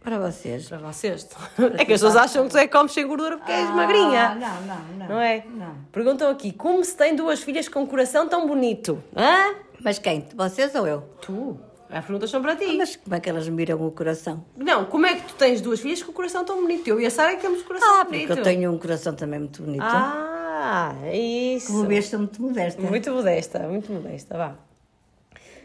[0.00, 0.68] Para vocês.
[0.68, 1.26] Para vocês.
[1.78, 4.28] É que as pessoas acham que tu é que comes sem gordura porque és magrinha.
[4.30, 5.08] Ah, não, não, não.
[5.08, 5.44] Não é?
[5.48, 5.74] Não.
[5.90, 9.02] Perguntam aqui, como se tem duas filhas com um coração tão bonito?
[9.16, 9.54] Hã?
[9.80, 10.26] Mas quem?
[10.36, 11.00] Vocês ou eu?
[11.22, 11.58] Tu.
[11.90, 12.76] As perguntas são para ti.
[12.76, 14.44] Mas como é que elas me viram o coração?
[14.56, 16.86] Não, como é que tu tens duas filhas com o coração tão bonito?
[16.88, 18.38] Eu e a Sara é que temos o coração Ah, porque bonito.
[18.38, 19.82] eu tenho um coração também muito bonito.
[19.82, 21.68] Ah, é isso.
[21.72, 22.82] Como vês, sou muito modesta.
[22.82, 24.54] Muito modesta, muito modesta, vá.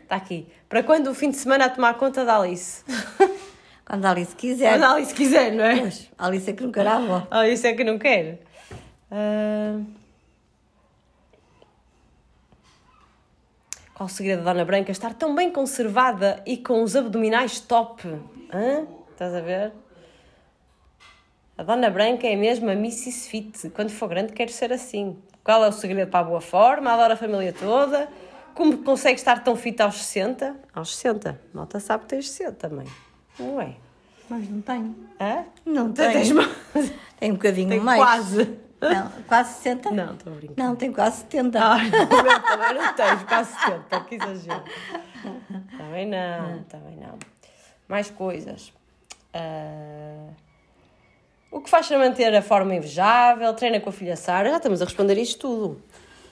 [0.03, 0.47] Está aqui.
[0.69, 2.83] Para quando o fim de semana a tomar conta da Alice?
[3.85, 4.71] Quando a Alice quiser.
[4.75, 5.77] Quando a Alice quiser, não é?
[5.81, 7.27] Pois, a Alice é que não quer a avó.
[7.29, 8.39] Ah, isso é que não quer.
[9.11, 9.77] Ah,
[13.95, 14.91] Qual o segredo da Dona Branca?
[14.91, 18.07] Estar tão bem conservada e com os abdominais top.
[18.51, 18.85] Hã?
[19.11, 19.71] Estás a ver?
[21.57, 23.29] A Dona Branca é mesmo a Mrs.
[23.29, 23.69] Fit.
[23.69, 25.17] Quando for grande, quero ser assim.
[25.43, 26.91] Qual é o segredo para a boa forma?
[26.91, 28.09] Adoro a família toda.
[28.55, 30.55] Como consegue estar tão fit aos 60?
[30.73, 31.39] Aos 60.
[31.53, 32.87] Malta sabe que tens 60 também.
[33.39, 33.75] Não é?
[34.29, 34.95] Mas não tenho.
[35.19, 35.43] Hã?
[35.65, 36.35] Não Tens tenho.
[36.35, 36.91] mais.
[37.19, 38.01] Tem um bocadinho Tem mais.
[38.01, 38.57] quase.
[38.89, 39.91] Não, quase 60?
[39.91, 40.63] Não, estou a brincar.
[40.63, 41.59] Não, tem quase 70.
[41.59, 44.63] Ah, não, também não tens, quase 70, que exagero.
[45.77, 47.17] Também não, também não.
[47.87, 48.73] Mais coisas.
[49.33, 50.27] Ah,
[51.51, 53.53] o que faz para manter a forma invejável?
[53.53, 54.49] Treina com a filha Sara?
[54.49, 55.81] Já estamos a responder isto tudo.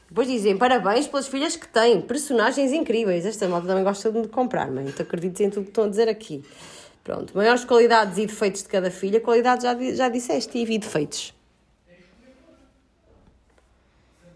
[0.09, 3.25] Depois dizem parabéns pelas filhas que têm, personagens incríveis.
[3.25, 4.85] Esta malta também gosta de me comprar, mãe.
[4.87, 6.43] Então acredites em tudo que estão a dizer aqui.
[7.03, 9.21] Pronto, maiores qualidades e defeitos de cada filha.
[9.21, 11.33] Qualidades já, já disseste e defeitos.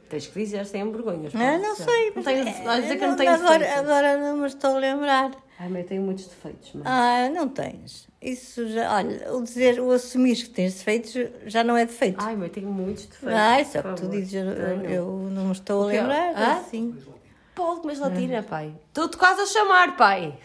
[0.09, 1.33] Tens que dizer sem vergonhas.
[1.35, 1.57] Ah, pá.
[1.57, 2.05] não sei.
[2.07, 3.77] Não mas tenho, é- vais dizer que eu não tenho agora, defeitos.
[3.79, 5.31] agora não me estou a lembrar.
[5.57, 6.83] Ai, mas eu tenho muitos defeitos, mãe.
[6.85, 8.07] Ah, não tens.
[8.21, 11.13] Isso já, olha, o dizer, o assumir que tens defeitos
[11.45, 12.23] já não é defeito.
[12.23, 13.37] Ai, mas eu tenho muitos defeitos.
[13.39, 14.43] Ah, é por que tu dizes, eu,
[14.83, 15.97] eu não me estou a quê?
[15.97, 16.35] lembrar.
[16.35, 16.51] Hã?
[16.59, 16.97] Assim.
[17.55, 18.75] Pode comer gelatina, pai.
[18.87, 20.37] Estou-te quase a chamar, pai.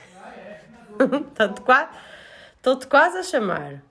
[1.01, 1.89] Estou-te quase,
[2.57, 3.83] estou-te quase a chamar.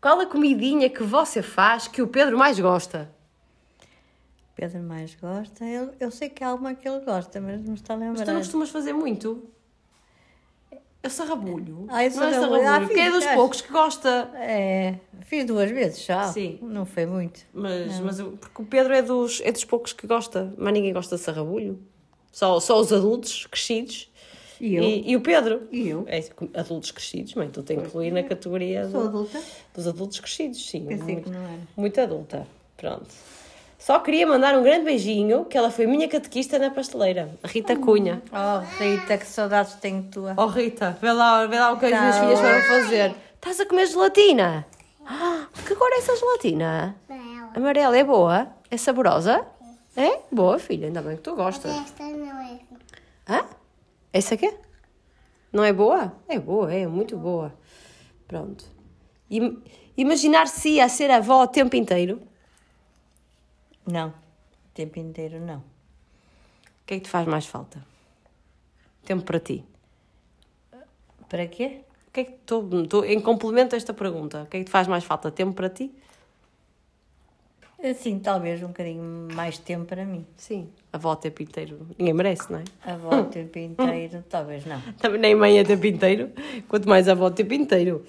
[0.00, 3.08] Qual a comidinha que você faz que o Pedro mais gosta?
[4.54, 5.64] Pedro mais gosta.
[5.64, 8.24] Ele, eu sei que há uma que ele gosta, mas não está a Mas lembrar.
[8.24, 9.44] tu não costumas fazer muito.
[11.02, 11.86] Eu sarrabulho.
[11.88, 12.62] Ah, eu não é sarrabulho.
[12.62, 13.34] sarrabulho, Ah, que é fiz, dos acho.
[13.34, 14.30] poucos que gosta.
[14.36, 16.24] É, fiz duas vezes já.
[16.32, 16.58] Sim.
[16.62, 17.40] Não foi muito.
[17.52, 20.92] Mas, mas eu- porque o Pedro é dos, é dos poucos que gosta, mas ninguém
[20.92, 21.80] gosta de sarrabulho.
[22.30, 24.08] Só, só os adultos crescidos.
[24.60, 24.84] E eu?
[24.84, 25.66] E, e o Pedro?
[25.72, 26.04] E eu?
[26.06, 26.22] É,
[26.54, 29.42] adultos crescidos, mãe, tu tens que incluir na categoria do- adulta?
[29.74, 30.86] dos adultos crescidos, sim.
[30.86, 31.58] Pensei muito, que não era.
[31.76, 32.46] muito adulta.
[32.76, 33.08] Pronto.
[33.84, 37.74] Só queria mandar um grande beijinho, que ela foi minha catequista na pasteleira, a Rita
[37.74, 38.22] Cunha.
[38.30, 40.34] Oh, Rita, que saudades tenho tua.
[40.36, 42.46] Oh Rita, vê lá, vê lá o que as Tá minhas filhas bom.
[42.46, 43.14] foram fazer.
[43.34, 44.64] Estás a comer gelatina?
[45.04, 46.94] Ah, que cor é essa gelatina?
[47.08, 47.50] Amarela.
[47.56, 48.46] Amarela é boa?
[48.70, 49.44] É saborosa?
[49.96, 50.20] É?
[50.30, 51.74] Boa, filha, ainda bem que tu gostas.
[51.74, 52.60] Esta não é assim.
[53.28, 53.44] Hã?
[54.12, 54.54] Essa aqui?
[55.52, 56.12] Não é boa?
[56.28, 57.52] É boa, é muito boa.
[58.28, 58.64] Pronto.
[59.28, 59.60] Im-
[59.96, 62.22] Imaginar-se a ser avó o tempo inteiro?
[63.86, 65.58] Não, o tempo inteiro não.
[65.58, 67.84] O que é que te faz mais falta?
[69.04, 69.64] Tempo para ti.
[71.28, 71.80] Para quê?
[72.08, 72.36] O que é que
[73.06, 74.42] em complemento a esta pergunta?
[74.42, 75.30] O que é que te faz mais falta?
[75.30, 75.90] Tempo para ti?
[77.82, 80.24] Assim, talvez um bocadinho mais tempo para mim.
[80.36, 80.68] Sim.
[80.92, 81.84] Avó o tempo inteiro.
[81.98, 82.64] Ninguém merece, não é?
[82.84, 84.80] A avó o tempo inteiro, talvez não.
[85.00, 86.30] Também nem mãe é tempo inteiro,
[86.68, 88.04] quanto mais avó o tempo inteiro.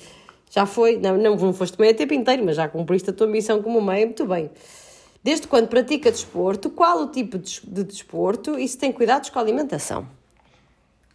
[0.51, 3.25] Já foi, não, não, não foste mãe a tempo inteiro, mas já cumpriste a tua
[3.25, 4.51] missão como mãe, muito bem.
[5.23, 9.29] Desde quando pratica desporto, qual o tipo de, des- de desporto e se tem cuidados
[9.29, 10.05] com a alimentação?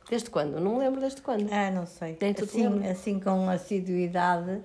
[0.09, 0.59] Desde quando?
[0.59, 1.47] Não me lembro desde quando.
[1.53, 2.17] Ah, não sei.
[2.21, 4.63] Nem tu Assim, assim com assiduidade,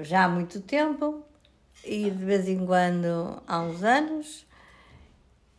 [0.00, 1.22] já há muito tempo,
[1.82, 4.44] e de vez em quando há uns anos,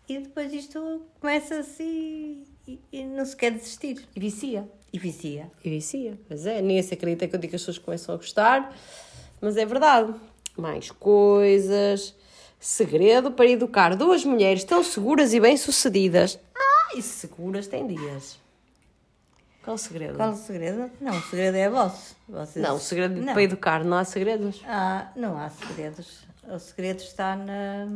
[0.08, 4.08] e depois isto começa-se e, e- e não se quer desistir.
[4.16, 4.70] E vicia.
[4.94, 5.52] E vicia.
[5.64, 6.20] E vicia.
[6.30, 8.76] Mas é, ninguém se acredita que eu digo que as pessoas começam a gostar,
[9.42, 10.14] mas é verdade.
[10.56, 12.14] Mais coisas.
[12.66, 16.40] Segredo para educar duas mulheres tão seguras e bem-sucedidas.
[16.58, 18.40] Ah, e seguras tem dias.
[19.64, 20.16] Qual o segredo?
[20.18, 20.90] Qual o segredo?
[21.00, 22.16] Não, o segredo é vosso.
[22.28, 22.66] Vocês...
[22.66, 23.34] Não, o segredo Não.
[23.34, 24.64] para educar não há segredos.
[24.66, 26.26] Ah, não há segredos.
[26.50, 27.88] O segredo está na,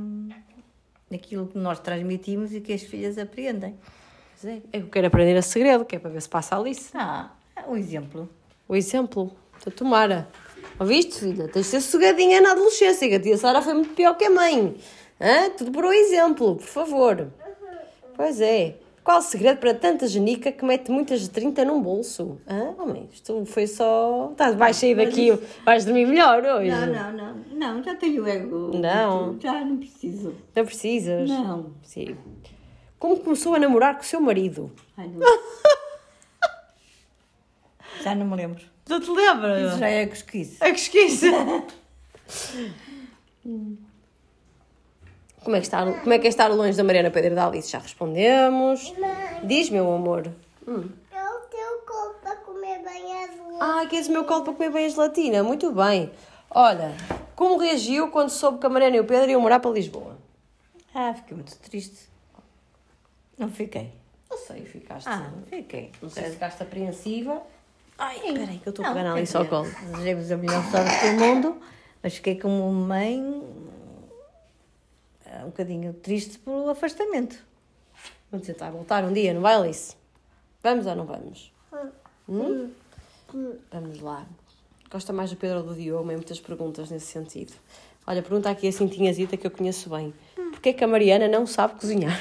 [1.10, 3.76] naquilo que nós transmitimos e que as filhas apreendem.
[4.40, 4.62] Pois é.
[4.72, 6.91] Eu quero aprender a segredo, que é para ver se passa a Alice.
[6.94, 7.32] Ah,
[7.68, 8.30] um exemplo.
[8.68, 9.36] O exemplo.
[9.60, 10.30] Então, tomara.
[10.80, 11.48] Ouviste, filha?
[11.48, 14.30] Tens de ser sossegadinha na adolescência, que a tia Sara foi muito pior que a
[14.30, 14.76] mãe.
[15.19, 15.49] Hã?
[15.57, 17.27] Tudo por um exemplo, por favor.
[18.15, 18.76] Pois é.
[19.03, 22.40] Qual o segredo para tanta genica que mete muitas de 30 num bolso?
[22.48, 22.76] Hã?
[22.77, 24.30] Oh, mãe, isto foi só...
[24.31, 25.31] Estás, vais sair daqui,
[25.65, 26.69] vais dormir melhor hoje.
[26.69, 27.36] Não, não, não.
[27.52, 28.72] Não, já tenho ego.
[28.77, 29.40] Não.
[29.40, 30.36] Já não preciso.
[30.56, 31.30] Não precisas?
[31.30, 31.73] Não.
[31.81, 32.15] Sim.
[32.99, 34.72] Como começou a namorar com o seu marido?
[34.95, 35.19] Ai, não.
[38.03, 38.64] já não me lembro.
[38.90, 39.70] Não te lembras?
[39.70, 40.57] Isso já é cosquice.
[40.60, 41.32] É que esqueci.
[45.44, 47.72] Como é, que está, como é que é estar longe da Mariana Pedro da Alice?
[47.72, 48.94] Já respondemos.
[49.44, 50.32] Diz, meu amor.
[50.68, 50.84] Eu
[51.49, 53.57] tenho colo para comer bem azul.
[53.60, 55.41] Ah, queres o meu colo para comer bem a gelatina?
[55.41, 56.11] Muito bem.
[56.52, 56.94] Olha,
[57.36, 60.18] como reagiu quando soube que a Mariana e o Pedro iam morar para Lisboa?
[60.94, 62.10] Ah, fiquei muito triste.
[63.38, 63.94] Não fiquei.
[64.30, 65.07] Não sei, ficaste...
[65.07, 65.91] Ah, fiquei.
[66.02, 67.41] Não sei se ficaste apreensiva.
[68.00, 69.70] Ai, espera aí que eu estou a Não, pegar na quer Alice ao dizer, colo.
[69.92, 71.58] Desejei-vos a melhor sorte do mundo,
[72.02, 73.44] mas fiquei como mãe
[75.26, 77.38] eh, um bocadinho triste pelo afastamento.
[78.32, 79.96] Vamos tentar voltar um dia, não vai, Alice?
[80.64, 81.52] Vamos ou não vamos?
[82.28, 82.70] Hum?
[83.72, 84.26] Vamos lá.
[84.90, 86.08] Gosta mais do Pedro ou do Diogo?
[86.08, 87.54] Tem muitas perguntas nesse sentido.
[88.08, 90.14] Olha, pergunta aqui a Cintinhazita que eu conheço bem.
[90.36, 92.20] Porquê que a Mariana não sabe cozinhar?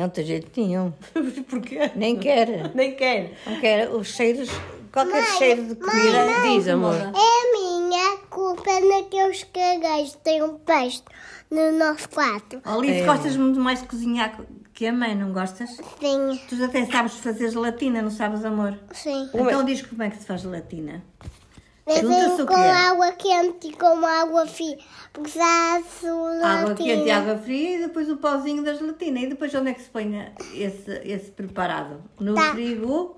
[0.00, 0.92] Não tem jeito nenhum.
[1.46, 1.90] Porquê?
[1.94, 2.74] Nem quer.
[2.74, 3.38] Nem quer.
[3.46, 3.90] Não quer.
[3.90, 4.48] Os cheiros,
[4.90, 6.26] qualquer cheiro de comida.
[6.42, 6.94] Diz, amor.
[6.94, 10.14] É a minha culpa naqueles cagueiros.
[10.24, 11.02] Tem um peixe
[11.50, 12.62] no nosso quarto.
[12.64, 14.40] Alice, gostas muito mais de cozinhar
[14.72, 15.68] que a mãe, não gostas?
[16.00, 18.78] Sim, Tu até sabes fazer gelatina, não sabes, amor?
[18.94, 19.28] sim.
[19.34, 21.04] Então diz como é que se faz gelatina.
[21.86, 24.78] Venho o com água quente e com água fria.
[25.12, 25.44] Porque já
[25.76, 26.46] a gelatina.
[26.60, 29.20] Água quente e água fria e depois o pauzinho da gelatina.
[29.20, 32.02] E depois onde é que se põe esse, esse preparado?
[32.20, 32.52] No Tá.
[32.52, 33.16] frigo?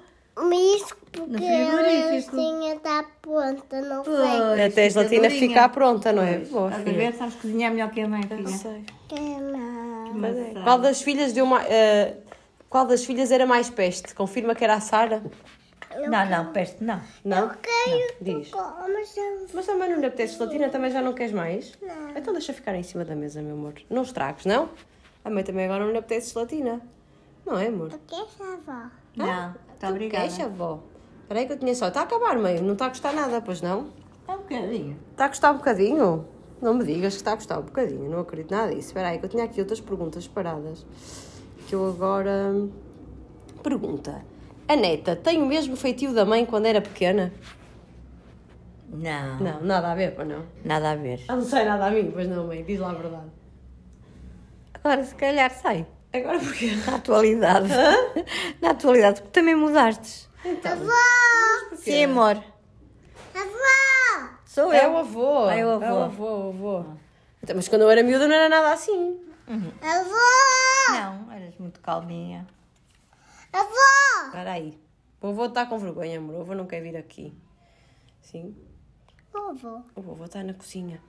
[0.50, 2.36] Isso porque a frigorífico.
[2.36, 4.02] gelatina está pronta, não.
[4.02, 6.36] Pois, Até a gelatina ficar pronta, não é?
[6.38, 6.48] Pois.
[6.48, 7.14] Boa, Estás a ver?
[7.14, 8.48] Sabes cozinhar melhor que a mãe, filha.
[8.48, 8.84] Sei.
[9.08, 10.14] Que não.
[10.14, 10.54] Mas é.
[10.64, 11.66] Qual das filhas deu mais...
[11.70, 12.14] eh,
[12.70, 14.14] qual das filhas era mais peste?
[14.14, 15.22] Confirma que era a Sara?
[16.08, 17.00] Não, não, peste não.
[17.24, 17.48] Não?
[17.50, 18.50] Quero Diz.
[18.50, 21.76] mas eu Mas também não lhe apetece gelatina, também já não queres mais?
[21.80, 22.10] Não.
[22.10, 23.74] Então deixa ficar em cima da mesa, meu amor.
[23.90, 24.68] Não estragues, não?
[25.24, 26.80] A mãe também agora não lhe apetece gelatina.
[27.44, 27.90] Não é, amor?
[28.06, 28.90] quero avó.
[29.16, 30.26] Não, está obrigada.
[30.26, 30.80] Queixa, avó.
[31.22, 31.88] Espera aí que eu tinha só.
[31.88, 32.60] Está a acabar, mãe.
[32.60, 33.88] Não está a gostar nada, pois não?
[34.28, 34.98] É um bocadinho.
[35.10, 36.28] Está a gostar um bocadinho?
[36.60, 38.08] Não me digas que está a gostar um bocadinho.
[38.08, 38.88] Não acredito nada disso.
[38.88, 40.86] Espera aí que eu tinha aqui outras perguntas paradas.
[41.66, 42.54] Que eu agora...
[43.62, 44.24] Pergunta.
[44.68, 47.32] A neta tem o mesmo feitio da mãe quando era pequena?
[48.88, 50.44] Não, Não, nada a ver, pois não.
[50.64, 51.24] nada a ver.
[51.28, 52.62] Ah, não sei nada a mim, pois não, mãe.
[52.62, 53.26] Diz lá a verdade.
[54.74, 55.86] Agora se calhar sai.
[56.12, 56.72] Agora porquê?
[56.86, 57.68] Na atualidade.
[58.60, 60.28] Na atualidade, porque também mudaste.
[60.64, 61.76] Avó!
[61.76, 62.42] Sim, amor.
[63.34, 64.28] Avó!
[64.44, 64.92] Sou É eu.
[64.92, 65.48] o avô.
[65.50, 65.84] É o avô.
[65.84, 66.84] É o avô, o avô.
[67.42, 69.18] Então, mas quando eu era miúda não era nada assim.
[69.80, 70.92] Avó!
[70.92, 72.46] Não, eras muito calminha.
[73.52, 74.26] Avó!
[74.26, 74.78] Espera aí.
[75.20, 76.36] O avô está com vergonha, amor.
[76.36, 77.32] O avô não quer vir aqui.
[78.20, 78.56] Sim.
[79.34, 79.82] Avó.
[79.94, 81.00] O avô está na cozinha.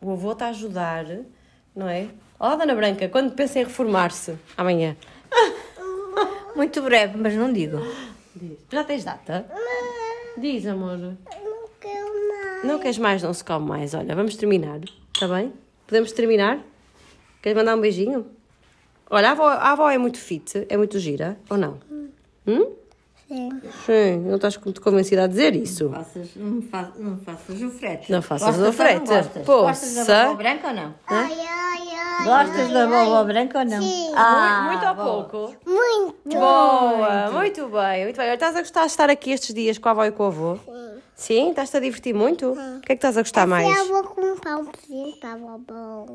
[0.00, 1.04] O avô está a ajudar,
[1.74, 2.08] não é?
[2.38, 4.38] Ó, Dona Branca, quando pensa em reformar-se?
[4.56, 4.96] Amanhã.
[6.54, 7.78] Muito breve, mas não digo.
[8.34, 8.58] Diz.
[8.70, 9.46] Já tens data?
[10.36, 10.96] Diz, amor.
[10.98, 11.16] Não
[11.80, 12.64] quero mais.
[12.64, 13.94] Não queres mais, não se come mais.
[13.94, 14.80] Olha, vamos terminar.
[15.12, 15.52] Está bem?
[15.86, 16.60] Podemos terminar?
[17.42, 18.26] Queres mandar um beijinho?
[19.10, 21.80] Olha, a avó, a avó é muito fit, é muito gira, ou não?
[22.48, 22.72] Hum?
[23.28, 23.60] Sim.
[23.84, 25.90] Sim, não estás muito convencida a dizer isso.
[25.90, 28.10] Faças, não, fa, não faças o frete.
[28.10, 28.98] Não faças Gostas o ou frete.
[29.00, 29.44] não Gostas?
[29.44, 29.62] Poça.
[29.66, 30.94] gostas da branca ou não?
[31.06, 32.24] Ai, ai, ai.
[32.24, 32.86] Gostas ai, da ai.
[32.88, 33.82] boba branca ou não?
[33.82, 34.12] Sim.
[34.16, 34.94] Ah, muito ou
[35.28, 35.56] pouco?
[35.66, 36.38] Muito.
[36.38, 38.32] Boa, muito bem, muito bem.
[38.32, 40.56] Estás a gostar de estar aqui estes dias com a avó e com o avô?
[40.56, 40.87] Sim.
[41.18, 41.50] Sim?
[41.50, 42.52] Estás-te a divertir muito?
[42.52, 43.76] O que é que estás a gostar mais?
[43.76, 46.06] Eu vou comprar um presente para a vovó.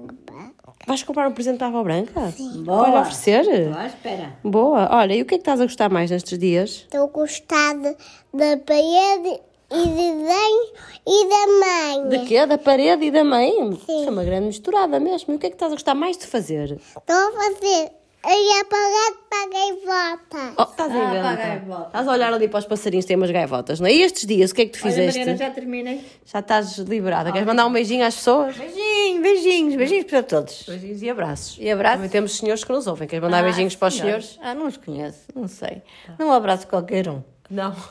[0.88, 2.32] Vais comprar um presente para a avó branca?
[2.32, 2.64] Sim.
[2.64, 2.86] Boa.
[2.86, 3.76] Para oferecer?
[3.78, 4.38] À espera.
[4.42, 4.88] Boa.
[4.96, 6.70] Olha, e o que é que estás a gostar mais nestes dias?
[6.70, 7.98] Estou gostada
[8.34, 10.72] da parede e de desenho
[11.06, 12.10] e da mãe.
[12.10, 12.46] De quê?
[12.46, 13.52] Da parede e da mãe?
[13.86, 14.00] Sim.
[14.00, 15.34] Isso é uma grande misturada mesmo.
[15.34, 16.80] E o que é que estás a gostar mais de fazer?
[16.80, 17.92] Estou a fazer
[18.26, 20.54] E apagar para a gaivota.
[20.58, 21.88] Oh, estás a Ah, para a.
[21.88, 23.94] Estás a olhar ali para os passarinhos, tem umas gaivotas, não é?
[23.94, 25.20] E estes dias, o que é que tu Olha, fizeste?
[25.20, 26.06] Mariana, já terminei.
[26.26, 27.32] Já estás liberada.
[27.34, 28.56] Queres mandar um beijinho às pessoas?
[28.56, 30.64] Beijinho, beijinhos, beijinhos para todos.
[30.68, 31.58] Beijinhos e abraços.
[31.60, 31.98] E abraços.
[31.98, 33.08] Também temos senhores que nos ouvem.
[33.10, 34.40] Queres mandar Ah, beijinhos para os senhores?
[34.42, 35.82] Ah, não os conheço, não sei.
[36.18, 37.22] Não abraço qualquer um.
[37.50, 37.76] Não.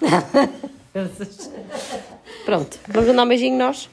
[2.47, 3.89] Pronto, vamos mandar um beijinho nós?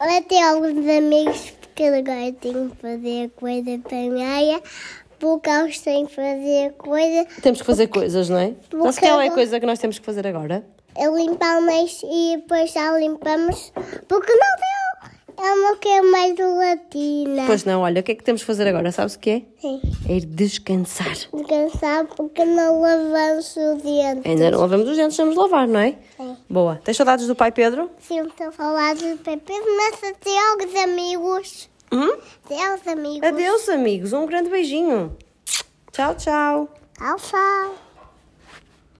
[0.00, 4.60] Olha, tem alguns amigos porque agora tenho que fazer coisa também.
[4.60, 5.01] Porque eles
[5.84, 7.26] têm que fazer coisa.
[7.42, 8.54] Temos que fazer coisas, não é?
[8.70, 10.64] Vou Sabes qual é a coisa que nós temos que fazer agora?
[10.96, 13.72] É limpar mais e depois já limpamos.
[14.08, 14.82] Porque não deu.
[15.44, 17.44] Eu não quero mais gelatina.
[17.46, 18.92] Pois não, olha, o que é que temos que fazer agora?
[18.92, 19.42] Sabes o que é?
[19.60, 19.80] Sim.
[20.08, 21.12] É ir descansar.
[21.12, 24.24] Descansar porque não lavamos os dentes.
[24.24, 25.96] Ainda não lavamos os dentes, vamos lavar, não é?
[26.16, 26.36] Sim.
[26.48, 26.80] Boa.
[26.84, 27.90] Tens saudades do pai Pedro?
[27.98, 31.68] Sempre estou a falar de Pepe, mas até aos amigos.
[31.92, 32.18] Hum?
[32.50, 33.28] Aos amigos.
[33.28, 34.12] Adeus, amigos.
[34.12, 35.16] Um grande beijinho.
[35.92, 36.68] Tchau, tchau.
[36.98, 37.74] Tchau, tchau.